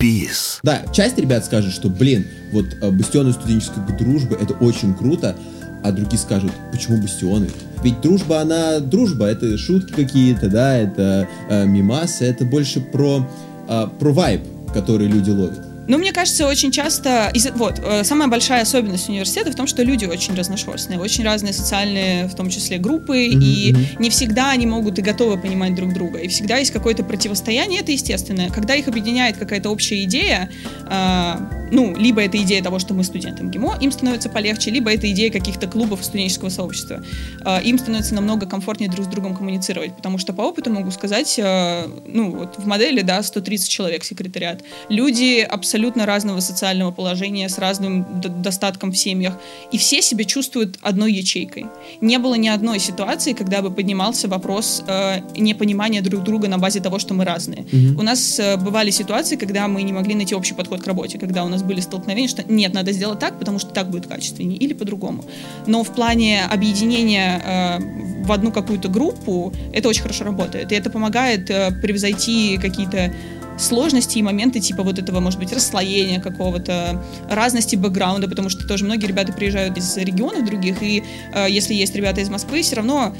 Peace. 0.00 0.60
Да, 0.62 0.82
часть 0.92 1.18
ребят 1.18 1.44
скажет, 1.44 1.72
что, 1.74 1.90
блин, 1.90 2.26
вот 2.52 2.64
э, 2.80 2.90
бастионы 2.90 3.32
студенческой 3.32 3.80
дружбы 3.98 4.34
это 4.40 4.54
очень 4.54 4.94
круто, 4.94 5.36
а 5.84 5.92
другие 5.92 6.18
скажут, 6.18 6.52
почему 6.72 7.02
бастионы? 7.02 7.50
Ведь 7.82 8.00
дружба, 8.00 8.40
она 8.40 8.80
дружба, 8.80 9.26
это 9.26 9.58
шутки 9.58 9.92
какие-то, 9.92 10.48
да, 10.48 10.74
это 10.74 11.28
э, 11.50 11.66
мимасы, 11.66 12.24
это 12.24 12.46
больше 12.46 12.80
про, 12.80 13.28
э, 13.68 13.86
про 13.98 14.12
вайб, 14.12 14.40
который 14.72 15.06
люди 15.06 15.30
ловят. 15.30 15.69
Ну, 15.90 15.98
мне 15.98 16.12
кажется, 16.12 16.46
очень 16.46 16.70
часто... 16.70 17.32
Вот, 17.54 17.80
э, 17.84 18.04
самая 18.04 18.28
большая 18.28 18.62
особенность 18.62 19.08
университета 19.08 19.50
в 19.50 19.56
том, 19.56 19.66
что 19.66 19.82
люди 19.82 20.04
очень 20.04 20.36
разношерстные, 20.36 21.00
очень 21.00 21.24
разные 21.24 21.52
социальные, 21.52 22.28
в 22.28 22.36
том 22.36 22.48
числе, 22.48 22.78
группы, 22.78 23.26
Мгм, 23.26 23.42
и 23.42 23.74
не 23.98 24.08
всегда 24.08 24.52
они 24.52 24.66
могут 24.66 25.00
и 25.00 25.02
готовы 25.02 25.36
понимать 25.36 25.74
друг 25.74 25.92
друга. 25.92 26.20
И 26.20 26.28
всегда 26.28 26.58
есть 26.58 26.70
какое-то 26.70 27.02
противостояние, 27.02 27.80
это 27.80 27.90
естественное. 27.90 28.50
Когда 28.50 28.76
их 28.76 28.86
объединяет 28.86 29.36
какая-то 29.36 29.68
общая 29.68 30.04
идея, 30.04 30.48
э, 30.88 31.32
ну, 31.72 31.96
либо 31.96 32.22
это 32.22 32.38
идея 32.38 32.62
того, 32.62 32.78
что 32.78 32.94
мы 32.94 33.02
студенты 33.02 33.42
МГИМО, 33.42 33.78
им 33.80 33.90
становится 33.90 34.28
полегче, 34.28 34.70
либо 34.70 34.92
это 34.92 35.10
идея 35.10 35.32
каких-то 35.32 35.66
клубов 35.66 36.04
студенческого 36.04 36.50
сообщества. 36.50 37.02
Э, 37.44 37.60
им 37.64 37.80
становится 37.80 38.14
намного 38.14 38.46
комфортнее 38.46 38.88
друг 38.88 39.06
с 39.06 39.08
другом 39.08 39.34
коммуницировать, 39.34 39.96
потому 39.96 40.18
что 40.18 40.32
по 40.34 40.42
опыту 40.42 40.70
могу 40.70 40.92
сказать, 40.92 41.36
э, 41.36 41.86
ну, 42.06 42.30
вот 42.30 42.58
в 42.58 42.66
модели, 42.68 43.00
да, 43.00 43.24
130 43.24 43.68
человек 43.68 44.04
секретариат. 44.04 44.62
Люди 44.88 45.40
абсолютно 45.40 45.79
разного 46.04 46.40
социального 46.40 46.90
положения, 46.90 47.48
с 47.48 47.58
разным 47.58 48.06
достатком 48.42 48.92
в 48.92 48.96
семьях, 48.96 49.38
и 49.72 49.78
все 49.78 50.02
себя 50.02 50.24
чувствуют 50.24 50.78
одной 50.82 51.12
ячейкой. 51.12 51.66
Не 52.00 52.18
было 52.18 52.34
ни 52.34 52.48
одной 52.48 52.78
ситуации, 52.78 53.32
когда 53.32 53.62
бы 53.62 53.70
поднимался 53.70 54.28
вопрос 54.28 54.82
э, 54.86 55.20
непонимания 55.36 56.02
друг 56.02 56.22
друга 56.22 56.48
на 56.48 56.58
базе 56.58 56.80
того, 56.80 56.98
что 56.98 57.14
мы 57.14 57.24
разные. 57.24 57.66
Мгм. 57.72 57.98
У 57.98 58.02
нас 58.02 58.38
э, 58.38 58.56
бывали 58.56 58.90
ситуации, 58.90 59.36
когда 59.36 59.68
мы 59.68 59.82
не 59.82 59.92
могли 59.92 60.14
найти 60.14 60.34
общий 60.34 60.54
подход 60.54 60.82
к 60.82 60.86
работе, 60.86 61.18
когда 61.18 61.44
у 61.44 61.48
нас 61.48 61.62
были 61.62 61.80
столкновения, 61.80 62.28
что 62.28 62.44
нет, 62.46 62.74
надо 62.74 62.92
сделать 62.92 63.18
так, 63.18 63.38
потому 63.38 63.58
что 63.58 63.70
так 63.70 63.90
будет 63.90 64.06
качественнее, 64.06 64.58
или 64.58 64.72
по-другому. 64.72 65.24
Но 65.66 65.82
в 65.82 65.94
плане 65.94 66.44
объединения 66.44 67.42
э, 67.44 68.24
в 68.24 68.32
одну 68.32 68.52
какую-то 68.52 68.88
группу 68.88 69.52
это 69.72 69.88
очень 69.88 70.02
хорошо 70.02 70.24
работает, 70.24 70.72
и 70.72 70.74
это 70.74 70.90
помогает 70.90 71.50
э, 71.50 71.70
превзойти 71.82 72.58
какие-то 72.58 73.12
сложности 73.58 74.18
и 74.18 74.22
моменты 74.22 74.60
типа 74.60 74.82
вот 74.82 74.98
этого, 74.98 75.20
может 75.20 75.38
быть, 75.38 75.52
расслоения 75.52 76.20
какого-то, 76.20 77.02
разности 77.28 77.76
бэкграунда, 77.76 78.28
потому 78.28 78.48
что 78.48 78.66
тоже 78.66 78.84
многие 78.84 79.06
ребята 79.06 79.32
приезжают 79.32 79.76
из 79.76 79.96
регионов 79.96 80.44
других, 80.44 80.82
и 80.82 81.04
э, 81.32 81.46
если 81.48 81.74
есть 81.74 81.94
ребята 81.94 82.20
из 82.20 82.28
Москвы, 82.28 82.62
все 82.62 82.76
равно 82.76 83.14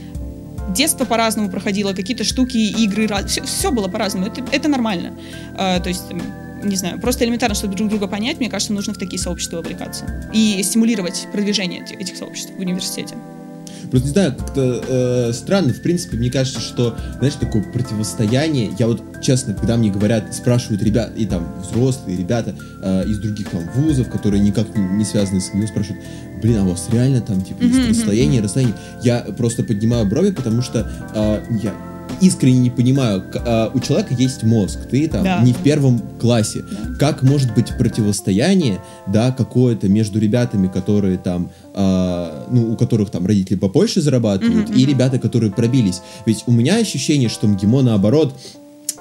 детство 0.74 1.04
по-разному 1.04 1.50
проходило, 1.50 1.92
какие-то 1.92 2.24
штуки, 2.24 2.56
игры, 2.56 3.08
все, 3.26 3.70
было 3.70 3.88
по-разному, 3.88 4.26
это, 4.26 4.42
это 4.52 4.68
нормально. 4.68 5.12
Э, 5.58 5.80
то 5.80 5.88
есть 5.88 6.04
не 6.62 6.76
знаю, 6.76 7.00
просто 7.00 7.24
элементарно, 7.24 7.54
чтобы 7.54 7.74
друг 7.74 7.88
друга 7.88 8.06
понять, 8.06 8.38
мне 8.38 8.50
кажется, 8.50 8.72
нужно 8.72 8.92
в 8.92 8.98
такие 8.98 9.18
сообщества 9.18 9.58
вовлекаться 9.58 10.30
и 10.32 10.62
стимулировать 10.62 11.26
продвижение 11.32 11.82
эти- 11.82 11.94
этих 11.94 12.16
сообществ 12.16 12.52
в 12.54 12.60
университете. 12.60 13.14
Просто 13.90 14.08
не 14.08 14.12
знаю, 14.12 14.34
как-то 14.36 14.84
э, 14.86 15.32
странно. 15.32 15.72
В 15.72 15.82
принципе, 15.82 16.16
мне 16.16 16.30
кажется, 16.30 16.60
что, 16.60 16.96
знаешь, 17.18 17.34
такое 17.34 17.62
противостояние. 17.62 18.70
Я 18.78 18.86
вот, 18.86 19.02
честно, 19.22 19.54
когда 19.54 19.76
мне 19.76 19.90
говорят, 19.90 20.34
спрашивают 20.34 20.82
ребят, 20.82 21.12
и 21.16 21.26
там 21.26 21.46
взрослые 21.62 22.16
ребята 22.16 22.54
э, 22.82 23.04
из 23.06 23.18
других 23.18 23.50
там 23.50 23.68
вузов, 23.74 24.10
которые 24.10 24.40
никак 24.40 24.76
не, 24.76 24.82
не 24.96 25.04
связаны 25.04 25.40
с 25.40 25.52
МГИМО, 25.52 25.66
спрашивают, 25.68 26.04
блин, 26.42 26.58
а 26.58 26.62
у 26.64 26.70
вас 26.70 26.88
реально 26.92 27.20
там 27.20 27.42
типа 27.42 27.62
есть 27.62 27.88
расстояние, 27.90 28.42
расстояние? 28.42 28.76
Я 29.02 29.20
просто 29.36 29.62
поднимаю 29.62 30.06
брови, 30.06 30.30
потому 30.30 30.62
что 30.62 30.90
э, 31.14 31.42
я 31.62 31.74
искренне 32.20 32.58
не 32.60 32.70
понимаю, 32.70 33.22
э, 33.34 33.68
у 33.72 33.80
человека 33.80 34.14
есть 34.14 34.42
мозг, 34.42 34.78
ты 34.90 35.08
там 35.08 35.24
Да. 35.24 35.42
не 35.42 35.52
в 35.52 35.58
первом 35.58 36.00
классе. 36.20 36.64
Как 36.98 37.22
может 37.22 37.54
быть 37.54 37.76
противостояние, 37.78 38.80
да, 39.06 39.32
какое-то 39.32 39.88
между 39.88 40.18
ребятами, 40.18 40.68
которые 40.68 41.18
там, 41.18 41.50
а, 41.74 42.46
ну, 42.50 42.72
у 42.72 42.76
которых 42.76 43.10
там 43.10 43.26
родители 43.26 43.56
побольше 43.56 44.00
зарабатывают, 44.00 44.68
Мгм, 44.70 44.78
и 44.78 44.84
ребята, 44.84 45.18
которые 45.18 45.50
пробились. 45.52 46.00
Ведь 46.26 46.44
у 46.46 46.52
меня 46.52 46.76
ощущение, 46.76 47.28
что 47.28 47.46
МГИМО 47.46 47.82
наоборот, 47.82 48.34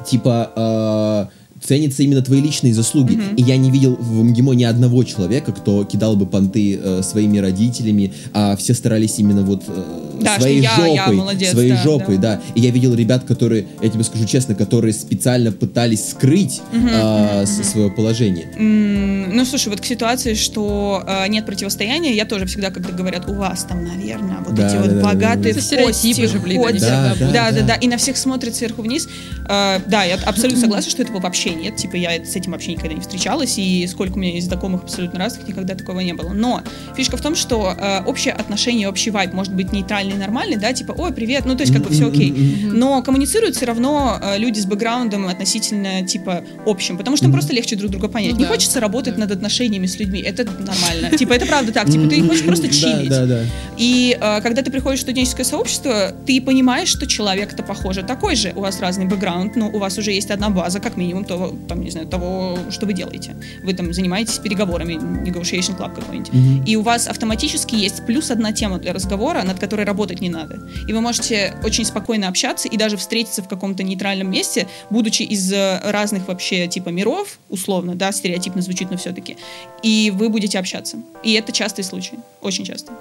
типа, 0.06 0.52
а, 0.56 1.30
ценятся 1.62 2.04
именно 2.04 2.22
твои 2.22 2.40
личные 2.42 2.74
заслуги. 2.74 3.16
Мгм. 3.16 3.36
И 3.36 3.42
я 3.42 3.58
не 3.58 3.70
видел 3.70 3.96
в 4.00 4.24
МГИМО 4.24 4.54
ни 4.54 4.64
одного 4.64 5.04
человека, 5.04 5.52
кто 5.52 5.84
кидал 5.84 6.16
бы 6.16 6.26
понты 6.26 6.80
э, 6.82 7.02
своими 7.04 7.38
родителями, 7.40 8.14
а 8.34 8.56
все 8.56 8.74
старались 8.74 9.20
именно 9.20 9.42
вот 9.44 9.64
э, 9.68 9.84
Да, 10.24 10.32
что 10.34 10.42
своей 10.42 10.62
я- 10.62 10.70
жопой, 10.76 10.94
я 10.96 11.08
молодец, 11.12 11.52
своей 11.52 11.72
да, 11.72 11.84
жопой, 11.84 12.18
да. 12.18 12.36
да. 12.36 12.42
И 12.56 12.62
я 12.62 12.72
видел 12.72 12.94
ребят, 12.94 13.24
которые, 13.26 13.68
я 13.82 13.90
тебе 13.90 14.04
скажу 14.04 14.26
честно, 14.26 14.56
которые 14.56 14.94
специально 14.94 15.52
пытались 15.52 16.10
скрыть 16.10 16.62
а, 16.74 17.38
мгм, 17.44 17.48
с- 17.48 17.56
мгм. 17.58 17.64
свое 17.64 17.92
положение. 17.92 18.48
Ну, 18.58 19.46
слушай, 19.46 19.70
вот 19.70 19.82
к 19.82 19.86
ситуации, 19.86 20.34
что 20.34 21.04
э, 21.08 21.28
нет 21.28 21.46
противостояния, 21.46 22.14
я 22.14 22.26
тоже 22.26 22.46
всегда, 22.46 22.72
когда 22.72 22.92
говорят, 22.92 23.30
у 23.30 23.34
вас 23.34 23.64
там, 23.64 23.84
наверное, 23.86 24.38
вот 24.46 24.56
Да, 24.56 24.68
эти 24.68 24.74
да, 24.76 24.80
вот 24.82 24.90
да, 24.90 24.96
да, 24.96 25.02
богатые 25.04 25.54
да. 25.54 25.62
стереотипы 25.62 26.22
кости 26.22 26.26
же, 26.34 26.40
блин, 26.40 26.62
ходят. 26.62 26.82
да, 26.82 27.16
будут. 27.18 27.34
да, 27.34 27.52
да, 27.52 27.62
Да. 27.62 27.76
И 27.76 27.88
на 27.88 27.98
всех 27.98 28.18
смотрят 28.18 28.56
сверху 28.56 28.82
вниз. 28.82 29.08
Э, 29.48 29.80
Да, 29.88 30.04
я 30.04 30.16
абсолютно 30.16 30.60
согласна, 30.62 30.90
что 30.92 31.02
этого 31.02 31.20
вообще 31.20 31.52
нет. 31.52 31.76
Типа, 31.78 31.96
я 31.96 32.12
с 32.24 32.36
этим 32.36 32.52
вообще 32.52 32.72
никогда 32.74 32.94
не 32.94 33.02
встречалась, 33.02 33.58
и 33.58 33.88
сколько 33.88 34.14
у 34.14 34.20
меня 34.20 34.34
есть 34.34 34.48
знакомых 34.48 34.84
абсолютно 34.84 35.20
разных, 35.20 35.48
никогда 35.48 35.76
такого 35.76 36.00
не 36.02 36.14
было. 36.14 36.30
Но 36.34 36.62
фишка 36.96 37.18
в 37.18 37.22
том, 37.22 37.36
что 37.36 37.74
э, 37.78 38.04
общее 38.06 38.34
отношение, 38.34 38.90
общий 38.90 39.12
вайб 39.12 39.34
может 39.34 39.54
быть 39.54 39.72
нейтральный 39.72 40.09
и 40.16 40.18
нормальный, 40.18 40.58
да, 40.58 40.74
типа, 40.74 40.94
ой, 40.98 41.14
привет, 41.14 41.46
ну, 41.46 41.56
то 41.56 41.62
есть, 41.62 41.74
как 41.74 41.84
бы 41.84 41.90
все 41.90 42.08
окей. 42.08 42.32
Но 42.72 43.02
коммуницируют 43.04 43.56
все 43.56 43.66
равно 43.66 44.20
э, 44.22 44.38
люди 44.38 44.60
с 44.60 44.66
бэкграундом 44.66 45.28
относительно, 45.28 46.06
типа, 46.06 46.44
общим, 46.66 46.98
потому 46.98 47.18
что 47.18 47.26
им 47.26 47.32
просто 47.32 47.54
легче 47.54 47.76
друг 47.76 47.92
друга 47.92 48.08
понять. 48.08 48.34
Ну 48.34 48.40
не 48.40 48.44
да, 48.44 48.50
хочется 48.50 48.80
работать 48.80 49.16
да. 49.16 49.22
над 49.22 49.32
отношениями 49.32 49.86
с 49.86 50.00
людьми, 50.00 50.22
это 50.22 50.46
нормально. 50.46 51.18
Типа, 51.18 51.34
это 51.34 51.46
правда 51.46 51.72
так, 51.72 51.90
типа, 51.90 52.08
ты 52.08 52.22
хочешь 52.24 52.46
просто 52.46 52.68
чилить. 52.68 53.10
Да, 53.10 53.26
да. 53.26 53.42
И 53.78 54.18
э, 54.20 54.42
когда 54.42 54.62
ты 54.62 54.72
приходишь 54.72 55.00
в 55.00 55.04
студенческое 55.04 55.46
сообщество, 55.46 56.14
ты 56.26 56.42
понимаешь, 56.42 56.90
что 56.90 57.08
человек-то, 57.08 57.64
похоже, 57.64 58.04
такой 58.04 58.36
же. 58.36 58.54
У 58.56 58.62
вас 58.62 58.80
разный 58.80 59.06
бэкграунд, 59.06 59.56
но 59.56 59.70
у 59.70 59.80
вас 59.80 59.98
уже 59.98 60.12
есть 60.12 60.32
одна 60.32 60.50
база, 60.50 60.80
как 60.80 60.98
минимум, 60.98 61.26
того, 61.26 61.54
там, 61.68 61.82
не 61.82 61.92
знаю, 61.92 62.08
того, 62.08 62.58
что 62.70 62.86
вы 62.86 62.94
делаете. 62.94 63.36
Вы 63.64 63.74
там 63.74 63.94
занимаетесь 63.94 64.38
переговорами, 64.38 64.94
negotiation 64.94 65.78
club 65.78 65.96
какой-нибудь. 65.96 66.68
И 66.68 66.76
у 66.76 66.82
вас 66.82 67.08
автоматически 67.08 67.76
есть 67.76 68.06
плюс 68.06 68.32
одна 68.32 68.52
тема 68.52 68.80
для 68.80 68.94
разговора, 68.94 69.44
над 69.44 69.60
которой 69.60 69.86
работать 70.00 70.22
не 70.22 70.30
надо. 70.30 70.60
И 70.88 70.94
вы 70.94 71.02
можете 71.02 71.54
очень 71.64 71.84
спокойно 71.84 72.30
общаться 72.30 72.70
и 72.70 72.78
даже 72.78 72.96
встретиться 72.96 73.42
в 73.44 73.50
каком-то 73.50 73.84
нейтральном 73.84 74.32
месте, 74.32 74.68
будучи 74.90 75.24
из 75.24 75.52
э, 75.52 75.82
разных 75.84 76.28
вообще 76.30 76.68
типа 76.68 76.90
миров, 76.90 77.38
условно, 77.50 77.96
да, 77.96 78.12
стереотипно 78.14 78.62
звучит, 78.62 78.90
но 78.92 78.98
все-таки. 78.98 79.36
И 79.84 80.12
вы 80.16 80.30
будете 80.30 80.58
общаться. 80.58 80.98
И 81.24 81.34
это 81.34 81.52
частый 81.52 81.84
случай. 81.84 82.18
Очень 82.42 82.64
часто. 82.64 82.94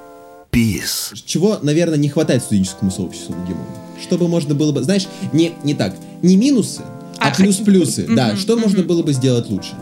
Peace. 0.50 1.14
Чего, 1.24 1.58
наверное, 1.62 1.98
не 1.98 2.08
хватает 2.08 2.42
студенческому 2.42 2.90
сообществу 2.90 3.34
МГИМО? 3.36 3.64
Чтобы 4.02 4.26
можно 4.28 4.54
было 4.54 4.72
бы, 4.72 4.82
знаешь, 4.82 5.06
не, 5.32 5.52
не 5.62 5.74
так, 5.74 5.94
не 6.22 6.36
минусы, 6.36 6.82
а, 7.18 7.28
А, 7.28 7.34
плюс-плюсы. 7.34 8.04
мгм, 8.06 8.16
Да, 8.16 8.36
что 8.36 8.56
можно 8.56 8.78
мгм. 8.80 8.88
было 8.88 9.02
бы 9.04 9.12
сделать 9.12 9.48
лучше? 9.50 9.74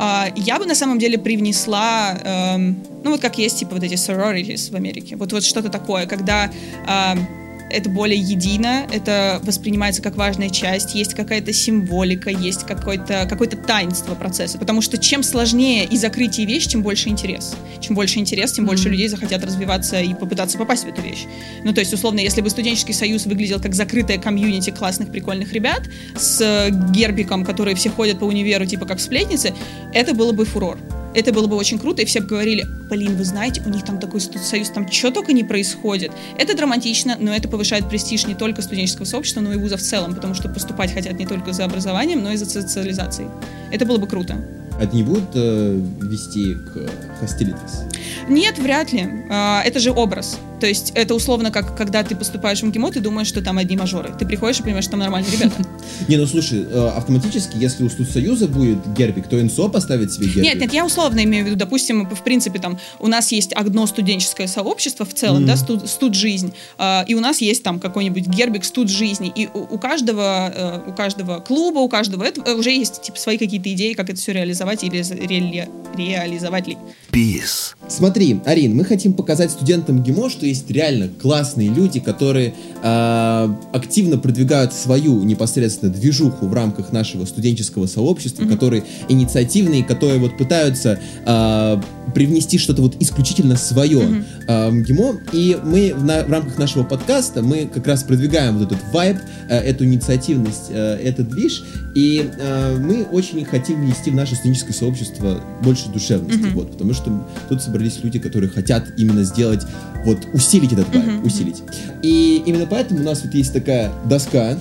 А, 0.00 0.28
я 0.36 0.58
бы 0.58 0.66
на 0.66 0.76
самом 0.76 0.98
деле 1.00 1.18
привнесла, 1.18 2.16
эм, 2.22 2.76
ну 3.02 3.10
вот 3.10 3.20
как 3.20 3.36
есть 3.36 3.58
типа 3.58 3.74
вот 3.74 3.82
эти 3.82 3.94
sororities 3.94 4.70
в 4.70 4.76
Америке, 4.76 5.16
вот 5.16 5.32
вот 5.32 5.42
что-то 5.42 5.70
такое, 5.70 6.06
когда 6.06 6.50
эм, 6.86 7.26
это 7.70 7.88
более 7.90 8.18
едино, 8.18 8.86
это 8.92 9.40
воспринимается 9.42 10.02
как 10.02 10.16
важная 10.16 10.50
часть, 10.50 10.94
есть 10.94 11.14
какая-то 11.14 11.52
символика, 11.52 12.30
есть 12.30 12.66
какое-то 12.66 13.26
какое 13.28 13.48
таинство 13.48 14.14
процесса, 14.14 14.58
потому 14.58 14.80
что 14.80 14.98
чем 14.98 15.22
сложнее 15.22 15.84
и 15.84 15.96
закрытие 15.96 16.46
вещь, 16.46 16.66
тем 16.66 16.82
больше 16.82 17.08
интерес. 17.08 17.54
Чем 17.80 17.94
больше 17.94 18.18
интерес, 18.18 18.52
тем 18.52 18.66
больше 18.66 18.88
людей 18.88 19.08
захотят 19.08 19.44
развиваться 19.44 20.00
и 20.00 20.14
попытаться 20.14 20.58
попасть 20.58 20.84
в 20.84 20.88
эту 20.88 21.02
вещь. 21.02 21.24
Ну, 21.64 21.72
то 21.72 21.80
есть, 21.80 21.92
условно, 21.92 22.20
если 22.20 22.40
бы 22.40 22.50
студенческий 22.50 22.94
союз 22.94 23.26
выглядел 23.26 23.60
как 23.60 23.74
закрытая 23.74 24.18
комьюнити 24.18 24.70
классных, 24.70 25.10
прикольных 25.10 25.52
ребят 25.52 25.82
с 26.16 26.40
э, 26.40 26.70
гербиком, 26.90 27.44
которые 27.44 27.74
все 27.74 27.90
ходят 27.90 28.18
по 28.18 28.24
универу, 28.24 28.66
типа 28.66 28.86
как 28.86 29.00
сплетницы, 29.00 29.54
это 29.92 30.14
было 30.14 30.32
бы 30.32 30.44
фурор. 30.44 30.78
Это 31.14 31.32
было 31.32 31.46
бы 31.46 31.56
очень 31.56 31.78
круто, 31.78 32.02
и 32.02 32.04
все 32.04 32.20
бы 32.20 32.26
говорили, 32.26 32.66
блин, 32.90 33.16
вы 33.16 33.24
знаете, 33.24 33.62
у 33.64 33.68
них 33.70 33.84
там 33.84 33.98
такой 33.98 34.20
союз, 34.20 34.70
там 34.70 34.90
что 34.90 35.10
только 35.10 35.32
не 35.32 35.42
происходит. 35.42 36.12
Это 36.38 36.54
драматично, 36.54 37.16
но 37.18 37.34
это 37.34 37.48
повышает 37.48 37.88
престиж 37.88 38.26
не 38.26 38.34
только 38.34 38.62
студенческого 38.62 39.04
сообщества, 39.04 39.40
но 39.40 39.52
и 39.52 39.56
вуза 39.56 39.76
в 39.76 39.82
целом, 39.82 40.14
потому 40.14 40.34
что 40.34 40.48
поступать 40.48 40.92
хотят 40.92 41.18
не 41.18 41.26
только 41.26 41.52
за 41.52 41.64
образованием, 41.64 42.22
но 42.22 42.32
и 42.32 42.36
за 42.36 42.44
социализацией. 42.44 43.28
Это 43.72 43.86
было 43.86 43.98
бы 43.98 44.06
круто. 44.06 44.36
Это 44.80 44.94
не 44.94 45.02
будет 45.02 45.30
э, 45.34 45.80
вести 46.02 46.54
к 46.54 47.22
hostilities? 47.22 47.92
Нет, 48.28 48.58
вряд 48.58 48.92
ли. 48.92 49.08
А, 49.30 49.62
Это 49.64 49.80
же 49.80 49.90
образ. 49.90 50.38
То 50.60 50.66
есть 50.66 50.92
это 50.94 51.14
условно 51.14 51.50
как 51.50 51.76
когда 51.76 52.02
ты 52.02 52.16
поступаешь 52.16 52.60
в 52.60 52.66
МГИМО, 52.66 52.92
ты 52.92 53.00
думаешь, 53.00 53.28
что 53.28 53.42
там 53.42 53.58
одни 53.58 53.76
мажоры. 53.76 54.12
Ты 54.18 54.26
приходишь 54.26 54.60
и 54.60 54.62
понимаешь, 54.62 54.84
что 54.84 54.92
там 54.92 55.00
нормальные 55.00 55.32
ребята. 55.32 55.54
Не, 56.08 56.16
ну 56.16 56.26
слушай, 56.26 56.66
э, 56.68 56.88
автоматически, 56.96 57.56
если 57.56 57.84
у 57.84 57.90
студсоюза 57.90 58.48
будет 58.48 58.78
гербик, 58.94 59.28
то 59.28 59.36
НСО 59.36 59.68
поставит 59.68 60.12
себе 60.12 60.26
гербик. 60.26 60.44
Нет, 60.44 60.60
нет, 60.60 60.72
я 60.72 60.84
условно 60.84 61.22
имею 61.24 61.44
в 61.44 61.48
виду, 61.48 61.56
допустим, 61.56 62.08
в 62.08 62.22
принципе, 62.22 62.58
там, 62.58 62.78
у 62.98 63.06
нас 63.06 63.30
есть 63.32 63.52
одно 63.52 63.86
студенческое 63.86 64.46
сообщество 64.46 65.06
в 65.06 65.14
целом, 65.14 65.46
да, 65.46 65.56
студ, 65.56 66.14
жизнь, 66.14 66.54
а, 66.78 67.04
и 67.06 67.14
у 67.14 67.20
нас 67.20 67.40
есть 67.40 67.62
там 67.62 67.78
какой-нибудь 67.78 68.26
гербик 68.26 68.64
студ 68.64 68.88
жизни, 68.88 69.30
и 69.34 69.48
у, 69.52 69.74
у 69.74 69.78
каждого, 69.78 70.52
э, 70.54 70.90
у 70.90 70.92
каждого 70.92 71.40
клуба, 71.40 71.78
у 71.80 71.88
каждого 71.88 72.24
этого 72.24 72.54
уже 72.54 72.70
есть 72.70 73.02
типа 73.02 73.18
свои 73.18 73.38
какие-то 73.38 73.72
идеи, 73.72 73.92
как 73.92 74.10
это 74.10 74.18
все 74.18 74.32
реализовать 74.32 74.67
или 74.82 74.96
реали- 75.26 75.68
реализовать 75.96 76.66
ли. 76.68 76.76
Peace. 77.12 77.74
Смотри, 77.88 78.38
Арин, 78.44 78.76
мы 78.76 78.84
хотим 78.84 79.14
показать 79.14 79.50
студентам 79.50 80.02
ГИМО, 80.02 80.28
что 80.28 80.44
есть 80.46 80.70
реально 80.70 81.08
классные 81.08 81.68
люди, 81.70 82.00
которые 82.00 82.54
э, 82.82 83.48
активно 83.72 84.18
продвигают 84.18 84.72
свою 84.74 85.22
непосредственно 85.24 85.90
движуху 85.92 86.46
в 86.46 86.52
рамках 86.54 86.92
нашего 86.92 87.24
студенческого 87.24 87.86
сообщества, 87.86 88.42
Мгм. 88.42 88.52
которые 88.52 88.84
инициативные, 89.08 89.82
которые 89.84 90.18
вот 90.20 90.36
пытаются 90.36 91.00
э, 91.26 91.80
привнести 92.14 92.58
что-то 92.58 92.82
вот 92.82 92.96
исключительно 93.00 93.56
свое 93.56 94.00
Мгм. 94.00 94.24
э, 94.46 94.68
в 94.68 94.72
МГИМО. 94.74 95.20
И 95.32 95.58
мы 95.64 95.94
в, 95.96 96.04
на- 96.04 96.24
в 96.24 96.30
рамках 96.30 96.58
нашего 96.58 96.84
подкаста 96.84 97.42
мы 97.42 97.66
как 97.72 97.86
раз 97.86 98.02
продвигаем 98.02 98.58
вот 98.58 98.70
этот 98.72 98.84
вайб, 98.92 99.16
э, 99.48 99.56
эту 99.58 99.84
инициативность, 99.84 100.66
э, 100.70 101.00
этот 101.02 101.30
движ. 101.30 101.64
И 101.94 102.30
э, 102.38 102.76
мы 102.78 103.04
очень 103.04 103.44
хотим 103.44 103.80
внести 103.80 104.10
в 104.10 104.14
наше 104.14 104.34
студенческое 104.36 104.57
сообщество 104.72 105.40
больше 105.62 105.88
душевности. 105.88 106.38
Мгм. 106.38 106.54
Вот, 106.54 106.72
потому 106.72 106.94
что 106.94 107.26
тут 107.48 107.62
собрались 107.62 107.98
люди, 108.02 108.18
которые 108.18 108.50
хотят 108.50 108.84
именно 108.96 109.24
сделать, 109.24 109.64
вот 110.04 110.18
усилить 110.32 110.72
этот 110.72 110.88
вайб, 110.94 111.06
Мгм, 111.06 111.26
усилить. 111.26 111.62
И 112.02 112.42
именно 112.46 112.66
поэтому 112.66 113.00
у 113.00 113.04
нас 113.04 113.22
вот 113.24 113.34
есть 113.34 113.52
такая 113.52 113.90
доска 114.06 114.58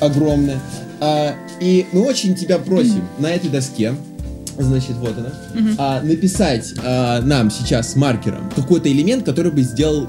огромная. 0.00 0.58
А, 1.00 1.34
и 1.60 1.86
мы 1.92 2.02
очень 2.02 2.34
тебя 2.34 2.58
просим 2.58 3.02
на 3.18 3.26
этой 3.26 3.50
доске, 3.50 3.94
значит, 4.58 4.96
вот 4.96 5.16
она, 5.18 5.32
Мгм. 5.54 5.74
а, 5.78 6.00
написать 6.02 6.74
а, 6.82 7.20
нам 7.20 7.50
сейчас 7.50 7.96
маркером 7.96 8.50
какой-то 8.56 8.90
элемент, 8.90 9.24
который 9.24 9.52
бы 9.52 9.62
сделал 9.62 10.08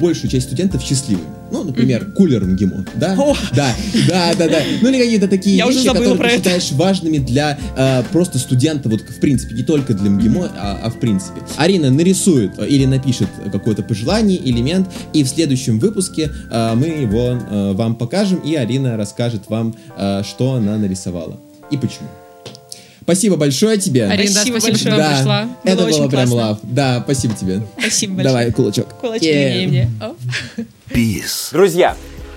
большую 0.00 0.30
часть 0.30 0.46
студентов 0.46 0.82
счастливыми. 0.82 1.26
Ну, 1.54 1.62
например, 1.62 2.06
кулер 2.06 2.44
МГИМО, 2.44 2.84
да? 2.96 3.14
О! 3.16 3.36
Да, 3.54 3.72
да, 4.08 4.34
да, 4.36 4.48
да. 4.48 4.62
Ну, 4.82 4.88
или 4.88 4.98
какие-то 4.98 5.28
такие 5.28 5.56
Я 5.56 5.68
вещи, 5.68 5.86
которые 5.86 6.18
ты 6.18 6.36
считаешь 6.36 6.72
важными 6.72 7.18
для 7.18 7.56
э, 7.76 8.02
просто 8.10 8.40
студента, 8.40 8.88
вот 8.88 9.02
в 9.02 9.20
принципе, 9.20 9.54
не 9.54 9.62
только 9.62 9.94
для 9.94 10.10
МГИМО, 10.10 10.50
а, 10.56 10.80
а 10.82 10.90
в 10.90 10.98
принципе. 10.98 11.42
Арина 11.56 11.92
нарисует 11.92 12.58
э, 12.58 12.66
или 12.66 12.86
напишет 12.86 13.28
какое-то 13.52 13.84
пожелание, 13.84 14.36
элемент, 14.44 14.88
и 15.12 15.22
в 15.22 15.28
следующем 15.28 15.78
выпуске 15.78 16.28
э, 16.50 16.74
мы 16.74 16.86
его 16.86 17.38
э, 17.38 17.72
вам 17.74 17.94
покажем, 17.94 18.40
и 18.40 18.56
Арина 18.56 18.96
расскажет 18.96 19.42
вам, 19.48 19.76
э, 19.96 20.22
что 20.24 20.54
она 20.54 20.76
нарисовала 20.76 21.38
и 21.70 21.76
почему. 21.76 22.08
Спасибо 23.04 23.36
большое 23.36 23.78
тебе. 23.78 24.06
Арина, 24.06 24.30
Спасибо 24.30 24.58
спасибо, 24.58 24.78
что 24.78 24.88
большое. 24.90 25.08
Да, 25.08 25.16
пришла. 25.16 25.48
это 25.64 25.76
Было 25.76 25.86
было, 25.86 25.86
очень 25.94 26.10
прям 26.10 26.28
классно. 26.28 26.36
лав. 26.36 26.58
Да, 26.62 27.00
спасибо 27.04 27.34
тебе. 27.34 27.62
Спасибо 27.78 28.14
большое. 28.14 28.32
Давай, 28.34 28.52
кулачок. 28.52 28.88
Кулачки 29.00 29.26
Yeah. 29.30 29.66
мне. 29.68 29.90
Peace. 30.90 31.52
Друзья, 31.52 31.96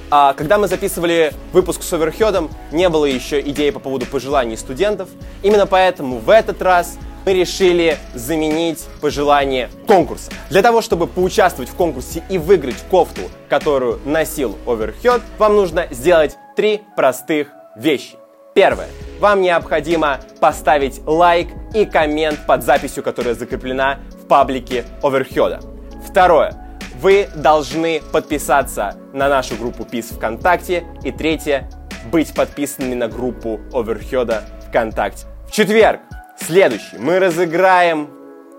а, 0.09 0.33
когда 0.33 0.57
мы 0.57 0.67
записывали 0.67 1.33
выпуск 1.53 1.83
с 1.83 1.93
Оверхедом, 1.93 2.49
не 2.71 2.87
было 2.89 3.05
еще 3.05 3.39
идеи 3.41 3.69
по 3.71 3.79
поводу 3.79 4.05
пожеланий 4.05 4.57
студентов. 4.57 5.09
Именно 5.43 5.65
поэтому 5.67 6.19
в 6.19 6.29
этот 6.29 6.61
раз 6.61 6.97
мы 7.25 7.33
решили 7.33 7.97
заменить 8.15 8.79
пожелание 9.01 9.69
конкурса. 9.85 10.31
Для 10.49 10.61
того, 10.61 10.81
чтобы 10.81 11.07
поучаствовать 11.07 11.69
в 11.69 11.73
конкурсе 11.73 12.23
и 12.29 12.37
выиграть 12.37 12.77
кофту, 12.89 13.21
которую 13.49 13.99
носил 14.05 14.57
Оверхед, 14.65 15.21
вам 15.37 15.55
нужно 15.57 15.87
сделать 15.91 16.37
три 16.55 16.81
простых 16.95 17.49
вещи. 17.77 18.15
Первое. 18.57 18.87
Вам 19.19 19.41
необходимо 19.41 20.19
поставить 20.41 20.99
лайк 21.05 21.49
и 21.75 21.85
коммент 21.85 22.39
под 22.47 22.63
записью, 22.63 23.03
которая 23.03 23.35
закреплена 23.35 23.99
в 24.19 24.25
паблике 24.25 24.83
Оверхеда. 25.03 25.59
Второе. 26.03 26.55
Вы 26.99 27.29
должны 27.35 28.01
подписаться 28.11 28.97
на 29.13 29.29
нашу 29.29 29.57
группу 29.57 29.83
PIS 29.83 30.15
ВКонтакте. 30.15 30.87
И 31.03 31.11
третье. 31.11 31.69
Быть 32.11 32.33
подписанными 32.33 32.95
на 32.95 33.07
группу 33.07 33.59
Оверхеда 33.71 34.45
ВКонтакте. 34.67 35.27
В 35.47 35.51
четверг, 35.51 35.99
следующий, 36.39 36.97
мы 36.97 37.19
разыграем 37.19 38.09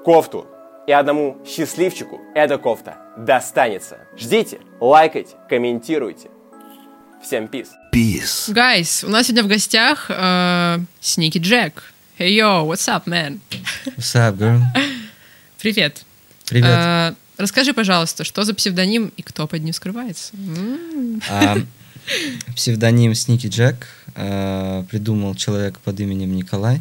кофту. 0.04 0.46
И 0.86 0.92
одному 0.92 1.38
счастливчику 1.44 2.20
эта 2.36 2.56
кофта 2.56 2.98
достанется. 3.16 3.98
Ждите, 4.16 4.60
лайкайте, 4.78 5.34
комментируйте. 5.48 6.28
Всем 7.22 7.48
пис. 7.48 7.70
Peace. 7.92 8.52
Гайс, 8.52 9.02
у 9.04 9.08
нас 9.08 9.26
сегодня 9.26 9.44
в 9.44 9.48
гостях 9.48 10.06
э, 10.08 10.78
Сники 11.00 11.38
Джек. 11.38 11.92
Hey, 12.18 12.30
yo, 12.30 12.66
what's 12.66 12.88
up, 12.88 13.04
man? 13.06 13.40
What's 13.96 14.14
up, 14.14 14.38
girl? 14.38 14.60
Привет. 15.60 16.04
Привет. 16.46 16.66
Э, 16.66 17.14
расскажи, 17.36 17.74
пожалуйста, 17.74 18.24
что 18.24 18.44
за 18.44 18.54
псевдоним 18.54 19.12
и 19.16 19.22
кто 19.22 19.46
под 19.46 19.62
ним 19.62 19.72
скрывается? 19.72 20.32
А, 21.28 21.56
псевдоним 22.54 23.14
Сники 23.14 23.48
Джек 23.48 23.88
а, 24.14 24.84
придумал 24.84 25.34
человек 25.34 25.80
под 25.80 25.98
именем 26.00 26.34
Николай. 26.34 26.80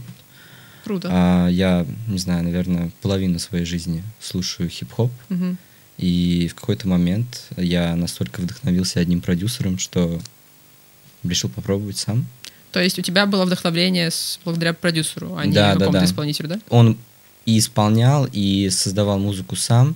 Круто. 0.83 1.09
А, 1.11 1.47
я, 1.47 1.85
не 2.07 2.19
знаю, 2.19 2.43
наверное, 2.43 2.91
половину 3.01 3.39
своей 3.39 3.65
жизни 3.65 4.03
слушаю 4.19 4.69
хип-хоп. 4.69 5.11
Мгм. 5.29 5.57
И 5.97 6.47
в 6.51 6.55
какой-то 6.55 6.87
момент 6.87 7.47
я 7.57 7.95
настолько 7.95 8.41
вдохновился 8.41 8.99
одним 8.99 9.21
продюсером, 9.21 9.79
что 9.79 10.21
решил 11.23 11.49
попробовать 11.49 11.97
сам. 11.97 12.25
То 12.71 12.81
есть 12.81 12.99
у 12.99 13.01
тебя 13.01 13.25
было 13.25 13.45
вдохновление 13.45 14.11
с, 14.11 14.39
благодаря 14.45 14.73
продюсеру, 14.73 15.35
а 15.35 15.45
не 15.45 15.53
Да, 15.53 15.73
да, 15.73 15.79
какому-то 15.79 15.99
да. 15.99 16.05
исполнителю, 16.05 16.49
да? 16.49 16.59
Он 16.69 16.97
и 17.45 17.57
исполнял, 17.57 18.27
и 18.31 18.69
создавал 18.69 19.19
музыку 19.19 19.55
сам. 19.55 19.95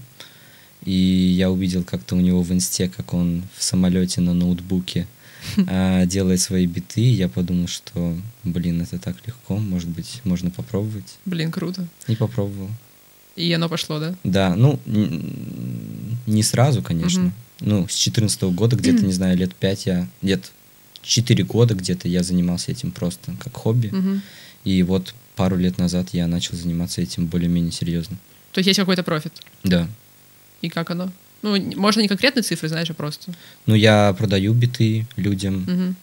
И 0.84 0.92
я 0.92 1.52
увидел 1.52 1.84
как-то 1.84 2.16
у 2.16 2.20
него 2.20 2.42
в 2.42 2.52
инсте, 2.52 2.90
как 2.90 3.14
он 3.14 3.44
в 3.56 3.64
самолете 3.64 4.22
на 4.22 4.34
ноутбуке 4.34 5.06
а, 5.68 6.06
делает 6.06 6.40
свои 6.40 6.66
биты. 6.66 7.02
Я 7.02 7.30
подумал, 7.30 7.68
что, 7.68 8.18
блин, 8.44 8.82
это 8.82 8.98
так 8.98 9.16
легко, 9.28 9.58
может 9.58 9.90
быть, 9.90 10.22
можно 10.24 10.50
попробовать. 10.50 11.18
Блин, 11.26 11.52
круто. 11.52 11.86
И 12.08 12.16
попробовал. 12.16 12.70
И 13.36 13.52
оно 13.54 13.70
пошло, 13.70 14.00
да? 14.00 14.16
Да, 14.24 14.56
ну, 14.56 14.80
не 16.26 16.44
сразу, 16.44 16.82
конечно. 16.82 17.24
Мгм. 17.24 17.34
Ну, 17.62 17.88
с 17.88 17.94
14 17.94 18.44
года, 18.52 18.76
где-то, 18.76 19.06
не 19.06 19.14
знаю, 19.14 19.38
лет 19.38 19.56
5 19.56 19.86
я, 19.86 20.08
где-то 20.22 20.48
4 21.04 21.44
года 21.44 21.74
где-то 21.74 22.08
я 22.08 22.24
занимался 22.24 22.72
этим 22.72 22.92
просто 22.92 23.34
как 23.40 23.56
хобби. 23.56 23.90
Мгм. 23.92 24.22
И 24.64 24.84
вот 24.84 25.14
пару 25.36 25.58
лет 25.58 25.78
назад 25.78 26.10
я 26.14 26.28
начал 26.28 26.56
заниматься 26.56 27.02
этим 27.02 27.26
более-менее 27.26 27.72
серьезно. 27.72 28.18
То 28.52 28.60
есть 28.60 28.68
есть 28.68 28.80
какой-то 28.80 29.04
профит. 29.04 29.34
Да. 29.64 29.88
И 30.62 30.70
как 30.70 30.92
оно? 30.92 31.12
Ну, 31.42 31.60
можно 31.76 32.02
не 32.02 32.08
конкретные 32.08 32.44
цифры, 32.44 32.70
знаешь, 32.70 32.90
а 32.90 32.94
просто. 32.94 33.34
Ну, 33.66 33.74
я 33.74 34.14
продаю 34.18 34.54
биты 34.54 35.08
людям. 35.16 35.64
Мгм. 35.68 35.96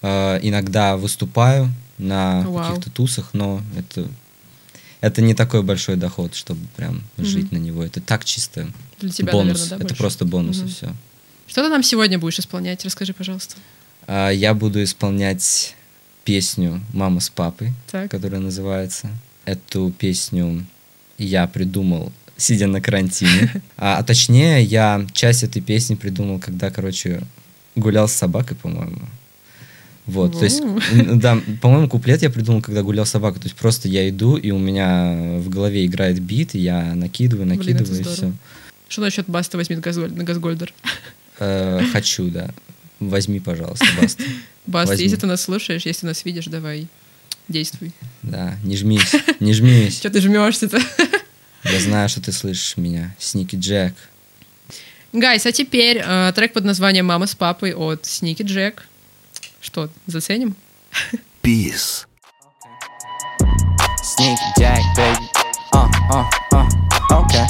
А, 0.00 0.38
иногда 0.38 0.96
выступаю 0.96 1.70
на 1.98 2.42
Вау. 2.42 2.68
каких-то 2.70 2.90
тусах, 2.90 3.30
но 3.34 3.60
это, 3.76 4.08
это 5.00 5.22
не 5.22 5.34
такой 5.34 5.62
большой 5.62 5.96
доход, 5.96 6.34
чтобы 6.34 6.60
прям 6.76 7.02
Мгм. 7.16 7.26
жить 7.26 7.52
на 7.52 7.56
него. 7.58 7.84
Это 7.84 8.00
так 8.00 8.24
чисто 8.24 8.70
Для 9.00 9.10
тебя, 9.10 9.32
бонус. 9.32 9.58
наверное, 9.58 9.68
да, 9.70 9.76
это 9.76 9.84
больше? 9.84 9.96
просто 9.96 10.24
бонус 10.24 10.58
и 10.58 10.62
Мгм. 10.62 10.68
все. 10.70 10.94
Что 11.46 11.62
ты 11.62 11.68
нам 11.68 11.82
сегодня 11.82 12.18
будешь 12.18 12.38
исполнять? 12.38 12.84
Расскажи, 12.84 13.12
пожалуйста. 13.14 13.56
А, 14.06 14.30
я 14.30 14.54
буду 14.54 14.82
исполнять 14.82 15.74
песню 16.24 16.82
«Мама 16.92 17.20
с 17.20 17.30
папой», 17.30 17.72
Так. 17.90 18.10
которая 18.10 18.40
называется. 18.40 19.08
Эту 19.44 19.90
песню 19.96 20.66
я 21.16 21.46
придумал, 21.46 22.12
сидя 22.36 22.66
на 22.66 22.80
карантине. 22.80 23.62
А, 23.76 23.98
а 23.98 24.02
точнее, 24.02 24.62
я 24.62 25.06
часть 25.12 25.42
этой 25.44 25.62
песни 25.62 25.94
придумал, 25.94 26.38
когда, 26.38 26.70
короче, 26.70 27.22
гулял 27.76 28.08
с 28.08 28.12
собакой, 28.12 28.56
по-моему. 28.56 29.00
Вот, 30.08 30.38
то 30.38 30.44
есть, 30.44 30.60
м, 30.60 30.80
да, 31.20 31.38
по-моему, 31.60 31.88
куплет 31.88 32.22
я 32.22 32.30
придумал, 32.30 32.62
когда 32.62 32.82
гулял 32.82 33.04
с 33.04 33.10
собакой. 33.10 33.40
То 33.40 33.46
есть 33.46 33.56
просто 33.56 33.88
я 33.88 34.08
иду, 34.08 34.36
и 34.36 34.50
у 34.50 34.58
меня 34.58 35.38
в 35.38 35.48
голове 35.50 35.84
играет 35.84 36.18
бит, 36.20 36.54
и 36.54 36.58
я 36.58 36.94
накидываю, 36.94 37.46
Блин, 37.46 37.58
накидываю, 37.58 38.00
и 38.00 38.02
все. 38.04 38.32
Что 38.88 39.02
насчет 39.02 39.26
Баста 39.28 39.58
возьмет 39.58 39.80
Газголь- 39.80 40.12
на 40.14 40.24
Газгольдер? 40.24 40.72
хочу, 41.92 42.30
да. 42.30 42.50
Возьми, 43.00 43.38
пожалуйста, 43.38 43.86
Баста. 44.00 44.24
Баста, 44.66 44.88
Возьми. 44.92 45.04
если 45.04 45.16
ты 45.18 45.26
нас 45.26 45.42
слушаешь, 45.42 45.86
если 45.86 46.06
нас 46.06 46.24
видишь, 46.24 46.46
давай, 46.46 46.88
действуй. 47.48 47.92
Да, 48.22 48.56
не 48.64 48.76
жмись, 48.76 49.14
не 49.40 49.52
жмись. 49.52 49.98
Что 49.98 50.10
ты 50.10 50.20
жмешься-то? 50.20 50.80
Я 51.64 51.80
знаю, 51.80 52.08
что 52.08 52.20
ты 52.22 52.32
слышишь 52.32 52.76
меня. 52.76 53.14
Сники 53.18 53.56
Джек. 53.56 53.94
Guys, 55.12 55.46
а 55.46 55.52
теперь 55.52 56.02
э, 56.04 56.32
трек 56.34 56.52
под 56.52 56.64
названием 56.64 57.06
«Мама 57.06 57.26
с 57.26 57.34
папой» 57.34 57.72
от 57.74 58.04
Сники 58.06 58.42
Джек. 58.42 58.86
Что, 59.60 59.88
заценим? 60.06 60.54
Peace. 61.42 62.06
Sneaky 64.02 64.36
Jack, 64.58 64.80
baby. 64.96 65.28
Uh, 65.72 65.88
uh, 66.10 66.24
uh, 66.52 66.66
окей. 67.10 67.46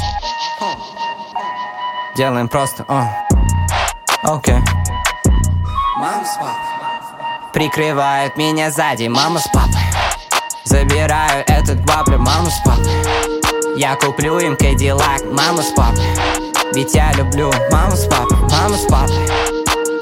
Делаем 2.16 2.48
просто, 2.48 2.82
uh. 2.84 3.06
Окей. 4.22 4.58
Мама 5.98 6.24
с 6.24 6.34
папой. 6.36 7.52
Прикрывают 7.52 8.36
меня 8.36 8.70
сзади, 8.70 9.06
мама 9.08 9.40
с 9.40 9.48
папой. 9.48 9.80
Забираю 10.64 11.44
этот 11.46 11.84
баблю, 11.84 12.18
маму 12.18 12.50
с 12.50 12.58
папой. 12.64 13.78
Я 13.78 13.96
куплю 13.96 14.38
им 14.38 14.56
Кадиллак, 14.56 15.24
маму 15.24 15.62
с 15.62 15.72
папой. 15.72 16.04
Ведь 16.74 16.94
я 16.94 17.12
люблю 17.12 17.52
маму 17.70 17.96
с 17.96 18.06
папой, 18.06 18.38
маму 18.50 18.74
с 18.74 18.86
папой. 18.86 19.57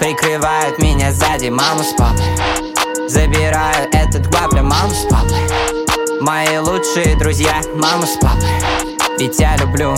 Прикрывают 0.07 0.78
меня 0.78 1.11
сзади, 1.11 1.48
маму 1.48 1.82
с 1.82 1.92
папой. 1.94 2.22
Забираю 3.09 3.88
этот 3.90 4.30
баблю, 4.30 4.62
маму 4.62 4.94
с 4.94 5.04
папой. 5.11 5.36
Мои 6.20 6.59
лучшие 6.59 7.16
друзья, 7.16 7.61
мама 7.74 8.07
с 8.07 8.16
папой. 8.16 8.48
Ведь 9.18 9.36
я 9.40 9.57
люблю 9.57 9.96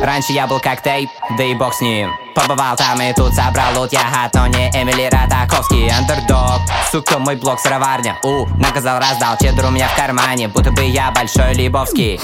Раньше 0.00 0.32
я 0.32 0.46
был 0.46 0.60
как 0.60 0.80
тейп, 0.80 1.10
да 1.36 1.42
и 1.42 1.54
бог 1.56 1.74
с 1.74 1.80
ним. 1.80 2.12
Побывал 2.36 2.76
там 2.76 3.02
и 3.02 3.12
тут 3.14 3.34
собрал 3.34 3.80
лут 3.80 3.92
Я 3.92 4.08
гад, 4.12 4.32
но 4.34 4.46
не 4.46 4.68
Эмили 4.70 5.10
Ротаковский. 5.10 5.90
Андердог, 5.90 6.60
сука, 6.92 7.18
мой 7.18 7.34
блог 7.34 7.58
сыроварня. 7.58 8.16
У, 8.22 8.46
наказал, 8.60 9.00
раздал, 9.00 9.36
чедр 9.42 9.66
у 9.66 9.70
меня 9.70 9.88
в 9.88 9.96
кармане 9.96 10.46
Будто 10.46 10.70
бы 10.70 10.84
я 10.84 11.10
большой 11.10 11.52
Лебовский 11.54 12.20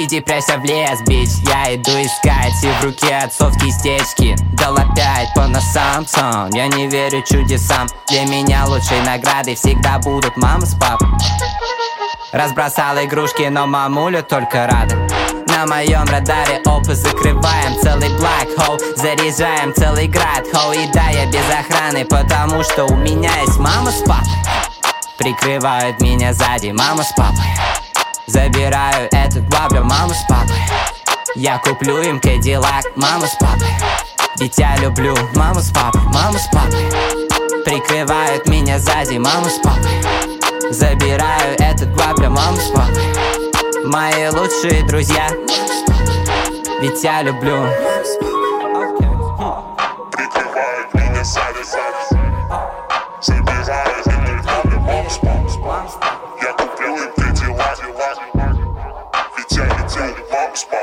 Иди 0.00 0.20
прячься 0.20 0.58
в 0.58 0.64
лес, 0.64 1.00
бич. 1.08 1.28
Я 1.42 1.74
иду 1.74 1.90
искать 1.90 2.52
И 2.62 2.68
в 2.68 2.84
руке 2.84 3.16
отцовские 3.16 3.72
стечки 3.72 4.36
Дал 4.52 4.76
опять 4.76 5.34
по 5.34 5.48
носам 5.48 6.06
сон. 6.06 6.50
Я 6.54 6.68
не 6.68 6.86
верю 6.86 7.20
чудесам. 7.26 7.88
Для 8.08 8.24
меня 8.26 8.64
лучшей 8.66 9.00
наградой 9.00 9.56
Всегда 9.56 9.98
будут 9.98 10.36
мама 10.36 10.64
с 10.64 10.74
папой. 10.76 11.08
Разбросал 12.30 12.96
игрушки, 13.02 13.42
но 13.48 13.66
мамуля 13.66 14.22
только 14.22 14.68
рада. 14.68 14.94
На 15.48 15.66
моем 15.66 16.04
радаре 16.04 16.62
опы 16.64 16.94
закрываем 16.94 17.80
целый 17.82 18.10
black 18.10 18.56
hole. 18.56 18.78
Заряжаем 18.96 19.74
целый 19.74 20.06
град 20.06 20.46
хоу 20.52 20.70
И 20.74 20.86
да, 20.92 21.08
я 21.08 21.26
без 21.26 21.42
охраны, 21.50 22.04
потому 22.04 22.62
что 22.62 22.84
у 22.84 22.94
меня 22.94 23.36
есть 23.40 23.58
мама 23.58 23.90
с 23.90 23.98
папой. 24.02 24.28
Прикрывают 25.18 26.00
меня 26.00 26.32
сзади 26.32 26.70
мама 26.70 27.02
с 27.02 27.12
папой 27.16 27.42
Забираю 28.28 29.08
этот 29.10 29.48
баблю 29.48 29.84
маму 29.84 30.12
с 30.12 30.22
папой. 30.28 30.54
Я 31.34 31.56
куплю 31.56 31.96
им 32.02 32.20
кадиллак, 32.20 32.84
мама 32.94 33.26
с 33.26 33.34
папой. 33.36 33.68
Ведь 34.38 34.58
я 34.58 34.76
люблю 34.76 35.16
маму 35.34 35.60
с 35.60 35.70
папой, 35.70 36.02
маму 36.02 36.38
с 36.38 36.46
папой. 36.52 36.84
Прикрывают 37.64 38.46
меня 38.46 38.78
сзади 38.78 39.16
маму 39.16 39.46
с 39.46 39.58
папой. 39.60 40.70
Забираю 40.70 41.56
этот 41.58 41.96
баблю 41.96 42.28
маму 42.28 42.58
с 42.58 42.68
папой. 42.70 43.02
Мои 43.86 44.28
лучшие 44.28 44.86
друзья. 44.86 45.30
Ведь 46.82 47.02
я 47.02 47.22
люблю 47.22 47.64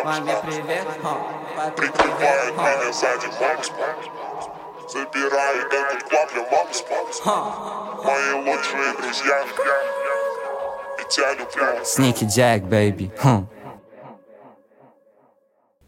Маме 0.06 0.36
привет, 0.46 0.86
Прикрывает 1.76 2.54
меня 2.54 2.94
сзади 2.94 3.26
маму 3.42 3.64
с 3.64 3.70
папой 3.70 4.06
Забирает 4.88 5.66
этот 5.74 6.04
баблю 6.12 6.44
маму 6.52 6.72
с 6.72 6.82
папой 6.82 8.06
Мои 8.06 8.34
лучшие 8.46 8.94
друзья 9.02 9.44
я 11.18 11.34
люблю 11.34 11.84
Сники 11.84 12.24
Джек, 12.26 12.66
baby 12.66 13.12
хм. 13.18 13.48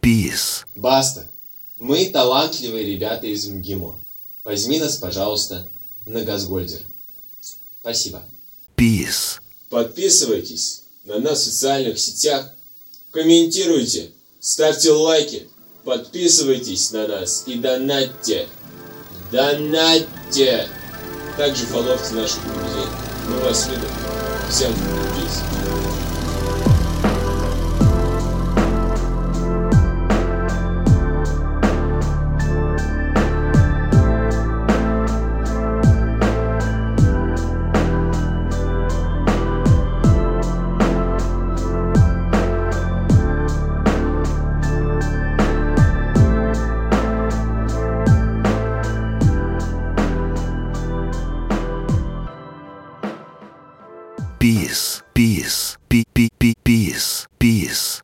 Peace. 0.02 0.66
Баста. 0.74 1.30
Мы 1.78 2.06
талантливые 2.10 2.86
ребята 2.86 3.28
из 3.28 3.48
МГИМО. 3.48 4.00
Возьми 4.46 4.80
нас, 4.80 4.96
пожалуйста, 4.96 5.70
на 6.08 6.24
Газгольдер. 6.24 6.82
Спасибо. 7.82 8.24
Peace. 8.76 9.40
Подписывайтесь 9.70 10.86
на 11.04 11.20
нас 11.20 11.42
в 11.42 11.44
социальных 11.44 12.00
сетях, 12.00 12.54
комментируйте, 13.12 14.12
ставьте 14.40 14.92
лайки, 14.92 15.48
подписывайтесь 15.84 16.92
на 16.92 17.08
нас 17.08 17.44
и 17.46 17.56
донатьте. 17.56 18.48
Донатьте! 19.32 20.68
Также 21.38 21.66
фоловьте 21.66 22.14
наших 22.14 22.40
друзей. 22.44 22.88
Мы 23.30 23.40
вас 23.42 23.68
любим. 23.68 23.90
Всем 24.50 24.72
peace. 24.72 25.67